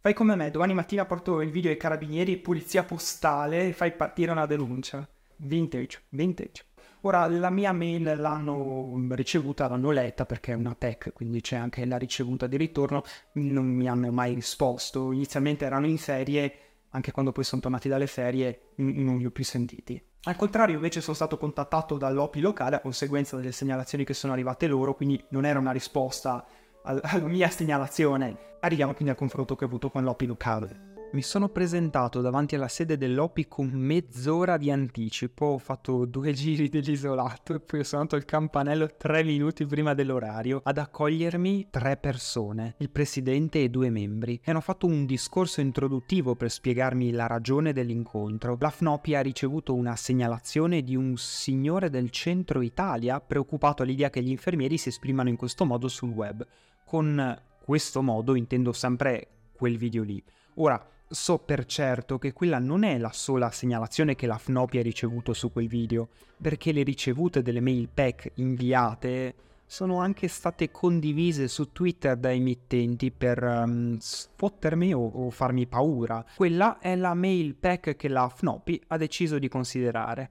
Fai 0.00 0.14
come 0.14 0.36
me, 0.36 0.50
domani 0.50 0.74
mattina 0.74 1.04
porto 1.06 1.40
il 1.40 1.50
video 1.50 1.70
ai 1.70 1.76
carabinieri 1.76 2.36
polizia 2.36 2.84
postale 2.84 3.68
e 3.68 3.72
fai 3.72 3.92
partire 3.92 4.30
una 4.30 4.46
denuncia. 4.46 5.08
Vintage, 5.36 6.02
vintage. 6.10 6.64
Ora, 7.02 7.28
la 7.28 7.50
mia 7.50 7.72
mail 7.72 8.14
l'hanno 8.16 8.92
ricevuta, 9.10 9.68
l'hanno 9.68 9.90
letta 9.90 10.26
perché 10.26 10.52
è 10.52 10.56
una 10.56 10.74
tech, 10.76 11.12
quindi 11.12 11.40
c'è 11.40 11.56
anche 11.56 11.84
la 11.86 11.96
ricevuta 11.96 12.46
di 12.48 12.56
ritorno, 12.56 13.02
non 13.34 13.66
mi 13.66 13.88
hanno 13.88 14.10
mai 14.10 14.34
risposto. 14.34 15.12
Inizialmente 15.12 15.64
erano 15.64 15.86
in 15.86 15.96
ferie, 15.96 16.52
anche 16.90 17.12
quando 17.12 17.30
poi 17.30 17.44
sono 17.44 17.60
tornati 17.60 17.88
dalle 17.88 18.08
ferie 18.08 18.70
non 18.76 19.18
li 19.18 19.26
ho 19.26 19.30
più 19.30 19.44
sentiti. 19.44 20.02
Al 20.24 20.34
contrario, 20.34 20.74
invece 20.74 21.00
sono 21.00 21.14
stato 21.14 21.38
contattato 21.38 21.96
dall'OPI 21.96 22.40
locale 22.40 22.76
a 22.76 22.80
conseguenza 22.80 23.36
delle 23.36 23.52
segnalazioni 23.52 24.04
che 24.04 24.12
sono 24.12 24.32
arrivate 24.32 24.66
loro, 24.66 24.94
quindi 24.94 25.22
non 25.28 25.44
era 25.44 25.60
una 25.60 25.70
risposta 25.70 26.44
alla 26.82 27.20
mia 27.22 27.48
segnalazione. 27.48 28.56
Arriviamo 28.60 28.92
quindi 28.92 29.10
al 29.10 29.18
confronto 29.18 29.54
che 29.54 29.64
ho 29.64 29.68
avuto 29.68 29.88
con 29.88 30.02
l'OPI 30.02 30.26
locale. 30.26 30.97
Mi 31.10 31.22
sono 31.22 31.48
presentato 31.48 32.20
davanti 32.20 32.54
alla 32.54 32.68
sede 32.68 32.98
dell'OPI 32.98 33.48
con 33.48 33.70
mezz'ora 33.70 34.58
di 34.58 34.70
anticipo, 34.70 35.46
ho 35.46 35.58
fatto 35.58 36.04
due 36.04 36.32
giri 36.34 36.68
dell'isolato 36.68 37.54
e 37.54 37.60
poi 37.60 37.80
ho 37.80 37.82
suonato 37.82 38.14
il 38.14 38.26
campanello 38.26 38.90
tre 38.94 39.24
minuti 39.24 39.64
prima 39.64 39.94
dell'orario 39.94 40.60
ad 40.62 40.76
accogliermi 40.76 41.68
tre 41.70 41.96
persone, 41.96 42.74
il 42.78 42.90
presidente 42.90 43.62
e 43.62 43.70
due 43.70 43.88
membri, 43.88 44.38
e 44.44 44.50
hanno 44.50 44.60
fatto 44.60 44.84
un 44.84 45.06
discorso 45.06 45.62
introduttivo 45.62 46.34
per 46.34 46.50
spiegarmi 46.50 47.10
la 47.10 47.26
ragione 47.26 47.72
dell'incontro. 47.72 48.58
La 48.60 48.68
FNOPI 48.70 49.14
ha 49.14 49.22
ricevuto 49.22 49.74
una 49.74 49.96
segnalazione 49.96 50.82
di 50.82 50.94
un 50.94 51.16
signore 51.16 51.88
del 51.88 52.10
centro 52.10 52.60
Italia 52.60 53.18
preoccupato 53.18 53.82
all'idea 53.82 54.10
che 54.10 54.22
gli 54.22 54.30
infermieri 54.30 54.76
si 54.76 54.90
esprimano 54.90 55.30
in 55.30 55.36
questo 55.36 55.64
modo 55.64 55.88
sul 55.88 56.10
web. 56.10 56.46
Con 56.84 57.40
questo 57.64 58.02
modo 58.02 58.34
intendo 58.34 58.74
sempre 58.74 59.28
quel 59.54 59.78
video 59.78 60.02
lì. 60.02 60.22
Ora, 60.60 60.84
so 61.08 61.38
per 61.38 61.64
certo 61.64 62.18
che 62.18 62.32
quella 62.32 62.58
non 62.58 62.82
è 62.84 62.98
la 62.98 63.12
sola 63.12 63.50
segnalazione 63.50 64.14
che 64.14 64.26
la 64.26 64.38
FNOPI 64.38 64.78
ha 64.78 64.82
ricevuto 64.82 65.32
su 65.32 65.50
quel 65.50 65.68
video, 65.68 66.08
perché 66.40 66.72
le 66.72 66.82
ricevute 66.82 67.42
delle 67.42 67.60
mail 67.60 67.88
pack 67.92 68.32
inviate 68.34 69.34
sono 69.64 70.00
anche 70.00 70.28
state 70.28 70.70
condivise 70.70 71.46
su 71.46 71.72
Twitter 71.72 72.16
da 72.16 72.32
emittenti 72.32 73.10
per 73.10 73.42
um, 73.42 73.98
sfottermi 73.98 74.94
o, 74.94 75.00
o, 75.00 75.30
farmi 75.30 75.66
paura. 75.66 76.24
Quella 76.34 76.78
è 76.78 76.96
la 76.96 77.12
mail 77.12 77.54
pack 77.54 77.96
che 77.96 78.08
la 78.08 78.28
FNOPI 78.28 78.84
ha 78.88 78.96
deciso 78.96 79.38
di 79.38 79.48
considerare. 79.48 80.30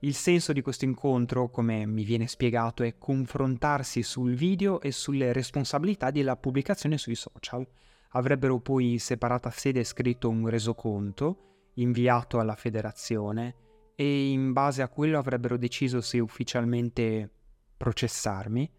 Il 0.00 0.14
senso 0.14 0.52
di 0.52 0.62
questo 0.62 0.84
incontro, 0.84 1.50
come 1.50 1.84
mi 1.84 2.04
viene 2.04 2.28
spiegato, 2.28 2.82
è 2.82 2.96
confrontarsi 2.98 4.02
sul 4.02 4.34
video 4.34 4.80
e 4.80 4.92
sulle 4.92 5.32
responsabilità 5.32 6.10
della 6.10 6.36
pubblicazione 6.36 6.96
sui 6.96 7.16
social. 7.16 7.66
Avrebbero 8.12 8.58
poi 8.58 8.92
in 8.92 9.00
separata 9.00 9.50
sede 9.50 9.84
scritto 9.84 10.28
un 10.28 10.48
resoconto 10.48 11.70
inviato 11.74 12.38
alla 12.40 12.56
federazione 12.56 13.54
e 13.94 14.30
in 14.30 14.52
base 14.52 14.82
a 14.82 14.88
quello 14.88 15.18
avrebbero 15.18 15.56
deciso 15.56 16.00
se 16.00 16.18
ufficialmente 16.18 17.30
processarmi 17.76 18.70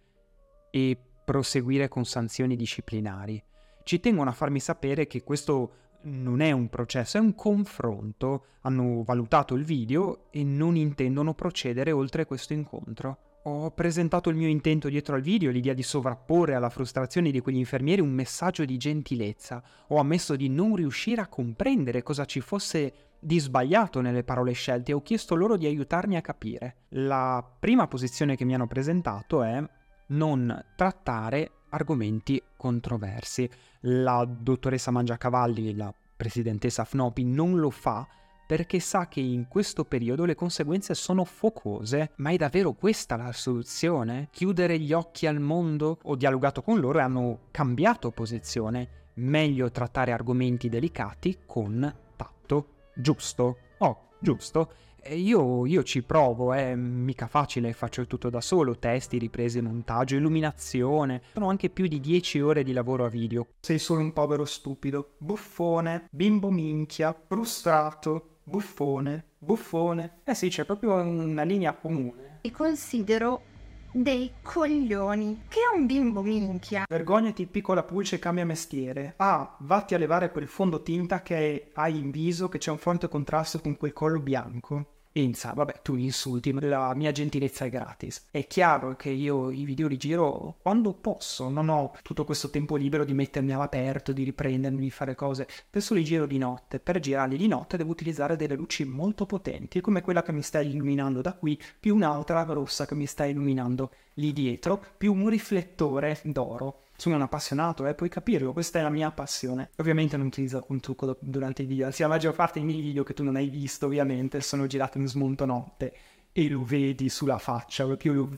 e 0.71 0.97
proseguire 1.25 1.87
con 1.87 2.05
sanzioni 2.05 2.55
disciplinari. 2.55 3.41
Ci 3.83 3.99
tengono 3.99 4.29
a 4.29 4.33
farmi 4.33 4.59
sapere 4.59 5.07
che 5.07 5.23
questo 5.23 5.73
non 6.01 6.39
è 6.39 6.51
un 6.51 6.69
processo, 6.69 7.17
è 7.17 7.19
un 7.19 7.35
confronto. 7.35 8.45
Hanno 8.61 9.03
valutato 9.03 9.55
il 9.55 9.63
video 9.63 10.31
e 10.31 10.43
non 10.43 10.75
intendono 10.75 11.33
procedere 11.33 11.91
oltre 11.91 12.25
questo 12.25 12.53
incontro. 12.53 13.28
Ho 13.51 13.71
presentato 13.71 14.29
il 14.29 14.35
mio 14.35 14.47
intento 14.47 14.89
dietro 14.89 15.15
al 15.15 15.23
video, 15.23 15.49
l'idea 15.49 15.73
di 15.73 15.81
sovrapporre 15.81 16.53
alla 16.53 16.69
frustrazione 16.69 17.31
di 17.31 17.39
quegli 17.39 17.57
infermieri 17.57 17.99
un 17.99 18.11
messaggio 18.11 18.63
di 18.63 18.77
gentilezza. 18.77 19.63
Ho 19.87 19.97
ammesso 19.97 20.35
di 20.35 20.49
non 20.49 20.75
riuscire 20.75 21.19
a 21.21 21.27
comprendere 21.27 22.03
cosa 22.03 22.25
ci 22.25 22.41
fosse 22.41 22.93
di 23.19 23.39
sbagliato 23.39 24.01
nelle 24.01 24.23
parole 24.23 24.51
scelte 24.51 24.91
e 24.91 24.93
ho 24.93 25.01
chiesto 25.01 25.33
loro 25.33 25.57
di 25.57 25.65
aiutarmi 25.65 26.15
a 26.15 26.21
capire. 26.21 26.75
La 26.89 27.43
prima 27.59 27.87
posizione 27.87 28.35
che 28.35 28.45
mi 28.45 28.53
hanno 28.53 28.67
presentato 28.67 29.41
è 29.41 29.67
non 30.09 30.65
trattare 30.75 31.51
argomenti 31.69 32.39
controversi. 32.55 33.49
La 33.81 34.25
dottoressa 34.29 34.91
Mangiacavalli, 34.91 35.75
la 35.75 35.91
presidentessa 36.15 36.85
Fnopi, 36.85 37.23
non 37.23 37.57
lo 37.57 37.71
fa 37.71 38.07
perché 38.49 38.79
sa 38.79 39.07
che 39.07 39.19
in 39.19 39.47
questo 39.47 39.85
periodo 39.85 40.25
le 40.25 40.33
conseguenze 40.33 40.95
sono 40.95 41.23
focose. 41.23 42.13
Ma 42.15 42.31
è 42.31 42.35
davvero 42.35 42.73
questa 42.73 43.15
la 43.15 43.31
soluzione? 43.31 44.29
Chiudere 44.31 44.79
gli 44.79 44.91
occhi 44.91 45.27
al 45.27 45.39
mondo? 45.39 45.99
Ho 46.01 46.15
dialogato 46.15 46.63
con 46.63 46.79
loro 46.79 46.97
e 46.97 47.03
hanno 47.03 47.39
cambiato 47.51 48.09
posizione. 48.09 49.11
Meglio 49.17 49.69
trattare 49.69 50.13
argomenti 50.13 50.67
delicati 50.67 51.41
con 51.45 51.95
tatto. 52.15 52.65
Giusto? 52.95 53.57
Oh, 53.77 54.07
giusto? 54.17 54.71
Io, 55.09 55.67
io, 55.67 55.83
ci 55.83 56.01
provo, 56.01 56.51
è 56.51 56.73
mica 56.73 57.27
facile, 57.27 57.71
faccio 57.73 58.07
tutto 58.07 58.31
da 58.31 58.41
solo, 58.41 58.79
testi, 58.79 59.19
riprese, 59.19 59.61
montaggio, 59.61 60.15
illuminazione. 60.15 61.21
Sono 61.33 61.49
anche 61.49 61.69
più 61.69 61.87
di 61.87 61.99
10 61.99 62.41
ore 62.41 62.63
di 62.63 62.73
lavoro 62.73 63.05
a 63.05 63.09
video. 63.09 63.45
Sei 63.59 63.77
solo 63.77 64.01
un 64.01 64.11
povero 64.11 64.43
stupido, 64.43 65.11
buffone, 65.19 66.07
bimbo 66.09 66.49
minchia, 66.49 67.15
frustrato, 67.27 68.38
buffone, 68.49 69.25
buffone. 69.37 70.21
Eh 70.23 70.33
sì, 70.33 70.49
c'è 70.49 70.65
proprio 70.65 70.95
una 70.95 71.43
linea 71.43 71.73
comune. 71.73 72.39
E 72.41 72.51
considero 72.51 73.43
dei 73.91 74.31
coglioni. 74.41 75.43
Che 75.47 75.59
è 75.59 75.77
un 75.77 75.85
bimbo 75.85 76.21
minchia. 76.21 76.85
Vergognati, 76.89 77.45
piccola 77.45 77.83
pulce, 77.83 78.17
cambia 78.17 78.45
mestiere. 78.45 79.13
Ah, 79.17 79.55
vatti 79.59 79.93
a 79.93 79.99
levare 79.99 80.31
quel 80.31 80.47
fondo 80.47 80.81
tinta 80.81 81.21
che 81.21 81.69
hai 81.73 81.97
in 81.97 82.09
viso, 82.09 82.49
che 82.49 82.57
c'è 82.57 82.71
un 82.71 82.79
forte 82.79 83.07
contrasto 83.07 83.59
con 83.59 83.77
quel 83.77 83.93
collo 83.93 84.19
bianco. 84.19 84.97
Inza, 85.13 85.53
vabbè, 85.53 85.81
tu 85.81 85.95
insulti, 85.95 86.53
la 86.53 86.93
mia 86.93 87.11
gentilezza 87.11 87.65
è 87.65 87.69
gratis. 87.69 88.27
È 88.29 88.45
chiaro 88.45 88.95
che 88.95 89.09
io 89.09 89.49
i 89.49 89.63
video 89.63 89.87
li 89.87 89.97
giro 89.97 90.57
quando 90.61 90.93
posso, 90.93 91.49
non 91.49 91.67
ho 91.69 91.95
tutto 92.03 92.25
questo 92.25 92.51
tempo 92.51 92.75
libero 92.75 93.03
di 93.03 93.13
mettermi 93.13 93.51
all'aperto, 93.51 94.11
di 94.13 94.23
riprendermi, 94.23 94.79
di 94.79 94.91
fare 94.91 95.15
cose. 95.15 95.47
Spesso 95.49 95.95
li 95.95 96.03
giro 96.03 96.27
di 96.27 96.37
notte. 96.37 96.79
Per 96.79 96.99
girarli 96.99 97.37
di 97.37 97.47
notte 97.47 97.75
devo 97.75 97.89
utilizzare 97.89 98.35
delle 98.35 98.55
luci 98.55 98.83
molto 98.85 99.25
potenti, 99.25 99.81
come 99.81 100.01
quella 100.01 100.21
che 100.21 100.31
mi 100.31 100.43
sta 100.43 100.61
illuminando 100.61 101.21
da 101.21 101.33
qui, 101.33 101.59
più 101.79 101.95
un'altra 101.95 102.43
rossa 102.43 102.85
che 102.85 102.93
mi 102.93 103.07
sta 103.07 103.25
illuminando 103.25 103.91
lì 104.15 104.31
dietro, 104.31 104.79
più 104.95 105.13
un 105.13 105.27
riflettore 105.27 106.19
d'oro 106.23 106.81
sono 106.99 107.15
un 107.15 107.21
appassionato 107.21 107.85
e 107.85 107.91
eh, 107.91 107.95
puoi 107.95 108.09
capirlo, 108.09 108.51
questa 108.51 108.79
è 108.79 108.81
la 108.81 108.89
mia 108.89 109.09
passione. 109.11 109.69
Ovviamente 109.77 110.17
non 110.17 110.27
utilizzo 110.27 110.57
alcun 110.57 110.81
trucco 110.81 111.17
durante 111.21 111.61
i 111.61 111.65
video, 111.65 111.85
anzi 111.85 112.01
la 112.01 112.09
maggior 112.09 112.35
parte 112.35 112.59
dei 112.59 112.67
miei 112.67 112.81
video 112.81 113.03
che 113.03 113.13
tu 113.13 113.23
non 113.23 113.37
hai 113.37 113.47
visto 113.49 113.85
ovviamente 113.85 114.41
sono 114.41 114.67
girati 114.67 114.97
in 114.97 115.07
smonto 115.07 115.45
notte 115.45 115.93
e 116.31 116.49
lo 116.49 116.63
vedi 116.63 117.07
sulla 117.07 117.37
faccia, 117.37 117.85
proprio 117.85 118.13
lo... 118.13 118.37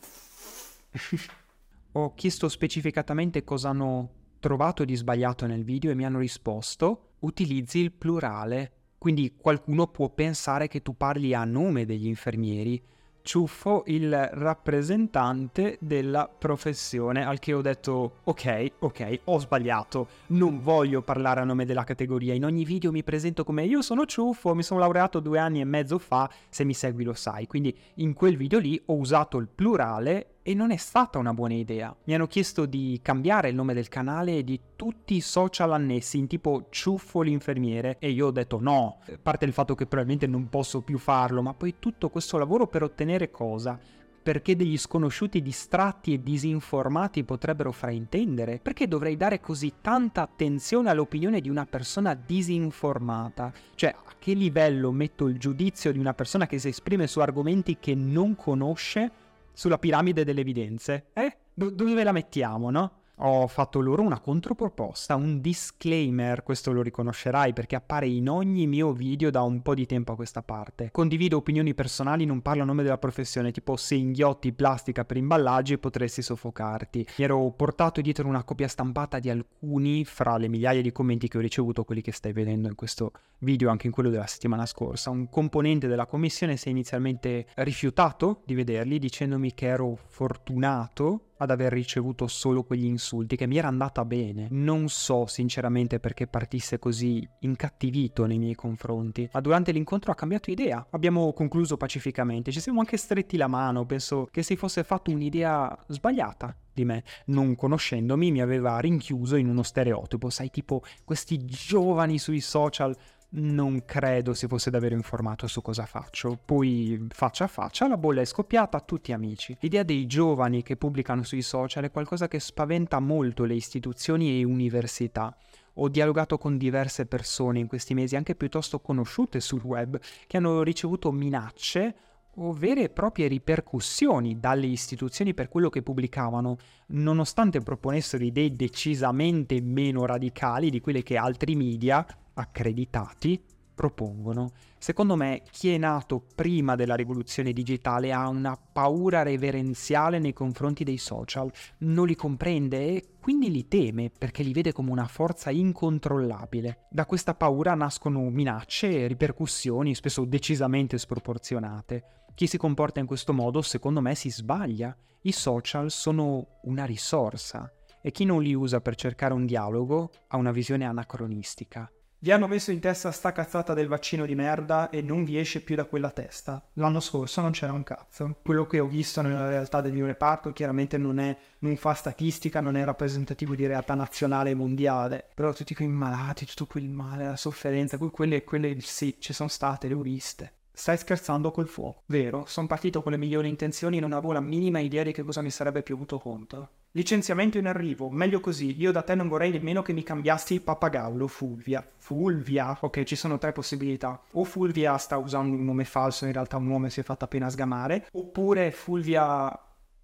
Ho 1.93 2.13
chiesto 2.13 2.47
specificatamente 2.47 3.43
cosa 3.43 3.69
hanno 3.69 4.09
trovato 4.39 4.85
di 4.85 4.95
sbagliato 4.95 5.45
nel 5.45 5.63
video 5.63 5.91
e 5.91 5.95
mi 5.95 6.05
hanno 6.05 6.19
risposto 6.19 7.13
utilizzi 7.19 7.79
il 7.79 7.91
plurale, 7.91 8.71
quindi 8.97 9.35
qualcuno 9.35 9.87
può 9.87 10.09
pensare 10.09 10.67
che 10.67 10.81
tu 10.81 10.95
parli 10.95 11.33
a 11.33 11.43
nome 11.45 11.85
degli 11.85 12.07
infermieri 12.07 12.81
ciuffo 13.21 13.83
il 13.87 14.29
rappresentante 14.33 15.77
della 15.79 16.27
professione, 16.27 17.25
al 17.25 17.39
che 17.39 17.53
ho 17.53 17.61
detto 17.61 18.17
ok, 18.23 18.71
ok, 18.79 19.19
ho 19.25 19.39
sbagliato, 19.39 20.07
non 20.27 20.59
voglio 20.61 21.01
parlare 21.01 21.41
a 21.41 21.43
nome 21.43 21.65
della 21.65 21.83
categoria, 21.83 22.33
in 22.33 22.45
ogni 22.45 22.65
video 22.65 22.91
mi 22.91 23.03
presento 23.03 23.43
come 23.43 23.65
io 23.65 23.81
sono 23.81 24.05
ciuffo, 24.05 24.55
mi 24.55 24.63
sono 24.63 24.79
laureato 24.79 25.19
due 25.19 25.39
anni 25.39 25.61
e 25.61 25.65
mezzo 25.65 25.97
fa, 25.97 26.29
se 26.49 26.63
mi 26.63 26.73
segui 26.73 27.03
lo 27.03 27.13
sai, 27.13 27.47
quindi 27.47 27.75
in 27.95 28.13
quel 28.13 28.37
video 28.37 28.59
lì 28.59 28.81
ho 28.85 28.95
usato 28.95 29.37
il 29.37 29.47
plurale 29.47 30.30
e 30.43 30.53
non 30.53 30.71
è 30.71 30.77
stata 30.77 31.19
una 31.19 31.33
buona 31.33 31.53
idea. 31.53 31.95
Mi 32.05 32.15
hanno 32.15 32.27
chiesto 32.27 32.65
di 32.65 32.99
cambiare 33.01 33.49
il 33.49 33.55
nome 33.55 33.73
del 33.73 33.89
canale 33.89 34.37
e 34.37 34.43
di 34.43 34.59
tutti 34.75 35.15
i 35.15 35.21
social 35.21 35.73
annessi 35.73 36.17
in 36.17 36.27
tipo 36.27 36.67
ciuffo 36.69 37.21
l'infermiere 37.21 37.97
e 37.99 38.09
io 38.09 38.27
ho 38.27 38.31
detto 38.31 38.59
no, 38.59 38.99
a 39.07 39.19
parte 39.21 39.45
il 39.45 39.53
fatto 39.53 39.75
che 39.75 39.85
probabilmente 39.85 40.27
non 40.27 40.49
posso 40.49 40.81
più 40.81 40.97
farlo, 40.97 41.41
ma 41.41 41.53
poi 41.53 41.75
tutto 41.79 42.09
questo 42.09 42.37
lavoro 42.37 42.67
per 42.67 42.83
ottenere 42.83 43.29
cosa? 43.29 43.79
Perché 44.23 44.55
degli 44.55 44.77
sconosciuti 44.77 45.41
distratti 45.41 46.13
e 46.13 46.21
disinformati 46.21 47.23
potrebbero 47.23 47.71
fraintendere? 47.71 48.59
Perché 48.61 48.87
dovrei 48.87 49.17
dare 49.17 49.39
così 49.39 49.73
tanta 49.81 50.21
attenzione 50.21 50.91
all'opinione 50.91 51.41
di 51.41 51.49
una 51.49 51.65
persona 51.65 52.13
disinformata? 52.13 53.51
Cioè, 53.73 53.89
a 53.89 54.13
che 54.19 54.33
livello 54.33 54.91
metto 54.91 55.25
il 55.25 55.39
giudizio 55.39 55.91
di 55.91 55.97
una 55.97 56.13
persona 56.13 56.45
che 56.45 56.59
si 56.59 56.67
esprime 56.67 57.07
su 57.07 57.19
argomenti 57.19 57.77
che 57.79 57.95
non 57.95 58.35
conosce 58.35 59.20
sulla 59.53 59.77
piramide 59.77 60.23
delle 60.23 60.41
evidenze. 60.41 61.07
Eh? 61.13 61.37
Do- 61.53 61.69
dove 61.69 62.03
la 62.03 62.11
mettiamo, 62.11 62.69
no? 62.69 63.00
Ho 63.23 63.47
fatto 63.47 63.79
loro 63.79 64.01
una 64.01 64.19
controproposta, 64.19 65.15
un 65.15 65.41
disclaimer, 65.41 66.43
questo 66.43 66.71
lo 66.71 66.81
riconoscerai 66.81 67.53
perché 67.53 67.75
appare 67.75 68.07
in 68.07 68.29
ogni 68.29 68.67
mio 68.67 68.93
video 68.93 69.29
da 69.29 69.41
un 69.41 69.61
po' 69.61 69.73
di 69.75 69.85
tempo 69.85 70.13
a 70.13 70.15
questa 70.15 70.41
parte. 70.41 70.89
Condivido 70.91 71.37
opinioni 71.37 71.73
personali, 71.73 72.25
non 72.25 72.41
parlo 72.41 72.63
a 72.63 72.65
nome 72.65 72.83
della 72.83 72.97
professione, 72.97 73.51
tipo 73.51 73.75
se 73.75 73.95
inghiotti 73.95 74.53
plastica 74.53 75.05
per 75.05 75.17
imballaggi 75.17 75.77
potresti 75.77 76.21
soffocarti. 76.21 77.07
Mi 77.17 77.23
ero 77.23 77.51
portato 77.51 78.01
dietro 78.01 78.27
una 78.27 78.43
copia 78.43 78.67
stampata 78.67 79.19
di 79.19 79.29
alcuni 79.29 80.03
fra 80.05 80.37
le 80.37 80.47
migliaia 80.47 80.81
di 80.81 80.91
commenti 80.91 81.27
che 81.27 81.37
ho 81.37 81.41
ricevuto, 81.41 81.83
quelli 81.83 82.01
che 82.01 82.11
stai 82.11 82.33
vedendo 82.33 82.67
in 82.67 82.75
questo 82.75 83.11
video, 83.39 83.69
anche 83.69 83.87
in 83.87 83.93
quello 83.93 84.09
della 84.09 84.27
settimana 84.27 84.65
scorsa. 84.65 85.09
Un 85.11 85.29
componente 85.29 85.87
della 85.87 86.05
commissione 86.05 86.57
si 86.57 86.67
è 86.67 86.71
inizialmente 86.71 87.47
rifiutato 87.55 88.41
di 88.45 88.55
vederli 88.55 88.97
dicendomi 88.97 89.53
che 89.53 89.67
ero 89.67 89.95
fortunato 89.95 91.25
ad 91.41 91.49
aver 91.49 91.73
ricevuto 91.73 92.27
solo 92.27 92.63
quegli 92.63 92.85
insulti, 92.85 93.35
che 93.35 93.47
mi 93.47 93.57
era 93.57 93.67
andata 93.67 94.05
bene. 94.05 94.47
Non 94.51 94.89
so 94.89 95.25
sinceramente 95.25 95.99
perché 95.99 96.27
partisse 96.27 96.77
così 96.77 97.27
incattivito 97.39 98.25
nei 98.25 98.37
miei 98.37 98.53
confronti, 98.53 99.27
ma 99.33 99.41
durante 99.41 99.71
l'incontro 99.71 100.11
ha 100.11 100.15
cambiato 100.15 100.51
idea. 100.51 100.85
Abbiamo 100.91 101.33
concluso 101.33 101.77
pacificamente, 101.77 102.51
ci 102.51 102.59
siamo 102.59 102.79
anche 102.79 102.97
stretti 102.97 103.37
la 103.37 103.47
mano, 103.47 103.85
penso 103.85 104.27
che 104.29 104.43
si 104.43 104.55
fosse 104.55 104.83
fatto 104.83 105.09
un'idea 105.09 105.75
sbagliata 105.87 106.55
di 106.73 106.85
me, 106.85 107.03
non 107.25 107.55
conoscendomi, 107.55 108.31
mi 108.31 108.41
aveva 108.41 108.79
rinchiuso 108.79 109.35
in 109.35 109.49
uno 109.49 109.63
stereotipo, 109.63 110.29
sai, 110.29 110.51
tipo 110.51 110.83
questi 111.03 111.43
giovani 111.43 112.19
sui 112.19 112.39
social 112.39 112.95
non 113.33 113.83
credo 113.85 114.33
si 114.33 114.47
fosse 114.47 114.69
davvero 114.69 114.95
informato 114.95 115.47
su 115.47 115.61
cosa 115.61 115.85
faccio. 115.85 116.37
Poi, 116.43 117.07
faccia 117.09 117.45
a 117.45 117.47
faccia, 117.47 117.87
la 117.87 117.97
bolla 117.97 118.21
è 118.21 118.25
scoppiata 118.25 118.77
a 118.77 118.81
tutti 118.81 119.11
amici. 119.11 119.55
L'idea 119.59 119.83
dei 119.83 120.05
giovani 120.05 120.63
che 120.63 120.75
pubblicano 120.75 121.23
sui 121.23 121.41
social 121.41 121.83
è 121.83 121.91
qualcosa 121.91 122.27
che 122.27 122.39
spaventa 122.39 122.99
molto 122.99 123.43
le 123.43 123.53
istituzioni 123.53 124.39
e 124.39 124.43
università. 124.43 125.35
Ho 125.75 125.87
dialogato 125.87 126.37
con 126.37 126.57
diverse 126.57 127.05
persone 127.05 127.59
in 127.59 127.67
questi 127.67 127.93
mesi, 127.93 128.17
anche 128.17 128.35
piuttosto 128.35 128.79
conosciute 128.79 129.39
sul 129.39 129.61
web, 129.63 129.97
che 130.27 130.37
hanno 130.37 130.63
ricevuto 130.63 131.11
minacce 131.11 131.95
o 132.35 132.53
vere 132.53 132.83
e 132.83 132.89
proprie 132.89 133.27
ripercussioni 133.27 134.39
dalle 134.39 134.67
istituzioni 134.67 135.33
per 135.33 135.49
quello 135.49 135.69
che 135.69 135.81
pubblicavano, 135.81 136.57
nonostante 136.87 137.59
proponessero 137.59 138.23
idee 138.23 138.55
decisamente 138.55 139.61
meno 139.61 140.05
radicali 140.05 140.69
di 140.69 140.79
quelle 140.79 141.03
che 141.03 141.17
altri 141.17 141.55
media 141.55 142.05
accreditati 142.41 143.41
propongono. 143.73 144.51
Secondo 144.77 145.15
me 145.15 145.41
chi 145.49 145.73
è 145.73 145.77
nato 145.77 146.23
prima 146.35 146.75
della 146.75 146.93
rivoluzione 146.93 147.51
digitale 147.51 148.11
ha 148.11 148.27
una 148.27 148.55
paura 148.55 149.23
reverenziale 149.23 150.19
nei 150.19 150.33
confronti 150.33 150.83
dei 150.83 150.97
social, 150.97 151.51
non 151.79 152.05
li 152.05 152.15
comprende 152.15 152.77
e 152.77 153.07
quindi 153.19 153.49
li 153.49 153.67
teme 153.67 154.11
perché 154.15 154.43
li 154.43 154.53
vede 154.53 154.71
come 154.71 154.91
una 154.91 155.07
forza 155.07 155.49
incontrollabile. 155.49 156.87
Da 156.91 157.07
questa 157.07 157.33
paura 157.33 157.73
nascono 157.73 158.29
minacce 158.29 158.87
e 158.87 159.07
ripercussioni 159.07 159.95
spesso 159.95 160.25
decisamente 160.25 160.99
sproporzionate. 160.99 162.03
Chi 162.35 162.47
si 162.47 162.57
comporta 162.57 162.99
in 162.99 163.05
questo 163.07 163.33
modo, 163.33 163.61
secondo 163.61 163.99
me, 163.99 164.15
si 164.15 164.29
sbaglia. 164.29 164.95
I 165.23 165.31
social 165.31 165.91
sono 165.91 166.59
una 166.63 166.85
risorsa 166.85 167.71
e 168.01 168.11
chi 168.11 168.25
non 168.25 168.41
li 168.41 168.53
usa 168.53 168.79
per 168.81 168.95
cercare 168.95 169.33
un 169.33 169.45
dialogo 169.45 170.11
ha 170.27 170.37
una 170.37 170.51
visione 170.51 170.85
anacronistica. 170.85 171.91
Vi 172.23 172.31
hanno 172.31 172.45
messo 172.45 172.69
in 172.69 172.79
testa 172.79 173.09
sta 173.09 173.31
cazzata 173.31 173.73
del 173.73 173.87
vaccino 173.87 174.27
di 174.27 174.35
merda 174.35 174.91
e 174.91 175.01
non 175.01 175.23
vi 175.23 175.39
esce 175.39 175.59
più 175.59 175.75
da 175.75 175.85
quella 175.85 176.11
testa. 176.11 176.63
L'anno 176.73 176.99
scorso 176.99 177.41
non 177.41 177.49
c'era 177.49 177.73
un 177.73 177.81
cazzo. 177.81 178.35
Quello 178.43 178.67
che 178.67 178.79
ho 178.79 178.85
visto 178.85 179.23
nella 179.23 179.49
realtà 179.49 179.81
del 179.81 179.91
mio 179.91 180.05
reparto 180.05 180.53
chiaramente 180.53 180.99
non, 180.99 181.17
è, 181.17 181.35
non 181.57 181.75
fa 181.77 181.95
statistica, 181.95 182.61
non 182.61 182.77
è 182.77 182.83
rappresentativo 182.83 183.55
di 183.55 183.65
realtà 183.65 183.95
nazionale 183.95 184.51
e 184.51 184.53
mondiale. 184.53 185.29
Però 185.33 185.51
tutti 185.51 185.73
quei 185.73 185.87
malati, 185.87 186.45
tutto 186.45 186.67
quel 186.67 186.89
male, 186.89 187.25
la 187.25 187.35
sofferenza, 187.35 187.97
quelle, 187.97 188.43
quelle 188.43 188.79
sì, 188.81 189.15
ci 189.17 189.33
sono 189.33 189.49
state, 189.49 189.87
le 189.87 189.95
ho 189.95 190.01
viste. 190.01 190.51
Stai 190.71 190.99
scherzando 190.99 191.49
col 191.49 191.67
fuoco, 191.67 192.03
vero? 192.05 192.45
Sono 192.45 192.67
partito 192.67 193.01
con 193.01 193.13
le 193.13 193.17
migliori 193.17 193.49
intenzioni 193.49 193.97
e 193.97 193.99
non 193.99 194.13
avevo 194.13 194.33
la 194.33 194.41
minima 194.41 194.77
idea 194.77 195.01
di 195.01 195.11
che 195.11 195.23
cosa 195.23 195.41
mi 195.41 195.49
sarebbe 195.49 195.81
piovuto 195.81 196.19
contro. 196.19 196.69
Licenziamento 196.93 197.57
in 197.57 197.67
arrivo, 197.67 198.09
meglio 198.09 198.41
così, 198.41 198.77
io 198.77 198.91
da 198.91 199.01
te 199.01 199.15
non 199.15 199.29
vorrei 199.29 199.49
nemmeno 199.49 199.81
che 199.81 199.93
mi 199.93 200.03
cambiassi 200.03 200.55
il 200.55 200.61
pappagallo, 200.61 201.25
Fulvia. 201.25 201.87
Fulvia? 201.95 202.77
Ok, 202.81 203.03
ci 203.03 203.15
sono 203.15 203.37
tre 203.37 203.53
possibilità. 203.53 204.21
O 204.33 204.43
Fulvia 204.43 204.97
sta 204.97 205.15
usando 205.15 205.55
un 205.55 205.63
nome 205.63 205.85
falso, 205.85 206.25
in 206.25 206.33
realtà 206.33 206.57
un 206.57 206.67
nome 206.67 206.89
si 206.89 206.99
è 206.99 207.03
fatto 207.03 207.23
appena 207.23 207.49
sgamare, 207.49 208.09
oppure 208.11 208.71
Fulvia 208.71 209.57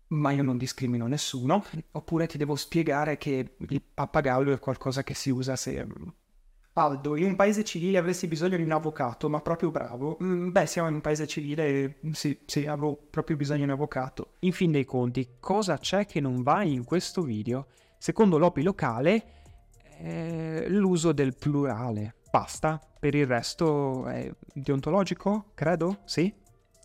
ma 0.09 0.31
io 0.31 0.43
non 0.43 0.57
discrimino 0.57 1.07
nessuno, 1.07 1.65
oppure 1.91 2.27
ti 2.27 2.37
devo 2.37 2.55
spiegare 2.55 3.17
che 3.17 3.55
il 3.57 3.81
pappagallo 3.81 4.53
è 4.53 4.59
qualcosa 4.59 5.03
che 5.03 5.13
si 5.13 5.29
usa 5.29 5.57
se 5.57 5.85
Aldo, 6.77 7.15
in 7.15 7.25
un 7.25 7.35
paese 7.35 7.63
civile 7.63 7.97
avresti 7.97 8.27
bisogno 8.27 8.57
di 8.57 8.63
un 8.63 8.71
avvocato, 8.71 9.29
ma 9.29 9.41
proprio 9.41 9.71
bravo. 9.71 10.17
Mm, 10.21 10.51
beh, 10.51 10.65
siamo 10.65 10.87
in 10.87 10.95
un 10.95 11.01
paese 11.01 11.27
civile, 11.27 11.99
sì, 12.11 12.39
sì, 12.45 12.65
avevo 12.65 12.97
proprio 13.09 13.35
bisogno 13.35 13.59
di 13.59 13.65
un 13.65 13.71
avvocato. 13.71 14.33
In 14.39 14.51
fin 14.51 14.71
dei 14.71 14.85
conti, 14.85 15.35
cosa 15.39 15.77
c'è 15.77 16.05
che 16.05 16.19
non 16.19 16.43
va 16.43 16.63
in 16.63 16.83
questo 16.83 17.21
video? 17.21 17.67
Secondo 17.97 18.37
l'OPI 18.37 18.63
locale, 18.63 19.25
eh, 19.99 20.65
l'uso 20.69 21.11
del 21.11 21.35
plurale. 21.35 22.15
Basta, 22.29 22.79
per 22.99 23.15
il 23.15 23.25
resto 23.25 24.05
è 24.05 24.31
deontologico, 24.53 25.51
credo, 25.53 25.99
sì? 26.05 26.33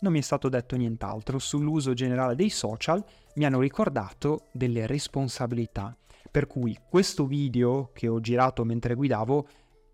Non 0.01 0.13
mi 0.13 0.19
è 0.19 0.23
stato 0.23 0.49
detto 0.49 0.77
nient'altro. 0.77 1.39
Sull'uso 1.39 1.93
generale 1.93 2.35
dei 2.35 2.51
social 2.51 3.05
mi 3.35 3.45
hanno 3.45 3.61
ricordato 3.61 4.47
delle 4.53 4.87
responsabilità. 4.87 5.97
Per 6.31 6.47
cui 6.47 6.77
questo 6.89 7.27
video 7.27 7.91
che 7.93 8.09
ho 8.09 8.19
girato 8.19 8.65
mentre 8.65 8.95
guidavo 8.95 9.47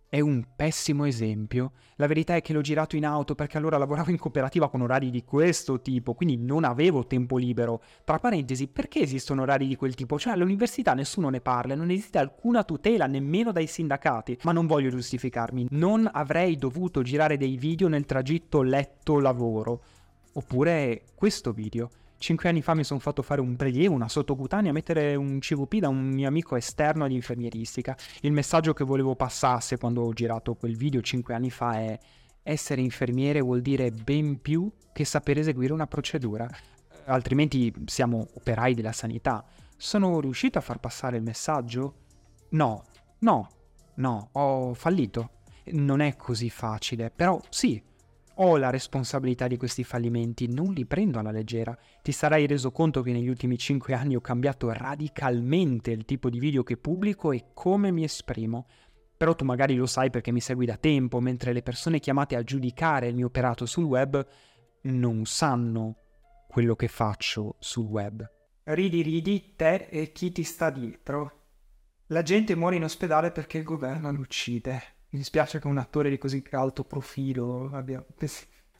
è 0.09 0.21
un 0.21 0.43
pessimo 0.57 1.05
esempio. 1.05 1.73
La 1.97 2.07
verità 2.07 2.35
è 2.35 2.41
che 2.41 2.53
l'ho 2.53 2.63
girato 2.63 2.97
in 2.97 3.05
auto 3.05 3.35
perché 3.35 3.59
allora 3.59 3.77
lavoravo 3.77 4.11
in 4.11 4.19
cooperativa 4.19 4.71
con 4.71 4.81
orari 4.81 5.11
di 5.11 5.23
questo 5.23 5.81
tipo, 5.81 6.15
quindi 6.15 6.37
non 6.37 6.65
avevo 6.65 7.07
tempo 7.07 7.37
libero. 7.37 7.83
Tra 8.05 8.19
parentesi, 8.19 8.69
perché 8.69 9.01
esistono 9.01 9.43
orari 9.43 9.67
di 9.67 9.77
quel 9.77 9.95
tipo? 9.95 10.19
Cioè 10.19 10.33
all'università 10.33 10.95
nessuno 10.95 11.29
ne 11.29 11.41
parla, 11.41 11.75
non 11.75 11.91
esiste 11.91 12.19
alcuna 12.19 12.65
tutela 12.65 13.07
nemmeno 13.07 13.53
dai 13.53 13.67
sindacati. 13.67 14.39
Ma 14.45 14.53
non 14.53 14.67
voglio 14.67 14.91
giustificarmi, 14.91 15.69
non 15.71 16.09
avrei 16.11 16.57
dovuto 16.57 17.03
girare 17.03 17.37
dei 17.37 17.57
video 17.57 17.89
nel 17.89 18.07
tragitto 18.07 18.63
letto-lavoro. 18.63 19.83
Oppure 20.33 21.03
questo 21.15 21.53
video. 21.53 21.91
Cinque 22.19 22.49
anni 22.49 22.63
fa 22.63 22.75
mi 22.75 22.83
sono 22.83 22.99
fatto 22.99 23.23
fare 23.23 23.41
un 23.41 23.55
prelievo, 23.55 23.95
una 23.95 24.09
sottocutanea, 24.09 24.73
mettere 24.73 25.15
un 25.15 25.39
CVP 25.39 25.77
da 25.77 25.89
un 25.89 26.09
mio 26.09 26.27
amico 26.27 26.57
esterno 26.57 27.07
di 27.07 27.15
infermieristica. 27.15 27.97
Il 28.23 28.33
messaggio 28.33 28.73
che 28.75 28.83
volevo 28.83 29.15
passasse 29.15 29.79
quando 29.79 30.03
ho 30.03 30.13
girato 30.13 30.55
quel 30.55 30.77
video 30.77 31.01
cinque 31.01 31.35
anni 31.35 31.51
fa 31.51 31.75
è 31.75 31.99
essere 32.43 32.81
infermiere 32.81 33.41
vuol 33.41 33.61
dire 33.61 33.91
ben 33.91 34.41
più 34.41 34.71
che 34.93 35.05
saper 35.05 35.39
eseguire 35.39 35.73
una 35.73 35.87
procedura, 35.87 36.49
altrimenti 37.05 37.73
siamo 37.85 38.27
operai 38.35 38.75
della 38.75 38.93
sanità. 38.93 39.45
Sono 39.77 40.19
riuscito 40.21 40.59
a 40.59 40.63
far 40.63 40.81
passare 40.81 41.19
il 41.19 41.23
messaggio? 41.23 41.95
No, 42.51 42.85
no, 43.21 43.49
no, 43.95 44.29
ho 44.33 44.75
fallito. 44.75 45.31
Non 45.71 46.01
è 46.01 46.17
così 46.17 46.51
facile, 46.51 47.11
però 47.15 47.41
sì, 47.49 47.81
ho 48.41 48.57
la 48.57 48.71
responsabilità 48.71 49.47
di 49.47 49.57
questi 49.57 49.83
fallimenti, 49.85 50.47
non 50.49 50.73
li 50.73 50.87
prendo 50.87 51.19
alla 51.19 51.31
leggera. 51.31 51.77
Ti 52.03 52.13
sarai 52.13 52.47
reso 52.47 52.71
conto 52.71 53.03
che 53.03 53.13
negli 53.13 53.29
ultimi 53.29 53.59
5 53.59 53.95
anni 53.95 54.15
ho 54.15 54.21
cambiato 54.21 54.73
radicalmente 54.73 55.91
il 55.91 56.05
tipo 56.05 56.31
di 56.31 56.39
video 56.39 56.63
che 56.63 56.77
pubblico 56.77 57.33
e 57.33 57.47
come 57.53 57.91
mi 57.91 58.05
esprimo. 58.05 58.67
Però 59.17 59.35
tu 59.35 59.45
magari 59.45 59.75
lo 59.75 59.87
sai 59.87 60.11
perché 60.11 60.31
mi 60.31 60.41
segui 60.41 60.67
da 60.67 60.77
tempo, 60.77 61.19
mentre 61.21 61.53
le 61.53 61.63
persone 61.63 61.99
chiamate 61.99 62.37
a 62.37 62.45
giudicare 62.45 63.09
il 63.09 63.17
mio 63.17 63.27
operato 63.27 63.67
sul 63.67 63.85
web 63.85 64.25
non 64.83 65.25
sanno 65.25 65.97
quello 66.47 66.77
che 66.77 66.87
faccio 66.87 67.57
sul 67.59 67.87
web. 67.87 68.31
Ridi 68.63 69.03
ridi 69.03 69.55
te 69.57 69.89
e 69.91 70.13
chi 70.13 70.31
ti 70.31 70.45
sta 70.45 70.71
dietro. 70.71 71.33
La 72.09 72.23
gente 72.23 72.55
muore 72.55 72.77
in 72.77 72.85
ospedale 72.85 73.33
perché 73.33 73.59
il 73.59 73.65
governo 73.65 74.13
l'uccide. 74.13 74.98
Mi 75.11 75.19
dispiace 75.19 75.59
che 75.59 75.67
un 75.67 75.79
attore 75.79 76.11
di 76.11 76.19
così 76.19 76.43
alto 76.51 76.85
profilo 76.85 77.71
abbia... 77.73 78.05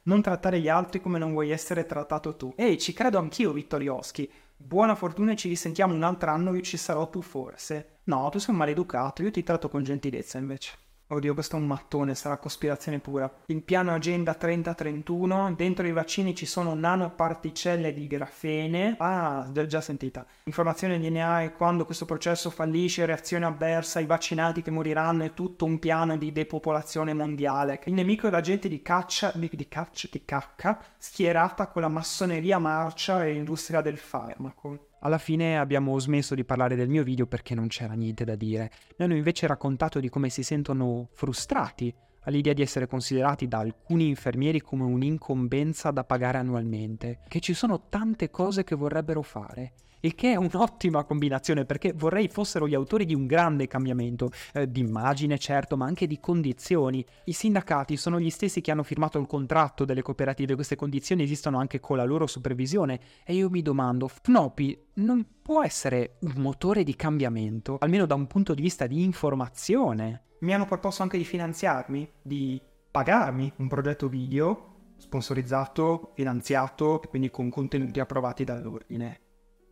Non 0.03 0.21
trattare 0.21 0.59
gli 0.59 0.69
altri 0.69 1.01
come 1.01 1.19
non 1.19 1.31
vuoi 1.31 1.49
essere 1.49 1.85
trattato 1.85 2.35
tu. 2.35 2.53
Ehi, 2.55 2.79
ci 2.79 2.93
credo 2.93 3.17
anch'io, 3.17 3.51
Vittorioschi. 3.51 4.31
Buona 4.55 4.95
fortuna 4.95 5.31
e 5.31 5.35
ci 5.35 5.49
risentiamo 5.49 5.93
un 5.93 6.03
altro 6.03 6.31
anno, 6.31 6.53
io 6.53 6.61
ci 6.61 6.77
sarò 6.77 7.09
tu 7.09 7.21
forse. 7.21 7.99
No, 8.05 8.29
tu 8.29 8.39
sei 8.39 8.51
un 8.51 8.59
maleducato, 8.59 9.23
io 9.23 9.31
ti 9.31 9.43
tratto 9.43 9.69
con 9.69 9.83
gentilezza 9.83 10.37
invece. 10.37 10.77
Oddio, 11.11 11.33
questo 11.33 11.55
è 11.55 11.59
un 11.59 11.65
mattone, 11.65 12.13
sarà 12.13 12.37
cospirazione 12.37 12.99
pura. 12.99 13.27
Il 13.47 13.63
piano 13.63 13.91
Agenda 13.91 14.35
3031, 14.35 15.55
dentro 15.55 15.87
i 15.87 15.91
vaccini 15.91 16.35
ci 16.35 16.45
sono 16.45 16.75
nanoparticelle 16.75 17.93
di 17.93 18.05
grafene. 18.05 18.95
Ah, 18.99 19.49
già 19.65 19.81
sentita. 19.81 20.23
Informazione 20.43 20.99
DNA 20.99 21.41
e 21.41 21.53
quando 21.53 21.85
questo 21.85 22.05
processo 22.05 22.51
fallisce, 22.51 23.07
reazione 23.07 23.45
avversa, 23.45 23.99
i 23.99 24.05
vaccinati 24.05 24.61
che 24.61 24.69
moriranno, 24.69 25.23
è 25.23 25.33
tutto 25.33 25.65
un 25.65 25.79
piano 25.79 26.15
di 26.15 26.31
depopolazione 26.31 27.15
mondiale. 27.15 27.81
Il 27.85 27.93
nemico 27.93 28.27
è 28.27 28.29
la 28.29 28.41
gente 28.41 28.67
di 28.67 28.83
caccia, 28.83 29.31
di, 29.33 29.49
di 29.51 29.67
caccia, 29.67 30.09
di 30.11 30.23
cacca, 30.23 30.79
schierata 30.95 31.69
con 31.69 31.81
la 31.81 31.87
massoneria 31.87 32.59
marcia 32.59 33.25
e 33.25 33.33
l'industria 33.33 33.81
del 33.81 33.97
farmaco. 33.97 34.88
Alla 35.01 35.17
fine 35.17 35.57
abbiamo 35.57 35.97
smesso 35.97 36.35
di 36.35 36.43
parlare 36.43 36.75
del 36.75 36.89
mio 36.89 37.03
video 37.03 37.25
perché 37.25 37.55
non 37.55 37.67
c'era 37.67 37.93
niente 37.93 38.25
da 38.25 38.35
dire. 38.35 38.69
Mi 38.97 39.05
hanno 39.05 39.15
invece 39.15 39.47
raccontato 39.47 39.99
di 39.99 40.09
come 40.09 40.29
si 40.29 40.43
sentono 40.43 41.07
frustrati 41.13 41.93
all'idea 42.23 42.53
di 42.53 42.61
essere 42.61 42.85
considerati 42.85 43.47
da 43.47 43.59
alcuni 43.59 44.07
infermieri 44.07 44.61
come 44.61 44.83
un'incombenza 44.83 45.91
da 45.91 46.03
pagare 46.03 46.37
annualmente, 46.37 47.19
che 47.29 47.39
ci 47.39 47.53
sono 47.53 47.87
tante 47.87 48.29
cose 48.29 48.65
che 48.65 48.75
vorrebbero 48.75 49.21
fare 49.21 49.73
il 50.01 50.15
che 50.15 50.31
è 50.31 50.35
un'ottima 50.35 51.03
combinazione 51.03 51.65
perché 51.65 51.93
vorrei 51.93 52.27
fossero 52.27 52.67
gli 52.67 52.73
autori 52.73 53.05
di 53.05 53.13
un 53.13 53.25
grande 53.25 53.67
cambiamento, 53.67 54.31
eh, 54.53 54.69
di 54.69 54.79
immagine 54.79 55.37
certo, 55.37 55.75
ma 55.75 55.85
anche 55.85 56.07
di 56.07 56.19
condizioni. 56.19 57.05
I 57.25 57.33
sindacati 57.33 57.97
sono 57.97 58.19
gli 58.19 58.29
stessi 58.29 58.61
che 58.61 58.71
hanno 58.71 58.83
firmato 58.83 59.19
il 59.19 59.27
contratto 59.27 59.85
delle 59.85 60.01
cooperative, 60.01 60.55
queste 60.55 60.75
condizioni 60.75 61.23
esistono 61.23 61.57
anche 61.59 61.79
con 61.79 61.97
la 61.97 62.05
loro 62.05 62.27
supervisione 62.27 62.99
e 63.23 63.33
io 63.33 63.49
mi 63.49 63.61
domando, 63.61 64.07
Fnopi 64.07 64.77
non 64.95 65.25
può 65.41 65.63
essere 65.63 66.17
un 66.21 66.33
motore 66.37 66.83
di 66.83 66.95
cambiamento, 66.95 67.77
almeno 67.79 68.05
da 68.05 68.15
un 68.15 68.27
punto 68.27 68.53
di 68.53 68.61
vista 68.61 68.87
di 68.87 69.03
informazione? 69.03 70.23
Mi 70.39 70.53
hanno 70.53 70.65
proposto 70.65 71.03
anche 71.03 71.17
di 71.17 71.25
finanziarmi, 71.25 72.09
di 72.21 72.61
pagarmi 72.91 73.51
un 73.57 73.67
progetto 73.67 74.07
video 74.07 74.69
sponsorizzato, 74.97 76.11
finanziato, 76.13 77.01
quindi 77.09 77.29
con 77.29 77.49
contenuti 77.49 77.99
approvati 77.99 78.43
dall'ordine. 78.43 79.21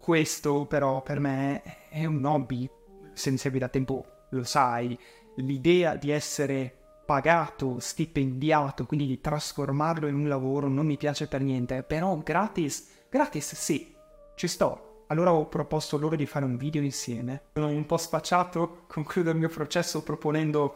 Questo 0.08 0.66
però 0.68 1.01
per 1.01 1.20
me 1.20 1.89
è 1.89 2.05
un 2.05 2.24
hobby, 2.24 2.66
se 3.12 3.30
mi 3.30 3.36
segui 3.36 3.60
da 3.60 3.68
tempo 3.68 4.05
lo 4.30 4.45
sai, 4.45 4.97
l'idea 5.36 5.97
di 5.97 6.12
essere 6.12 6.74
pagato, 7.05 7.82
stipendiato, 7.82 8.86
quindi 8.86 9.05
di 9.05 9.20
trasformarlo 9.20 10.08
in 10.08 10.16
un 10.16 10.30
lavoro 10.30 10.70
non 10.70 10.86
mi 10.86 10.95
piace 10.95 11.28
per 11.28 11.41
niente, 11.41 11.84
però 11.84 12.16
gratis, 12.20 12.88
gratis 13.10 13.53
sì, 13.55 13.93
ci 14.36 14.47
sto. 14.47 15.03
Allora 15.08 15.34
ho 15.34 15.45
proposto 15.49 15.97
loro 15.97 16.16
di 16.16 16.26
fare 16.26 16.45
un 16.45 16.55
video 16.55 16.82
insieme. 16.82 17.41
Sono 17.55 17.68
un 17.68 17.86
po' 17.86 17.97
spacciato, 17.97 18.84
concludo 18.88 19.32
il 19.32 19.38
mio 19.38 19.49
processo 19.49 20.03
proponendo 20.03 20.76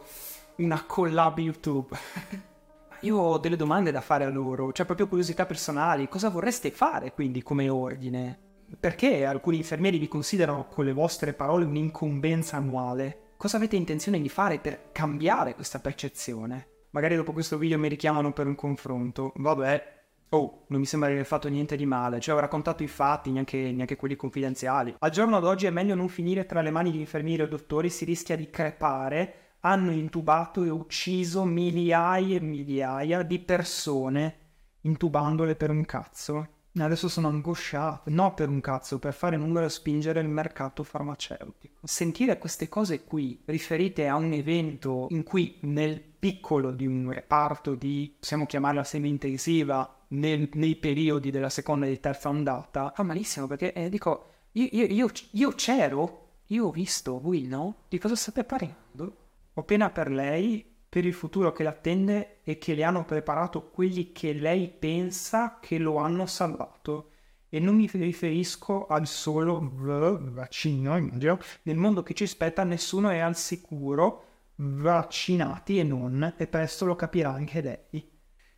una 0.56 0.84
collab 0.84 1.38
YouTube. 1.38 1.96
Io 3.00 3.16
ho 3.16 3.38
delle 3.38 3.56
domande 3.56 3.92
da 3.92 4.02
fare 4.02 4.26
a 4.26 4.28
loro, 4.28 4.72
cioè 4.72 4.84
proprio 4.84 5.08
curiosità 5.08 5.46
personali, 5.46 6.06
cosa 6.06 6.28
vorreste 6.28 6.70
fare 6.70 7.14
quindi 7.14 7.42
come 7.42 7.70
ordine? 7.70 8.50
Perché 8.78 9.24
alcuni 9.24 9.58
infermieri 9.58 9.98
vi 9.98 10.08
considerano, 10.08 10.66
con 10.68 10.84
le 10.84 10.92
vostre 10.92 11.32
parole, 11.32 11.64
un'incombenza 11.64 12.56
annuale? 12.56 13.32
Cosa 13.36 13.56
avete 13.56 13.76
intenzione 13.76 14.20
di 14.20 14.28
fare 14.28 14.58
per 14.58 14.90
cambiare 14.92 15.54
questa 15.54 15.80
percezione? 15.80 16.68
Magari 16.90 17.16
dopo 17.16 17.32
questo 17.32 17.58
video 17.58 17.78
mi 17.78 17.88
richiamano 17.88 18.32
per 18.32 18.46
un 18.46 18.54
confronto. 18.54 19.32
Vabbè, 19.36 20.00
Oh, 20.34 20.64
non 20.68 20.80
mi 20.80 20.86
sembra 20.86 21.10
di 21.10 21.14
aver 21.14 21.26
fatto 21.26 21.48
niente 21.48 21.76
di 21.76 21.84
male, 21.84 22.18
cioè 22.18 22.34
ho 22.34 22.40
raccontato 22.40 22.82
i 22.82 22.88
fatti, 22.88 23.30
neanche, 23.30 23.70
neanche, 23.70 23.96
quelli 23.96 24.16
confidenziali. 24.16 24.94
Al 24.98 25.10
giorno 25.10 25.38
d'oggi 25.40 25.66
è 25.66 25.70
meglio 25.70 25.94
non 25.94 26.08
finire 26.08 26.46
tra 26.46 26.62
le 26.62 26.70
mani 26.70 26.90
di 26.90 27.00
infermieri 27.00 27.42
o 27.42 27.46
dottori, 27.46 27.90
si 27.90 28.06
rischia 28.06 28.34
di 28.34 28.48
crepare. 28.48 29.34
Hanno 29.60 29.90
intubato 29.90 30.64
e 30.64 30.70
ucciso 30.70 31.44
migliaia 31.44 32.36
e 32.36 32.40
migliaia 32.40 33.22
di 33.22 33.38
persone 33.40 34.36
intubandole 34.80 35.54
per 35.54 35.68
un 35.68 35.84
cazzo. 35.84 36.48
Adesso 36.74 37.08
sono 37.08 37.28
angosciato, 37.28 38.08
no 38.10 38.32
per 38.32 38.48
un 38.48 38.60
cazzo, 38.60 38.98
per 38.98 39.12
fare 39.12 39.36
numero 39.36 39.66
e 39.66 39.68
spingere 39.68 40.20
il 40.20 40.28
mercato 40.28 40.82
farmaceutico. 40.82 41.80
Sentire 41.82 42.38
queste 42.38 42.68
cose 42.68 43.04
qui 43.04 43.42
riferite 43.44 44.08
a 44.08 44.16
un 44.16 44.32
evento 44.32 45.06
in 45.10 45.22
cui 45.22 45.58
nel 45.60 46.00
piccolo 46.00 46.70
di 46.70 46.86
un 46.86 47.12
reparto 47.12 47.74
di, 47.74 48.14
possiamo 48.18 48.46
chiamarla 48.46 48.84
semi-intensiva, 48.84 49.96
nel, 50.08 50.48
nei 50.54 50.76
periodi 50.76 51.30
della 51.30 51.50
seconda 51.50 51.86
e 51.86 52.00
terza 52.00 52.28
ondata, 52.28 52.92
fa 52.94 53.02
malissimo 53.02 53.46
perché 53.46 53.72
eh, 53.72 53.88
dico, 53.88 54.26
io, 54.52 54.68
io, 54.70 54.86
io, 54.86 55.10
io 55.32 55.50
c'ero, 55.52 56.28
io 56.46 56.66
ho 56.66 56.70
visto, 56.70 57.20
voi 57.20 57.42
no? 57.42 57.84
Di 57.88 57.98
cosa 57.98 58.14
state 58.14 58.44
parlando? 58.44 59.16
Ho 59.54 59.62
pena 59.64 59.90
per 59.90 60.10
lei, 60.10 60.64
per 60.92 61.06
il 61.06 61.14
futuro 61.14 61.52
che 61.52 61.62
l'attende 61.62 62.40
e 62.42 62.58
che 62.58 62.74
le 62.74 62.84
hanno 62.84 63.06
preparato 63.06 63.70
quelli 63.70 64.12
che 64.12 64.34
lei 64.34 64.68
pensa 64.68 65.56
che 65.58 65.78
lo 65.78 65.96
hanno 65.96 66.26
salvato. 66.26 67.12
E 67.48 67.58
non 67.60 67.76
mi 67.76 67.88
riferisco 67.90 68.88
al 68.88 69.06
solo 69.06 69.72
vaccino, 69.72 70.98
immagino. 70.98 71.38
Nel 71.62 71.78
mondo 71.78 72.02
che 72.02 72.12
ci 72.12 72.24
aspetta 72.24 72.62
nessuno 72.64 73.08
è 73.08 73.20
al 73.20 73.36
sicuro, 73.36 74.24
vaccinati 74.56 75.78
e 75.78 75.82
non, 75.82 76.34
e 76.36 76.46
presto 76.46 76.84
lo 76.84 76.94
capirà 76.94 77.32
anche 77.32 77.62
lei. 77.62 78.10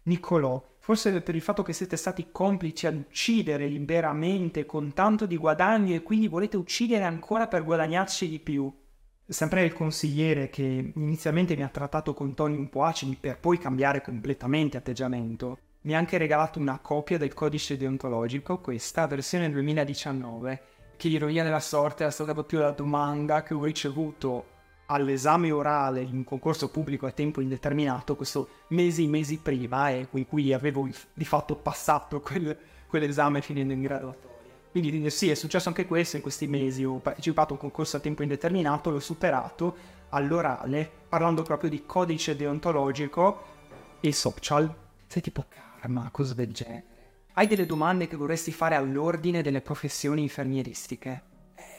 Nicolò, 0.03 0.61
forse 0.81 1.21
per 1.21 1.37
il 1.37 1.41
fatto 1.41 1.63
che 1.63 1.73
siete 1.73 1.97
stati 1.97 2.31
complici 2.33 2.89
ad 2.89 2.97
uccidere 2.97 3.69
liberamente 3.69 4.67
con 4.67 4.93
tanto 4.93 5.25
di 5.27 5.37
guadagni 5.37 5.95
e 5.95 6.03
quindi 6.03 6.27
volete 6.27 6.57
uccidere 6.57 7.05
ancora 7.05 7.47
per 7.47 7.63
guadagnarci 7.63 8.29
di 8.29 8.41
più. 8.41 8.83
Sempre 9.27 9.65
il 9.65 9.73
consigliere 9.73 10.51
che 10.51 10.93
inizialmente 10.95 11.57
mi 11.57 11.63
ha 11.63 11.69
trattato 11.69 12.13
con 12.13 12.35
toni 12.35 12.59
un 12.59 12.69
po' 12.69 12.85
acidi 12.85 13.17
per 13.19 13.39
poi 13.39 13.57
cambiare 13.57 14.03
completamente 14.03 14.77
atteggiamento, 14.77 15.59
mi 15.83 15.95
ha 15.95 15.99
anche 15.99 16.19
regalato 16.19 16.59
una 16.59 16.79
copia 16.79 17.17
del 17.17 17.33
codice 17.33 17.79
deontologico, 17.79 18.59
questa 18.59 19.07
versione 19.07 19.51
2019, 19.51 20.63
che 20.97 21.09
ironia 21.09 21.43
della 21.43 21.61
sorte 21.61 22.05
è 22.05 22.11
stata 22.11 22.35
proprio 22.35 22.61
la 22.61 22.73
domanda 22.73 23.43
che 23.43 23.55
ho 23.55 23.65
ricevuto 23.65 24.45
all'esame 24.87 25.51
orale 25.51 26.03
in 26.03 26.17
un 26.17 26.25
concorso 26.25 26.69
pubblico 26.69 27.07
a 27.07 27.11
tempo 27.11 27.41
indeterminato, 27.41 28.17
questo 28.17 28.49
mesi 28.69 29.07
mesi 29.07 29.39
prima, 29.39 29.89
e 29.89 30.07
in 30.11 30.27
cui 30.27 30.53
avevo 30.53 30.87
di 31.15 31.25
fatto 31.25 31.57
passato 31.57 32.21
quel, 32.21 32.55
quell'esame 32.87 33.41
finendo 33.41 33.73
in 33.73 33.81
graduatoria. 33.81 34.34
Quindi 34.75 35.09
sì, 35.09 35.31
è 35.31 35.37
successo 35.37 35.69
anche 35.69 35.87
questo 35.87 36.17
in 36.17 36.23
questi 36.23 36.49
mesi, 36.49 36.85
ho 36.85 36.99
partecipato 36.99 37.51
a 37.51 37.53
un 37.53 37.61
concorso 37.61 37.97
a 37.97 38.01
tempo 38.01 38.25
indeterminato, 38.25 38.91
l'ho 38.91 38.99
superato 38.99 39.77
all'orale, 40.09 40.91
parlando 41.09 41.43
proprio 41.43 41.71
di 41.71 41.87
codice 41.87 42.35
deontologico 42.35 43.45
e 44.01 44.13
social. 44.13 44.75
Sei 45.07 45.23
tipo 45.23 45.45
karma, 45.49 46.09
cose 46.11 46.35
del 46.35 46.53
genere. 46.53 46.85
Hai 47.35 47.47
delle 47.47 47.67
domande 47.67 48.09
che 48.09 48.17
vorresti 48.17 48.51
fare 48.51 48.75
all'ordine 48.75 49.43
delle 49.43 49.61
professioni 49.61 50.23
infermieristiche? 50.23 51.23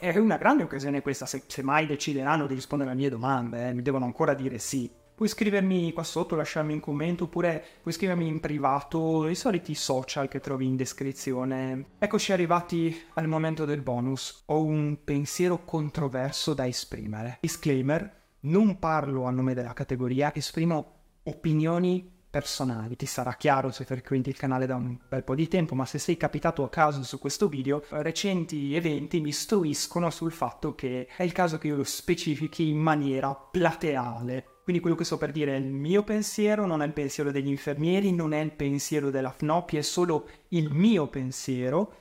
è 0.00 0.16
una 0.16 0.38
grande 0.38 0.62
occasione 0.62 1.02
questa, 1.02 1.26
se, 1.26 1.42
se, 1.46 1.62
mai 1.62 1.84
decideranno 1.84 2.46
di 2.46 2.54
rispondere 2.54 2.88
alle 2.92 2.98
mie 2.98 3.10
domande, 3.10 3.68
eh, 3.68 3.74
mi 3.74 3.82
devono 3.82 4.06
ancora 4.06 4.32
dire 4.32 4.56
sì. 4.56 4.90
Puoi 5.16 5.30
scrivermi 5.30 5.94
qua 5.94 6.02
sotto, 6.02 6.36
lasciarmi 6.36 6.74
un 6.74 6.80
commento, 6.80 7.24
oppure 7.24 7.64
puoi 7.80 7.94
scrivermi 7.94 8.26
in 8.26 8.38
privato, 8.38 9.26
i 9.28 9.34
soliti 9.34 9.74
social 9.74 10.28
che 10.28 10.40
trovi 10.40 10.66
in 10.66 10.76
descrizione. 10.76 11.92
Eccoci 11.98 12.32
arrivati 12.32 12.94
al 13.14 13.26
momento 13.26 13.64
del 13.64 13.80
bonus. 13.80 14.42
Ho 14.48 14.62
un 14.62 14.98
pensiero 15.04 15.64
controverso 15.64 16.52
da 16.52 16.66
esprimere. 16.66 17.38
Disclaimer, 17.40 18.24
non 18.40 18.78
parlo 18.78 19.24
a 19.24 19.30
nome 19.30 19.54
della 19.54 19.72
categoria, 19.72 20.34
esprimo 20.34 20.96
opinioni 21.22 22.12
personali. 22.28 22.94
Ti 22.94 23.06
sarà 23.06 23.36
chiaro 23.36 23.70
se 23.70 23.86
frequenti 23.86 24.28
il 24.28 24.36
canale 24.36 24.66
da 24.66 24.74
un 24.74 24.98
bel 25.08 25.24
po' 25.24 25.34
di 25.34 25.48
tempo, 25.48 25.74
ma 25.74 25.86
se 25.86 25.96
sei 25.98 26.18
capitato 26.18 26.62
a 26.62 26.68
caso 26.68 27.02
su 27.02 27.18
questo 27.18 27.48
video, 27.48 27.82
recenti 27.88 28.74
eventi 28.74 29.22
mi 29.22 29.30
istruiscono 29.30 30.10
sul 30.10 30.32
fatto 30.32 30.74
che 30.74 31.06
è 31.16 31.22
il 31.22 31.32
caso 31.32 31.56
che 31.56 31.68
io 31.68 31.76
lo 31.76 31.84
specifichi 31.84 32.68
in 32.68 32.76
maniera 32.76 33.34
plateale. 33.34 34.50
Quindi 34.66 34.82
quello 34.82 34.98
che 34.98 35.04
sto 35.04 35.16
per 35.16 35.30
dire 35.30 35.54
è 35.54 35.58
il 35.60 35.70
mio 35.70 36.02
pensiero, 36.02 36.66
non 36.66 36.82
è 36.82 36.86
il 36.86 36.92
pensiero 36.92 37.30
degli 37.30 37.46
infermieri, 37.46 38.10
non 38.10 38.32
è 38.32 38.40
il 38.40 38.50
pensiero 38.50 39.10
della 39.10 39.30
FNOPI, 39.30 39.76
è 39.76 39.80
solo 39.80 40.28
il 40.48 40.72
mio 40.72 41.06
pensiero 41.06 41.94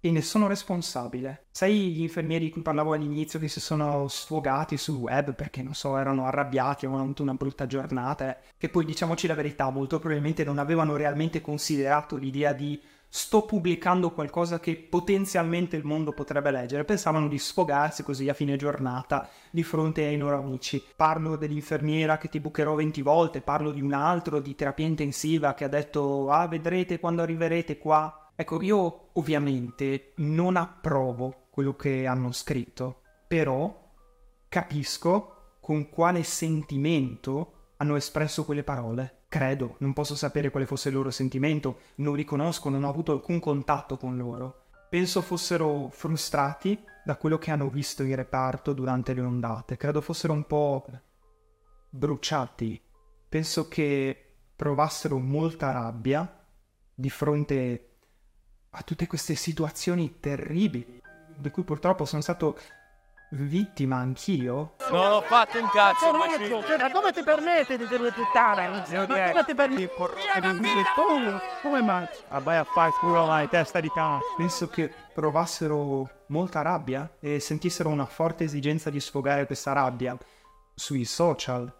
e 0.00 0.10
ne 0.10 0.20
sono 0.20 0.46
responsabile. 0.46 1.46
Sai 1.50 1.92
gli 1.92 2.02
infermieri 2.02 2.44
di 2.44 2.50
cui 2.50 2.60
parlavo 2.60 2.92
all'inizio 2.92 3.38
che 3.38 3.48
si 3.48 3.58
sono 3.58 4.06
sfogati 4.06 4.76
sul 4.76 4.96
web 4.96 5.34
perché, 5.34 5.62
non 5.62 5.72
so, 5.72 5.96
erano 5.96 6.26
arrabbiati, 6.26 6.84
avevano 6.84 7.04
avuto 7.04 7.22
una 7.22 7.32
brutta 7.32 7.66
giornata, 7.66 8.36
che 8.58 8.68
poi, 8.68 8.84
diciamoci 8.84 9.26
la 9.26 9.32
verità, 9.32 9.70
molto 9.70 9.98
probabilmente 9.98 10.44
non 10.44 10.58
avevano 10.58 10.96
realmente 10.96 11.40
considerato 11.40 12.16
l'idea 12.16 12.52
di 12.52 12.78
sto 13.12 13.44
pubblicando 13.44 14.12
qualcosa 14.12 14.60
che 14.60 14.76
potenzialmente 14.76 15.76
il 15.76 15.84
mondo 15.84 16.12
potrebbe 16.12 16.50
leggere, 16.50 16.84
pensavano 16.84 17.28
di 17.28 17.38
sfogarsi 17.38 18.02
così 18.02 18.28
a 18.28 18.34
fine 18.34 18.56
giornata 18.56 19.28
di 19.50 19.62
fronte 19.62 20.04
ai 20.04 20.16
loro 20.16 20.38
amici. 20.38 20.82
Parlo 20.96 21.36
dell'infermiera 21.36 22.16
che 22.16 22.28
ti 22.28 22.40
bucherò 22.40 22.74
20 22.76 23.02
volte, 23.02 23.40
parlo 23.42 23.72
di 23.72 23.82
un 23.82 23.92
altro 23.92 24.40
di 24.40 24.54
terapia 24.54 24.86
intensiva 24.86 25.52
che 25.52 25.64
ha 25.64 25.68
detto 25.68 26.30
ah 26.30 26.46
vedrete 26.46 26.98
quando 26.98 27.20
arriverete 27.20 27.76
qua 27.76 28.14
Ecco, 28.40 28.62
io 28.62 29.10
ovviamente 29.12 30.14
non 30.16 30.56
approvo 30.56 31.48
quello 31.50 31.76
che 31.76 32.06
hanno 32.06 32.32
scritto, 32.32 33.02
però 33.28 33.92
capisco 34.48 35.58
con 35.60 35.90
quale 35.90 36.22
sentimento 36.22 37.72
hanno 37.76 37.96
espresso 37.96 38.46
quelle 38.46 38.64
parole. 38.64 39.19
Credo, 39.30 39.76
non 39.78 39.92
posso 39.92 40.16
sapere 40.16 40.50
quale 40.50 40.66
fosse 40.66 40.88
il 40.88 40.96
loro 40.96 41.12
sentimento, 41.12 41.82
non 41.96 42.16
li 42.16 42.24
conosco, 42.24 42.68
non 42.68 42.82
ho 42.82 42.88
avuto 42.88 43.12
alcun 43.12 43.38
contatto 43.38 43.96
con 43.96 44.16
loro. 44.16 44.64
Penso 44.88 45.22
fossero 45.22 45.88
frustrati 45.88 46.76
da 47.04 47.14
quello 47.14 47.38
che 47.38 47.52
hanno 47.52 47.68
visto 47.68 48.02
in 48.02 48.16
reparto 48.16 48.72
durante 48.72 49.14
le 49.14 49.20
ondate, 49.20 49.76
credo 49.76 50.00
fossero 50.00 50.32
un 50.32 50.44
po' 50.48 50.84
bruciati. 51.90 52.82
Penso 53.28 53.68
che 53.68 54.34
provassero 54.56 55.20
molta 55.20 55.70
rabbia 55.70 56.44
di 56.92 57.08
fronte 57.08 57.90
a 58.70 58.82
tutte 58.82 59.06
queste 59.06 59.36
situazioni 59.36 60.18
terribili 60.18 61.00
di 61.36 61.50
cui 61.50 61.62
purtroppo 61.62 62.04
sono 62.04 62.20
stato 62.20 62.58
vittima 63.30 63.96
anch'io. 63.96 64.74
Non 64.90 65.12
ho 65.12 65.20
fatto 65.22 65.58
un 65.58 65.68
cazzo, 65.68 66.12
ma 66.12 66.26
cioè, 66.28 66.90
come 66.92 67.12
ti 67.12 67.22
permette 67.22 67.76
di 67.76 67.86
dirle 67.86 68.12
puttane? 68.12 68.82
Come 68.88 69.44
ti 69.46 69.54
permette? 69.54 69.94
Come 71.62 71.82
mai? 71.82 72.06
Vai 72.42 72.56
a 72.56 72.64
fare 72.64 72.90
culo 72.98 73.26
la 73.26 73.46
testa 73.48 73.80
di 73.80 73.90
cane. 73.90 74.20
Penso 74.36 74.68
che 74.68 74.92
provassero 75.12 76.08
molta 76.26 76.62
rabbia 76.62 77.16
e 77.20 77.40
sentissero 77.40 77.88
una 77.88 78.06
forte 78.06 78.44
esigenza 78.44 78.90
di 78.90 79.00
sfogare 79.00 79.46
questa 79.46 79.72
rabbia 79.72 80.16
sui 80.74 81.04
social, 81.04 81.72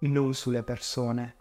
non 0.00 0.34
sulle 0.34 0.62
persone 0.62 1.36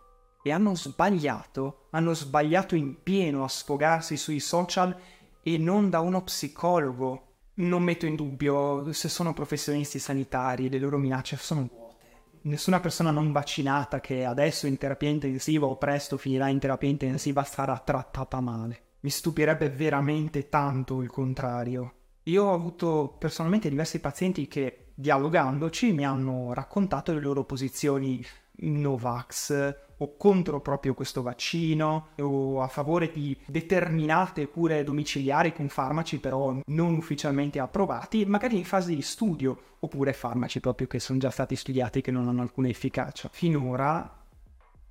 e 0.47 0.51
hanno 0.51 0.75
sbagliato, 0.75 1.87
hanno 1.91 2.13
sbagliato 2.13 2.75
in 2.75 3.03
pieno 3.03 3.43
a 3.43 3.49
sfogarsi 3.49 4.15
sui 4.15 4.39
social 4.39 4.95
e 5.43 5.57
non 5.57 5.89
da 5.89 5.99
uno 5.99 6.23
psicologo. 6.23 7.26
Non 7.59 7.81
metto 7.81 8.05
in 8.05 8.15
dubbio 8.15 8.93
se 8.93 9.09
sono 9.09 9.33
professionisti 9.33 9.97
sanitari, 9.97 10.69
le 10.69 10.77
loro 10.77 10.99
minacce 10.99 11.37
sono 11.37 11.67
vuote. 11.67 11.95
Nessuna 12.41 12.79
persona 12.79 13.09
non 13.09 13.31
vaccinata 13.31 13.99
che 13.99 14.25
adesso 14.25 14.67
in 14.67 14.77
terapia 14.77 15.09
intensiva 15.09 15.65
o 15.65 15.75
presto 15.75 16.17
finirà 16.17 16.49
in 16.49 16.59
terapia 16.59 16.87
intensiva 16.87 17.43
sarà 17.43 17.79
trattata 17.79 18.39
male. 18.41 18.81
Mi 18.99 19.09
stupirebbe 19.09 19.71
veramente 19.71 20.49
tanto 20.49 21.01
il 21.01 21.09
contrario. 21.09 21.93
Io 22.23 22.43
ho 22.43 22.53
avuto 22.53 23.15
personalmente 23.17 23.69
diversi 23.69 23.99
pazienti 23.99 24.47
che, 24.47 24.91
dialogandoci, 24.93 25.93
mi 25.93 26.05
hanno 26.05 26.53
raccontato 26.53 27.11
le 27.11 27.21
loro 27.21 27.43
posizioni 27.43 28.23
Novax 28.57 29.75
o 29.97 30.15
contro 30.15 30.61
proprio 30.61 30.93
questo 30.93 31.21
vaccino 31.21 32.09
o 32.19 32.61
a 32.61 32.67
favore 32.67 33.11
di 33.11 33.35
determinate 33.45 34.47
cure 34.47 34.83
domiciliari 34.83 35.53
con 35.53 35.69
farmaci 35.69 36.19
però 36.19 36.59
non 36.65 36.95
ufficialmente 36.95 37.59
approvati, 37.59 38.25
magari 38.25 38.57
in 38.57 38.65
fase 38.65 38.93
di 38.93 39.01
studio, 39.01 39.75
oppure 39.79 40.13
farmaci 40.13 40.59
proprio 40.59 40.87
che 40.87 40.99
sono 40.99 41.19
già 41.19 41.29
stati 41.29 41.55
studiati 41.55 41.99
e 41.99 42.01
che 42.01 42.11
non 42.11 42.27
hanno 42.27 42.41
alcuna 42.41 42.67
efficacia. 42.67 43.29
Finora 43.31 44.23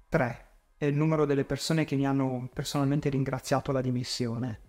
3 0.09 0.45
è 0.77 0.85
il 0.85 0.97
numero 0.97 1.25
delle 1.25 1.45
persone 1.45 1.85
che 1.85 1.97
mi 1.97 2.07
hanno 2.07 2.49
personalmente 2.53 3.09
ringraziato 3.09 3.73
la 3.73 3.81
dimissione. 3.81 4.61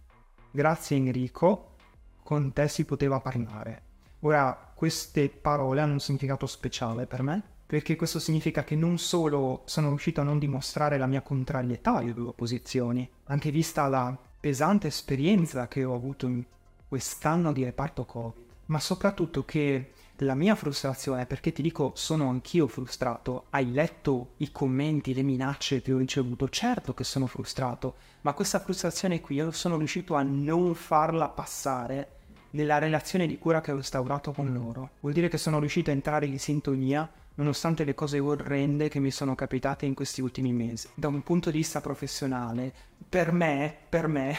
Grazie 0.51 0.97
Enrico, 0.97 1.75
con 2.23 2.53
te 2.53 2.67
si 2.67 2.85
poteva 2.85 3.19
parlare. 3.19 3.83
Ora, 4.21 4.71
queste 4.73 5.29
parole 5.29 5.81
hanno 5.81 5.93
un 5.93 5.99
significato 5.99 6.45
speciale 6.45 7.05
per 7.05 7.21
me 7.21 7.55
perché 7.67 7.97
questo 7.97 8.19
significa 8.19 8.63
che 8.63 8.77
non 8.77 8.97
solo 8.97 9.63
sono 9.65 9.89
riuscito 9.89 10.21
a 10.21 10.23
non 10.23 10.39
dimostrare 10.39 10.97
la 10.97 11.05
mia 11.05 11.21
contrarietà 11.21 11.95
alle 11.95 12.13
due 12.13 12.31
posizioni, 12.33 13.07
anche 13.25 13.51
vista 13.51 13.87
la 13.87 14.17
pesante 14.39 14.87
esperienza 14.87 15.67
che 15.67 15.83
ho 15.83 15.93
avuto 15.93 16.27
in 16.27 16.43
quest'anno 16.87 17.51
di 17.51 17.65
reparto 17.65 18.05
Covid, 18.05 18.45
ma 18.67 18.79
soprattutto 18.79 19.43
che 19.43 19.91
la 20.21 20.33
mia 20.33 20.55
frustrazione, 20.55 21.25
perché 21.25 21.51
ti 21.51 21.61
dico 21.61 21.91
sono 21.93 22.29
anch'io 22.29 22.67
frustrato, 22.67 23.47
hai 23.49 23.71
letto 23.71 24.33
i 24.37 24.51
commenti, 24.51 25.13
le 25.13 25.21
minacce 25.21 25.81
che 25.81 25.91
ho 25.91 25.97
ricevuto, 25.97 26.47
certo 26.47 26.93
che 26.93 27.03
sono 27.03 27.27
frustrato, 27.27 27.95
ma 28.21 28.33
questa 28.33 28.59
frustrazione 28.59 29.19
qui 29.19 29.35
io 29.35 29.51
sono 29.51 29.77
riuscito 29.77 30.15
a 30.15 30.23
non 30.23 30.73
farla 30.73 31.27
passare 31.27 32.13
nella 32.51 32.77
relazione 32.77 33.27
di 33.27 33.37
cura 33.37 33.59
che 33.59 33.73
ho 33.73 33.75
instaurato 33.75 34.31
con 34.31 34.51
loro. 34.53 34.91
Vuol 35.01 35.13
dire 35.13 35.27
che 35.27 35.37
sono 35.37 35.59
riuscito 35.59 35.89
a 35.89 35.93
entrare 35.93 36.25
in 36.25 36.39
sintonia 36.39 37.07
nonostante 37.37 37.83
le 37.83 37.95
cose 37.95 38.19
orrende 38.19 38.89
che 38.89 38.99
mi 38.99 39.11
sono 39.11 39.35
capitate 39.35 39.85
in 39.85 39.93
questi 39.93 40.21
ultimi 40.21 40.53
mesi. 40.53 40.89
Da 40.93 41.07
un 41.07 41.23
punto 41.23 41.49
di 41.49 41.57
vista 41.57 41.81
professionale, 41.81 42.73
per 43.07 43.31
me, 43.31 43.75
per 43.89 44.07
me, 44.07 44.37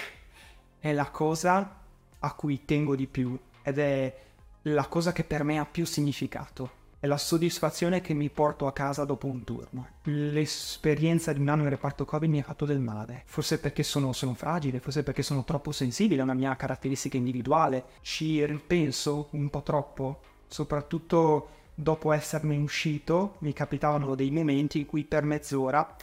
è 0.79 0.93
la 0.93 1.11
cosa 1.11 1.77
a 2.19 2.35
cui 2.35 2.65
tengo 2.65 2.97
di 2.97 3.07
più 3.07 3.39
ed 3.63 3.79
è 3.79 4.19
la 4.63 4.87
cosa 4.87 5.13
che 5.13 5.25
per 5.25 5.45
me 5.45 5.59
ha 5.59 5.67
più 5.67 5.87
significato. 5.87 6.77
È 7.01 7.07
la 7.07 7.17
soddisfazione 7.17 8.01
che 8.01 8.13
mi 8.13 8.29
porto 8.29 8.67
a 8.67 8.73
casa 8.73 9.05
dopo 9.05 9.29
un 9.29 9.45
turno. 9.45 9.87
L'esperienza 10.05 11.33
di 11.33 11.39
un 11.39 11.49
anno 11.49 11.63
in 11.63 11.69
reparto 11.69 12.05
Covid 12.05 12.29
mi 12.29 12.41
ha 12.41 12.43
fatto 12.43 12.65
del 12.65 12.81
male. 12.81 13.23
Forse 13.27 13.61
perché 13.61 13.85
sono, 13.85 14.13
sono 14.13 14.35
fragile, 14.35 14.81
forse 14.81 15.05
perché 15.05 15.23
sono 15.23 15.45
troppo 15.45 15.71
sensibile, 15.71 16.21
è 16.21 16.25
una 16.25 16.35
mia 16.35 16.57
caratteristica 16.57 17.17
individuale. 17.17 17.85
Ci 18.01 18.45
ripenso 18.45 19.29
un 19.31 19.49
po' 19.49 19.63
troppo, 19.63 20.21
soprattutto 20.49 21.51
dopo 21.81 22.13
esserne 22.13 22.57
uscito, 22.57 23.37
mi 23.41 23.53
capitavano 23.53 24.17
dei 24.17 24.31
momenti 24.31 24.81
in 24.81 24.87
cui 24.87 25.05
per 25.05 25.23
mezz'ora 25.23 25.97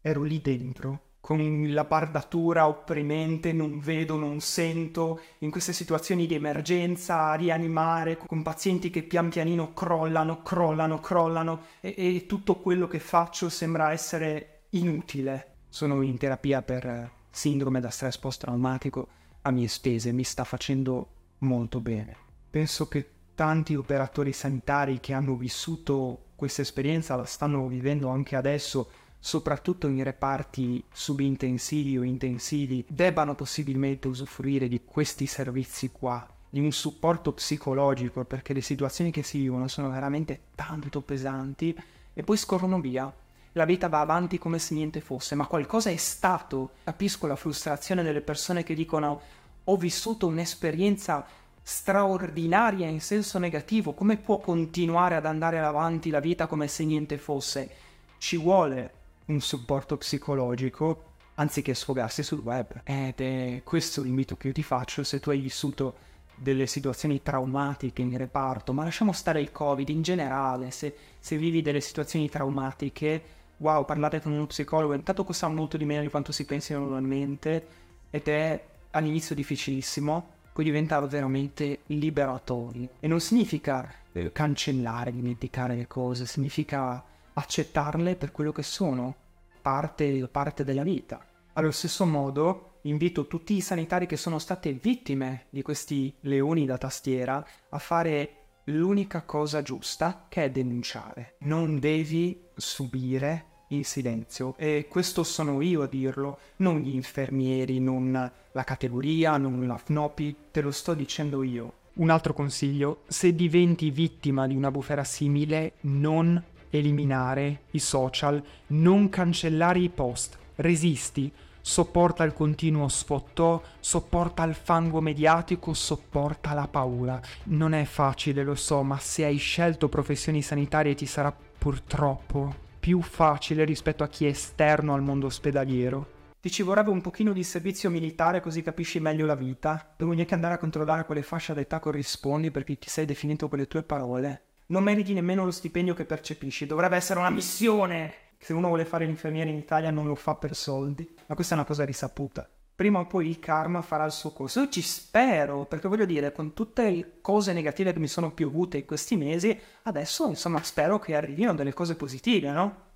ero 0.00 0.22
lì 0.22 0.40
dentro 0.40 1.10
con 1.22 1.68
la 1.68 1.84
bardatura 1.84 2.66
opprimente, 2.66 3.52
non 3.52 3.78
vedo, 3.78 4.16
non 4.16 4.40
sento, 4.40 5.20
in 5.38 5.52
queste 5.52 5.72
situazioni 5.72 6.26
di 6.26 6.34
emergenza, 6.34 7.30
a 7.30 7.34
rianimare, 7.34 8.16
con 8.16 8.42
pazienti 8.42 8.90
che 8.90 9.04
pian 9.04 9.28
pianino 9.28 9.72
crollano, 9.72 10.42
crollano, 10.42 10.98
crollano 10.98 11.60
e, 11.80 11.94
e 11.96 12.26
tutto 12.26 12.56
quello 12.56 12.88
che 12.88 12.98
faccio 12.98 13.48
sembra 13.48 13.92
essere 13.92 14.64
inutile. 14.70 15.58
Sono 15.68 16.02
in 16.02 16.18
terapia 16.18 16.60
per 16.60 17.08
sindrome 17.30 17.78
da 17.78 17.90
stress 17.90 18.18
post-traumatico 18.18 19.06
a 19.42 19.52
mie 19.52 19.68
spese, 19.68 20.10
mi 20.10 20.24
sta 20.24 20.42
facendo 20.42 21.06
molto 21.38 21.78
bene. 21.78 22.16
Penso 22.50 22.88
che 22.88 23.08
tanti 23.34 23.74
operatori 23.74 24.32
sanitari 24.32 25.00
che 25.00 25.12
hanno 25.12 25.36
vissuto 25.36 26.30
questa 26.36 26.62
esperienza 26.62 27.14
la 27.14 27.24
stanno 27.24 27.66
vivendo 27.68 28.08
anche 28.08 28.34
adesso 28.34 28.90
soprattutto 29.24 29.86
in 29.86 30.02
reparti 30.02 30.82
subintensivi 30.92 31.96
o 31.96 32.02
intensivi, 32.02 32.84
debbano 32.88 33.36
possibilmente 33.36 34.08
usufruire 34.08 34.66
di 34.66 34.80
questi 34.84 35.26
servizi 35.26 35.92
qua, 35.92 36.26
di 36.50 36.58
un 36.58 36.72
supporto 36.72 37.32
psicologico, 37.32 38.24
perché 38.24 38.52
le 38.52 38.60
situazioni 38.60 39.12
che 39.12 39.22
si 39.22 39.38
vivono 39.38 39.68
sono 39.68 39.90
veramente 39.90 40.46
tanto 40.56 41.02
pesanti 41.02 41.72
e 42.12 42.22
poi 42.24 42.36
scorrono 42.36 42.80
via. 42.80 43.14
La 43.52 43.64
vita 43.64 43.88
va 43.88 44.00
avanti 44.00 44.38
come 44.38 44.58
se 44.58 44.74
niente 44.74 45.00
fosse, 45.00 45.36
ma 45.36 45.46
qualcosa 45.46 45.90
è 45.90 45.96
stato. 45.96 46.72
Capisco 46.82 47.28
la 47.28 47.36
frustrazione 47.36 48.02
delle 48.02 48.22
persone 48.22 48.64
che 48.64 48.74
dicono 48.74 49.20
ho 49.62 49.76
vissuto 49.76 50.26
un'esperienza 50.26 51.24
straordinaria 51.62 52.88
in 52.88 53.00
senso 53.00 53.38
negativo, 53.38 53.92
come 53.92 54.16
può 54.16 54.38
continuare 54.38 55.14
ad 55.14 55.26
andare 55.26 55.58
avanti 55.60 56.10
la 56.10 56.20
vita 56.20 56.46
come 56.46 56.68
se 56.68 56.84
niente 56.84 57.18
fosse? 57.18 57.70
Ci 58.18 58.36
vuole 58.36 58.94
un 59.26 59.40
supporto 59.40 59.96
psicologico 59.96 61.10
anziché 61.34 61.74
sfogarsi 61.74 62.22
sul 62.22 62.40
web. 62.40 62.82
Ed 62.84 63.20
è 63.20 63.62
questo 63.64 64.02
l'invito 64.02 64.36
che 64.36 64.48
io 64.48 64.52
ti 64.52 64.62
faccio 64.62 65.02
se 65.02 65.20
tu 65.20 65.30
hai 65.30 65.40
vissuto 65.40 66.10
delle 66.34 66.66
situazioni 66.66 67.22
traumatiche 67.22 68.02
in 68.02 68.16
reparto, 68.16 68.72
ma 68.72 68.84
lasciamo 68.84 69.12
stare 69.12 69.40
il 69.40 69.52
Covid 69.52 69.88
in 69.88 70.02
generale, 70.02 70.72
se, 70.72 70.94
se 71.20 71.36
vivi 71.36 71.62
delle 71.62 71.80
situazioni 71.80 72.28
traumatiche, 72.28 73.22
wow, 73.58 73.84
parlare 73.84 74.20
con 74.20 74.32
uno 74.32 74.46
psicologo 74.46 74.94
intanto 74.94 75.24
costa 75.24 75.46
molto 75.48 75.76
di 75.76 75.84
meno 75.84 76.02
di 76.02 76.08
quanto 76.08 76.32
si 76.32 76.44
pensi 76.44 76.72
normalmente 76.72 77.66
ed 78.10 78.26
è 78.26 78.64
all'inizio 78.90 79.36
difficilissimo, 79.36 80.30
poi 80.52 80.64
diventa 80.64 81.00
veramente 81.00 81.80
liberatorio. 81.86 82.90
E 83.00 83.08
non 83.08 83.20
significa 83.20 83.90
eh, 84.12 84.32
cancellare, 84.32 85.12
dimenticare 85.12 85.74
le 85.74 85.86
cose, 85.86 86.26
significa 86.26 87.02
accettarle 87.32 88.16
per 88.16 88.32
quello 88.32 88.52
che 88.52 88.62
sono, 88.62 89.14
parte, 89.60 90.28
parte 90.28 90.64
della 90.64 90.82
vita. 90.82 91.24
Allo 91.54 91.70
stesso 91.70 92.04
modo 92.04 92.78
invito 92.82 93.26
tutti 93.26 93.54
i 93.54 93.60
sanitari 93.60 94.06
che 94.06 94.16
sono 94.16 94.38
state 94.38 94.72
vittime 94.72 95.46
di 95.50 95.62
questi 95.62 96.14
leoni 96.20 96.66
da 96.66 96.78
tastiera 96.78 97.44
a 97.68 97.78
fare 97.78 98.36
l'unica 98.64 99.22
cosa 99.22 99.62
giusta 99.62 100.26
che 100.28 100.44
è 100.44 100.50
denunciare. 100.50 101.36
Non 101.40 101.78
devi 101.78 102.48
subire 102.54 103.46
in 103.74 103.84
silenzio 103.84 104.54
e 104.56 104.86
questo 104.88 105.22
sono 105.22 105.60
io 105.60 105.82
a 105.82 105.86
dirlo, 105.86 106.38
non 106.56 106.78
gli 106.80 106.94
infermieri, 106.94 107.80
non 107.80 108.30
la 108.52 108.64
categoria, 108.64 109.36
non 109.36 109.66
la 109.66 109.76
FNOPI, 109.76 110.36
te 110.50 110.60
lo 110.60 110.70
sto 110.70 110.94
dicendo 110.94 111.42
io. 111.42 111.72
Un 111.94 112.10
altro 112.10 112.32
consiglio, 112.32 113.02
se 113.06 113.34
diventi 113.34 113.90
vittima 113.90 114.46
di 114.46 114.54
una 114.54 114.70
bufera 114.70 115.04
simile, 115.04 115.74
non 115.82 116.42
eliminare 116.70 117.62
i 117.72 117.78
social, 117.78 118.42
non 118.68 119.08
cancellare 119.08 119.78
i 119.78 119.90
post, 119.90 120.38
resisti, 120.56 121.30
sopporta 121.60 122.24
il 122.24 122.32
continuo 122.32 122.88
sfottò, 122.88 123.62
sopporta 123.78 124.42
il 124.44 124.54
fango 124.54 125.00
mediatico, 125.00 125.74
sopporta 125.74 126.54
la 126.54 126.66
paura. 126.66 127.20
Non 127.44 127.72
è 127.72 127.84
facile, 127.84 128.42
lo 128.42 128.54
so, 128.54 128.82
ma 128.82 128.98
se 128.98 129.24
hai 129.24 129.36
scelto 129.36 129.88
professioni 129.88 130.42
sanitarie 130.42 130.94
ti 130.94 131.06
sarà 131.06 131.34
purtroppo 131.58 132.61
più 132.82 133.00
facile 133.00 133.64
rispetto 133.64 134.02
a 134.02 134.08
chi 134.08 134.26
è 134.26 134.30
esterno 134.30 134.92
al 134.92 135.02
mondo 135.02 135.26
ospedaliero. 135.26 136.20
Ti 136.40 136.50
ci 136.50 136.64
vorrebbe 136.64 136.90
un 136.90 137.00
pochino 137.00 137.32
di 137.32 137.44
servizio 137.44 137.90
militare 137.90 138.40
così 138.40 138.60
capisci 138.60 138.98
meglio 138.98 139.24
la 139.24 139.36
vita. 139.36 139.94
Devo 139.96 140.10
neanche 140.10 140.34
andare 140.34 140.54
a 140.54 140.58
controllare 140.58 141.04
quale 141.04 141.22
fascia 141.22 141.54
d'età 141.54 141.78
corrispondi 141.78 142.50
perché 142.50 142.76
ti 142.76 142.88
sei 142.88 143.04
definito 143.04 143.48
con 143.48 143.58
le 143.58 143.68
tue 143.68 143.84
parole 143.84 144.42
non 144.72 144.82
meriti 144.82 145.12
nemmeno 145.12 145.44
lo 145.44 145.50
stipendio 145.50 145.92
che 145.92 146.06
percepisci. 146.06 146.66
Dovrebbe 146.66 146.96
essere 146.96 147.20
una 147.20 147.30
missione. 147.30 148.14
Se 148.38 148.54
uno 148.54 148.68
vuole 148.68 148.86
fare 148.86 149.04
l'infermiere 149.04 149.50
in 149.50 149.56
Italia 149.56 149.90
non 149.90 150.06
lo 150.06 150.14
fa 150.14 150.34
per 150.34 150.56
soldi, 150.56 151.08
ma 151.26 151.34
questa 151.34 151.54
è 151.54 151.58
una 151.58 151.66
cosa 151.66 151.84
risaputa. 151.84 152.48
Prima 152.74 153.00
o 153.00 153.06
poi 153.06 153.28
il 153.28 153.38
karma 153.38 153.82
farà 153.82 154.04
il 154.04 154.12
suo 154.12 154.32
corso. 154.32 154.60
Io 154.60 154.68
ci 154.68 154.82
spero, 154.82 155.66
perché 155.66 155.88
voglio 155.88 156.06
dire, 156.06 156.32
con 156.32 156.54
tutte 156.54 156.90
le 156.90 157.12
cose 157.20 157.52
negative 157.52 157.92
che 157.92 157.98
mi 157.98 158.08
sono 158.08 158.32
piovute 158.32 158.78
in 158.78 158.84
questi 158.84 159.16
mesi, 159.16 159.56
adesso 159.82 160.26
insomma 160.28 160.62
spero 160.62 160.98
che 160.98 161.14
arrivino 161.14 161.54
delle 161.54 161.74
cose 161.74 161.94
positive, 161.94 162.50
no? 162.50 162.90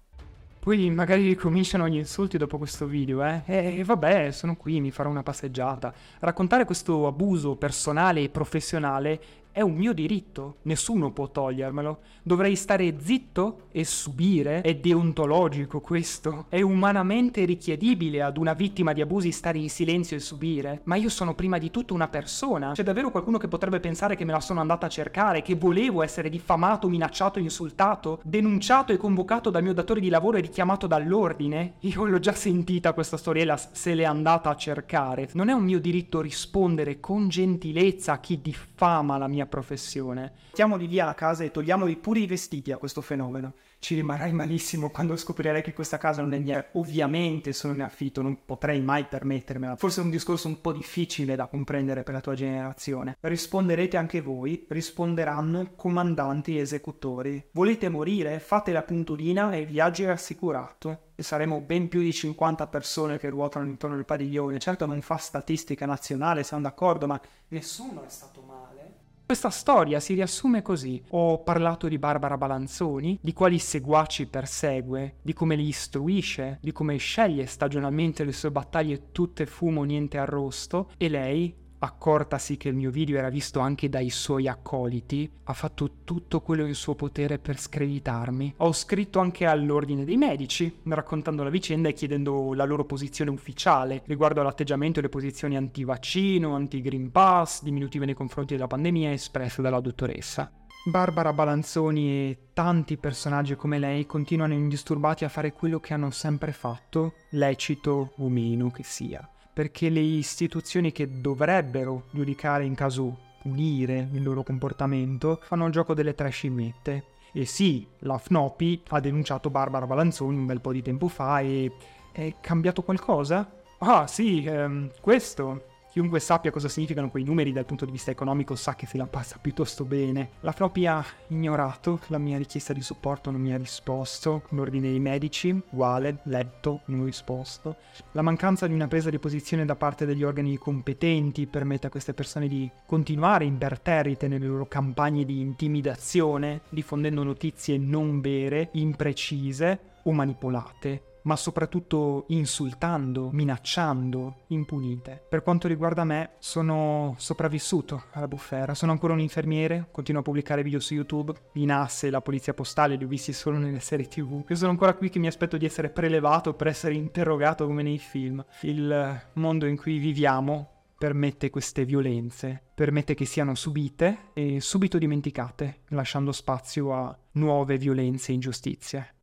Poi 0.58 0.90
magari 0.90 1.28
ricominciano 1.28 1.86
gli 1.86 1.94
insulti 1.94 2.38
dopo 2.38 2.58
questo 2.58 2.86
video, 2.86 3.22
eh? 3.22 3.42
E 3.46 3.84
vabbè, 3.84 4.32
sono 4.32 4.56
qui, 4.56 4.80
mi 4.80 4.90
farò 4.90 5.08
una 5.08 5.22
passeggiata. 5.22 5.94
Raccontare 6.18 6.64
questo 6.64 7.06
abuso 7.06 7.54
personale 7.54 8.22
e 8.22 8.28
professionale 8.30 9.20
è 9.56 9.62
un 9.62 9.72
mio 9.72 9.94
diritto, 9.94 10.56
nessuno 10.64 11.12
può 11.12 11.30
togliermelo. 11.30 12.00
Dovrei 12.22 12.56
stare 12.56 12.96
zitto 13.00 13.68
e 13.72 13.84
subire? 13.84 14.60
È 14.60 14.74
deontologico 14.74 15.80
questo? 15.80 16.44
È 16.50 16.60
umanamente 16.60 17.42
richiedibile 17.46 18.20
ad 18.20 18.36
una 18.36 18.52
vittima 18.52 18.92
di 18.92 19.00
abusi 19.00 19.32
stare 19.32 19.56
in 19.56 19.70
silenzio 19.70 20.14
e 20.14 20.20
subire? 20.20 20.82
Ma 20.84 20.96
io 20.96 21.08
sono 21.08 21.34
prima 21.34 21.56
di 21.56 21.70
tutto 21.70 21.94
una 21.94 22.08
persona. 22.08 22.72
C'è 22.72 22.82
davvero 22.82 23.10
qualcuno 23.10 23.38
che 23.38 23.48
potrebbe 23.48 23.80
pensare 23.80 24.14
che 24.14 24.26
me 24.26 24.32
la 24.32 24.40
sono 24.40 24.60
andata 24.60 24.84
a 24.84 24.90
cercare, 24.90 25.40
che 25.40 25.54
volevo 25.54 26.02
essere 26.02 26.28
diffamato, 26.28 26.86
minacciato, 26.86 27.38
insultato, 27.38 28.20
denunciato 28.24 28.92
e 28.92 28.98
convocato 28.98 29.48
dal 29.48 29.62
mio 29.62 29.72
datore 29.72 30.00
di 30.00 30.10
lavoro 30.10 30.36
e 30.36 30.42
richiamato 30.42 30.86
dall'ordine? 30.86 31.76
Io 31.80 32.04
l'ho 32.04 32.18
già 32.18 32.34
sentita 32.34 32.92
questa 32.92 33.16
storiella, 33.16 33.56
se 33.56 33.94
l'è 33.94 34.04
andata 34.04 34.50
a 34.50 34.54
cercare. 34.54 35.30
Non 35.32 35.48
è 35.48 35.54
un 35.54 35.64
mio 35.64 35.80
diritto 35.80 36.20
rispondere 36.20 37.00
con 37.00 37.30
gentilezza 37.30 38.12
a 38.12 38.20
chi 38.20 38.38
diffama 38.42 38.75
la 39.16 39.26
mia 39.26 39.46
professione. 39.46 40.32
Mettiamoli 40.46 40.86
via 40.86 41.08
a 41.08 41.14
casa 41.14 41.42
e 41.42 41.50
togliamoli 41.50 41.96
pure 41.96 42.20
i 42.20 42.26
vestiti 42.26 42.70
a 42.70 42.76
questo 42.76 43.00
fenomeno. 43.00 43.54
Ci 43.86 43.94
rimarrai 43.94 44.32
malissimo 44.32 44.90
quando 44.90 45.16
scoprirai 45.16 45.62
che 45.62 45.72
questa 45.72 45.96
casa 45.96 46.20
non 46.20 46.34
è 46.34 46.40
mia. 46.40 46.70
Ovviamente 46.72 47.52
sono 47.52 47.72
in 47.72 47.82
affitto, 47.82 48.20
non 48.20 48.44
potrei 48.44 48.80
mai 48.80 49.04
permettermela. 49.04 49.76
Forse 49.76 50.00
è 50.00 50.02
un 50.02 50.10
discorso 50.10 50.48
un 50.48 50.60
po' 50.60 50.72
difficile 50.72 51.36
da 51.36 51.46
comprendere 51.46 52.02
per 52.02 52.14
la 52.14 52.20
tua 52.20 52.34
generazione. 52.34 53.16
Risponderete 53.20 53.96
anche 53.96 54.20
voi, 54.20 54.66
risponderanno 54.68 55.74
comandanti 55.76 56.58
e 56.58 56.62
esecutori. 56.62 57.50
Volete 57.52 57.88
morire? 57.88 58.40
Fate 58.40 58.72
la 58.72 58.82
puntolina 58.82 59.52
e 59.52 59.60
il 59.60 59.66
viaggio 59.66 60.02
è 60.02 60.08
assicurato 60.08 61.10
e 61.14 61.22
saremo 61.22 61.60
ben 61.60 61.86
più 61.86 62.00
di 62.00 62.12
50 62.12 62.66
persone 62.66 63.18
che 63.18 63.28
ruotano 63.28 63.66
intorno 63.66 63.94
al 63.94 64.04
padiglione. 64.04 64.58
Certo 64.58 64.84
non 64.86 65.00
fa 65.00 65.16
statistica 65.16 65.86
nazionale, 65.86 66.42
siamo 66.42 66.64
d'accordo, 66.64 67.06
ma 67.06 67.20
nessuno 67.50 68.02
è 68.04 68.08
stato 68.08 68.42
male. 68.42 68.85
Questa 69.26 69.50
storia 69.50 69.98
si 69.98 70.14
riassume 70.14 70.62
così. 70.62 71.02
Ho 71.08 71.42
parlato 71.42 71.88
di 71.88 71.98
Barbara 71.98 72.36
Balanzoni, 72.36 73.18
di 73.20 73.32
quali 73.32 73.58
seguaci 73.58 74.28
persegue, 74.28 75.16
di 75.20 75.32
come 75.32 75.56
li 75.56 75.66
istruisce, 75.66 76.60
di 76.62 76.70
come 76.70 76.96
sceglie 76.96 77.46
stagionalmente 77.46 78.22
le 78.22 78.30
sue 78.30 78.52
battaglie 78.52 79.10
tutte 79.10 79.44
fumo 79.46 79.82
niente 79.82 80.16
arrosto 80.16 80.92
e 80.96 81.08
lei 81.08 81.52
accortasi 81.78 82.56
che 82.56 82.68
il 82.68 82.74
mio 82.74 82.90
video 82.90 83.18
era 83.18 83.28
visto 83.28 83.60
anche 83.60 83.88
dai 83.88 84.10
suoi 84.10 84.48
accoliti, 84.48 85.30
ha 85.44 85.52
fatto 85.52 85.90
tutto 86.04 86.40
quello 86.40 86.66
in 86.66 86.74
suo 86.74 86.94
potere 86.94 87.38
per 87.38 87.58
screditarmi. 87.58 88.54
Ho 88.58 88.72
scritto 88.72 89.18
anche 89.18 89.46
all'ordine 89.46 90.04
dei 90.04 90.16
medici, 90.16 90.80
raccontando 90.84 91.42
la 91.42 91.50
vicenda 91.50 91.88
e 91.88 91.92
chiedendo 91.92 92.54
la 92.54 92.64
loro 92.64 92.84
posizione 92.84 93.30
ufficiale 93.30 94.02
riguardo 94.06 94.40
all'atteggiamento 94.40 94.98
e 94.98 95.02
le 95.02 95.08
posizioni 95.08 95.56
anti-vaccino, 95.56 96.54
anti-Green 96.54 97.10
Pass, 97.10 97.62
diminutive 97.62 98.06
nei 98.06 98.14
confronti 98.14 98.54
della 98.54 98.66
pandemia 98.66 99.12
espresse 99.12 99.62
dalla 99.62 99.80
dottoressa. 99.80 100.50
Barbara 100.88 101.32
Balanzoni 101.32 102.08
e 102.08 102.38
tanti 102.52 102.96
personaggi 102.96 103.56
come 103.56 103.80
lei 103.80 104.06
continuano 104.06 104.54
indisturbati 104.54 105.24
a 105.24 105.28
fare 105.28 105.52
quello 105.52 105.80
che 105.80 105.94
hanno 105.94 106.10
sempre 106.10 106.52
fatto, 106.52 107.14
lecito 107.30 108.12
o 108.18 108.28
meno 108.28 108.70
che 108.70 108.84
sia 108.84 109.28
perché 109.56 109.88
le 109.88 110.00
istituzioni 110.00 110.92
che 110.92 111.18
dovrebbero 111.18 112.08
giudicare 112.10 112.66
in 112.66 112.74
caso 112.74 113.16
punire 113.40 114.06
il 114.12 114.22
loro 114.22 114.42
comportamento 114.42 115.40
fanno 115.44 115.64
il 115.64 115.72
gioco 115.72 115.94
delle 115.94 116.14
tre 116.14 116.28
scimmiette. 116.28 117.04
E 117.32 117.46
sì, 117.46 117.86
la 118.00 118.18
FNOPI 118.18 118.82
ha 118.88 119.00
denunciato 119.00 119.48
Barbara 119.48 119.86
Balanzoni 119.86 120.36
un 120.36 120.44
bel 120.44 120.60
po' 120.60 120.72
di 120.72 120.82
tempo 120.82 121.08
fa 121.08 121.40
e 121.40 121.72
è 122.12 122.34
cambiato 122.38 122.82
qualcosa? 122.82 123.50
Ah 123.78 124.06
sì, 124.06 124.44
ehm, 124.44 124.90
questo 125.00 125.75
Chiunque 125.96 126.20
sappia 126.20 126.50
cosa 126.50 126.68
significano 126.68 127.08
quei 127.08 127.24
numeri 127.24 127.52
dal 127.52 127.64
punto 127.64 127.86
di 127.86 127.90
vista 127.90 128.10
economico 128.10 128.54
sa 128.54 128.74
che 128.74 128.84
se 128.84 128.98
la 128.98 129.06
passa 129.06 129.38
piuttosto 129.40 129.86
bene. 129.86 130.32
La 130.40 130.52
Floppy 130.52 130.84
ha 130.84 131.02
ignorato 131.28 132.00
la 132.08 132.18
mia 132.18 132.36
richiesta 132.36 132.74
di 132.74 132.82
supporto, 132.82 133.30
non 133.30 133.40
mi 133.40 133.54
ha 133.54 133.56
risposto. 133.56 134.42
L'ordine 134.50 134.90
dei 134.90 135.00
medici, 135.00 135.58
uguale, 135.70 136.18
letto, 136.24 136.82
non 136.88 137.06
risposto. 137.06 137.76
La 138.12 138.20
mancanza 138.20 138.66
di 138.66 138.74
una 138.74 138.88
presa 138.88 139.08
di 139.08 139.18
posizione 139.18 139.64
da 139.64 139.74
parte 139.74 140.04
degli 140.04 140.22
organi 140.22 140.58
competenti 140.58 141.46
permette 141.46 141.86
a 141.86 141.90
queste 141.90 142.12
persone 142.12 142.46
di 142.46 142.70
continuare 142.84 143.46
imperterrite 143.46 144.28
nelle 144.28 144.48
loro 144.48 144.66
campagne 144.68 145.24
di 145.24 145.40
intimidazione, 145.40 146.60
diffondendo 146.68 147.22
notizie 147.22 147.78
non 147.78 148.20
vere, 148.20 148.68
imprecise 148.72 149.80
o 150.02 150.12
manipolate 150.12 151.14
ma 151.26 151.36
soprattutto 151.36 152.24
insultando, 152.28 153.30
minacciando, 153.32 154.44
impunite. 154.48 155.24
Per 155.28 155.42
quanto 155.42 155.68
riguarda 155.68 156.04
me, 156.04 156.30
sono 156.38 157.14
sopravvissuto 157.18 158.04
alla 158.12 158.28
bufera, 158.28 158.74
sono 158.74 158.92
ancora 158.92 159.12
un 159.12 159.20
infermiere, 159.20 159.88
continuo 159.90 160.20
a 160.20 160.24
pubblicare 160.24 160.62
video 160.62 160.80
su 160.80 160.94
YouTube, 160.94 161.34
in 161.54 161.72
asse 161.72 162.10
la 162.10 162.20
polizia 162.20 162.54
postale 162.54 162.96
li 162.96 163.04
ho 163.04 163.08
visti 163.08 163.32
solo 163.32 163.58
nelle 163.58 163.80
serie 163.80 164.06
tv. 164.06 164.44
Io 164.48 164.56
sono 164.56 164.70
ancora 164.70 164.94
qui 164.94 165.10
che 165.10 165.18
mi 165.18 165.26
aspetto 165.26 165.56
di 165.56 165.66
essere 165.66 165.90
prelevato 165.90 166.54
per 166.54 166.68
essere 166.68 166.94
interrogato 166.94 167.66
come 167.66 167.82
nei 167.82 167.98
film. 167.98 168.44
Il 168.62 169.22
mondo 169.34 169.66
in 169.66 169.76
cui 169.76 169.98
viviamo 169.98 170.70
permette 170.96 171.50
queste 171.50 171.84
violenze, 171.84 172.62
permette 172.74 173.14
che 173.14 173.26
siano 173.26 173.54
subite 173.54 174.30
e 174.32 174.60
subito 174.60 174.96
dimenticate, 174.96 175.80
lasciando 175.88 176.32
spazio 176.32 176.94
a 176.94 177.18
nuove 177.32 177.76
violenze 177.76 178.30
e 178.30 178.34
ingiustizie. 178.34 179.15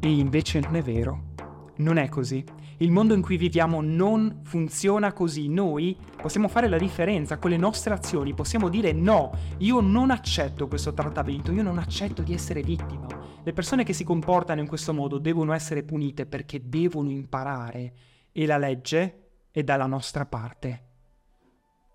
E 0.00 0.10
invece 0.10 0.60
non 0.60 0.76
è 0.76 0.82
vero. 0.82 1.34
Non 1.76 1.96
è 1.96 2.08
così. 2.08 2.44
Il 2.78 2.90
mondo 2.90 3.14
in 3.14 3.22
cui 3.22 3.38
viviamo 3.38 3.80
non 3.80 4.40
funziona 4.42 5.12
così. 5.12 5.48
Noi 5.48 5.96
possiamo 6.20 6.48
fare 6.48 6.68
la 6.68 6.76
differenza 6.76 7.38
con 7.38 7.50
le 7.50 7.56
nostre 7.56 7.94
azioni, 7.94 8.34
possiamo 8.34 8.68
dire 8.68 8.92
no, 8.92 9.32
io 9.58 9.80
non 9.80 10.10
accetto 10.10 10.68
questo 10.68 10.92
trattamento, 10.92 11.52
io 11.52 11.62
non 11.62 11.78
accetto 11.78 12.22
di 12.22 12.34
essere 12.34 12.60
vittima. 12.60 13.06
Le 13.42 13.52
persone 13.54 13.82
che 13.82 13.94
si 13.94 14.04
comportano 14.04 14.60
in 14.60 14.66
questo 14.66 14.92
modo 14.92 15.18
devono 15.18 15.54
essere 15.54 15.84
punite 15.84 16.26
perché 16.26 16.68
devono 16.68 17.10
imparare 17.10 17.94
e 18.32 18.44
la 18.44 18.58
legge 18.58 19.28
è 19.50 19.62
dalla 19.62 19.86
nostra 19.86 20.26
parte. 20.26 20.84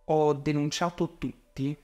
Ho 0.06 0.34
denunciato 0.34 1.18
tutti 1.20 1.78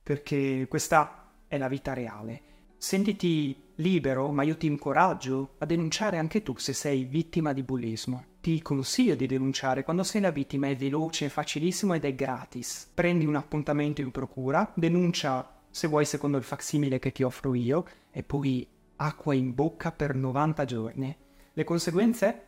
perché 0.00 0.66
questa 0.68 1.32
è 1.48 1.58
la 1.58 1.68
vita 1.68 1.92
reale. 1.92 2.47
Sentiti 2.80 3.60
libero, 3.74 4.30
ma 4.30 4.44
io 4.44 4.56
ti 4.56 4.66
incoraggio 4.66 5.56
a 5.58 5.66
denunciare 5.66 6.16
anche 6.16 6.44
tu 6.44 6.56
se 6.56 6.72
sei 6.72 7.02
vittima 7.02 7.52
di 7.52 7.64
bullismo. 7.64 8.24
Ti 8.40 8.62
consiglio 8.62 9.16
di 9.16 9.26
denunciare 9.26 9.82
quando 9.82 10.04
sei 10.04 10.20
la 10.20 10.30
vittima, 10.30 10.68
è 10.68 10.76
veloce, 10.76 11.26
è 11.26 11.28
facilissimo 11.28 11.94
ed 11.94 12.04
è 12.04 12.14
gratis. 12.14 12.88
Prendi 12.94 13.26
un 13.26 13.34
appuntamento 13.34 14.00
in 14.00 14.12
procura, 14.12 14.72
denuncia 14.76 15.56
se 15.68 15.88
vuoi 15.88 16.04
secondo 16.04 16.36
il 16.36 16.44
facsimile 16.44 17.00
che 17.00 17.10
ti 17.10 17.24
offro 17.24 17.52
io 17.54 17.84
e 18.12 18.22
poi 18.22 18.66
acqua 18.94 19.34
in 19.34 19.54
bocca 19.54 19.90
per 19.90 20.14
90 20.14 20.64
giorni. 20.64 21.16
Le 21.52 21.64
conseguenze 21.64 22.42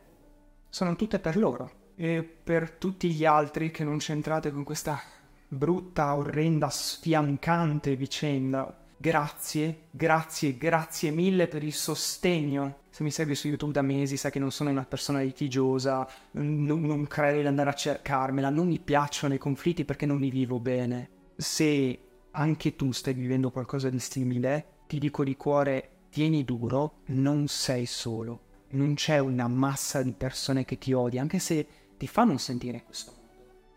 sono 0.69 0.95
tutte 0.95 1.19
per 1.19 1.35
loro 1.35 1.89
e 1.95 2.23
per 2.23 2.71
tutti 2.71 3.11
gli 3.11 3.25
altri 3.25 3.69
che 3.69 3.83
non 3.83 3.97
c'entrate 3.97 4.49
con 4.49 4.63
questa 4.63 4.97
brutta, 5.45 6.15
orrenda, 6.15 6.69
sfiancante 6.69 7.97
vicenda 7.97 8.80
Grazie, 9.01 9.85
grazie, 9.89 10.55
grazie 10.57 11.09
mille 11.09 11.47
per 11.47 11.63
il 11.63 11.73
sostegno. 11.73 12.81
Se 12.91 13.01
mi 13.01 13.09
segui 13.09 13.33
su 13.33 13.47
YouTube 13.47 13.73
da 13.73 13.81
mesi 13.81 14.15
sai 14.15 14.29
che 14.29 14.37
non 14.37 14.51
sono 14.51 14.69
una 14.69 14.85
persona 14.85 15.21
litigiosa, 15.21 16.07
non, 16.33 16.81
non 16.81 17.07
credo 17.07 17.39
di 17.39 17.47
andare 17.47 17.71
a 17.71 17.73
cercarmela, 17.73 18.51
non 18.51 18.67
mi 18.67 18.77
piacciono 18.77 19.33
i 19.33 19.39
conflitti 19.39 19.85
perché 19.85 20.05
non 20.05 20.19
li 20.19 20.29
vivo 20.29 20.59
bene. 20.59 21.09
Se 21.35 21.99
anche 22.29 22.75
tu 22.75 22.91
stai 22.91 23.15
vivendo 23.15 23.49
qualcosa 23.49 23.89
di 23.89 23.97
simile, 23.97 24.65
ti 24.85 24.99
dico 24.99 25.23
di 25.23 25.35
cuore, 25.35 25.89
tieni 26.11 26.45
duro, 26.45 26.97
non 27.07 27.47
sei 27.47 27.87
solo. 27.87 28.41
Non 28.73 28.93
c'è 28.93 29.17
una 29.17 29.47
massa 29.47 30.03
di 30.03 30.11
persone 30.11 30.63
che 30.63 30.77
ti 30.77 30.93
odia, 30.93 31.21
anche 31.21 31.39
se 31.39 31.65
ti 31.97 32.05
fanno 32.05 32.37
sentire 32.37 32.83
questo 32.83 33.20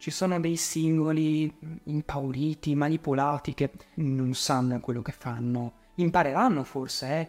ci 0.05 0.11
sono 0.11 0.39
dei 0.39 0.57
singoli 0.57 1.51
impauriti, 1.85 2.75
manipolati 2.75 3.55
che 3.55 3.71
non 3.95 4.35
sanno 4.35 4.79
quello 4.79 5.01
che 5.01 5.13
fanno. 5.13 5.73
Impareranno 5.95 6.63
forse, 6.63 7.09
eh? 7.09 7.29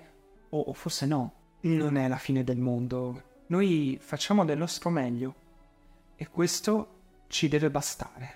O, 0.50 0.60
o 0.60 0.74
forse 0.74 1.06
no. 1.06 1.34
Non 1.62 1.96
è 1.96 2.10
la 2.10 2.18
fine 2.18 2.44
del 2.44 2.58
mondo. 2.58 3.44
Noi 3.48 3.98
facciamo 4.02 4.44
del 4.44 4.58
nostro 4.58 4.90
meglio. 4.90 5.36
E 6.18 6.28
questo 6.28 6.88
ci 7.28 7.48
deve 7.48 7.72
bastare. 7.72 8.34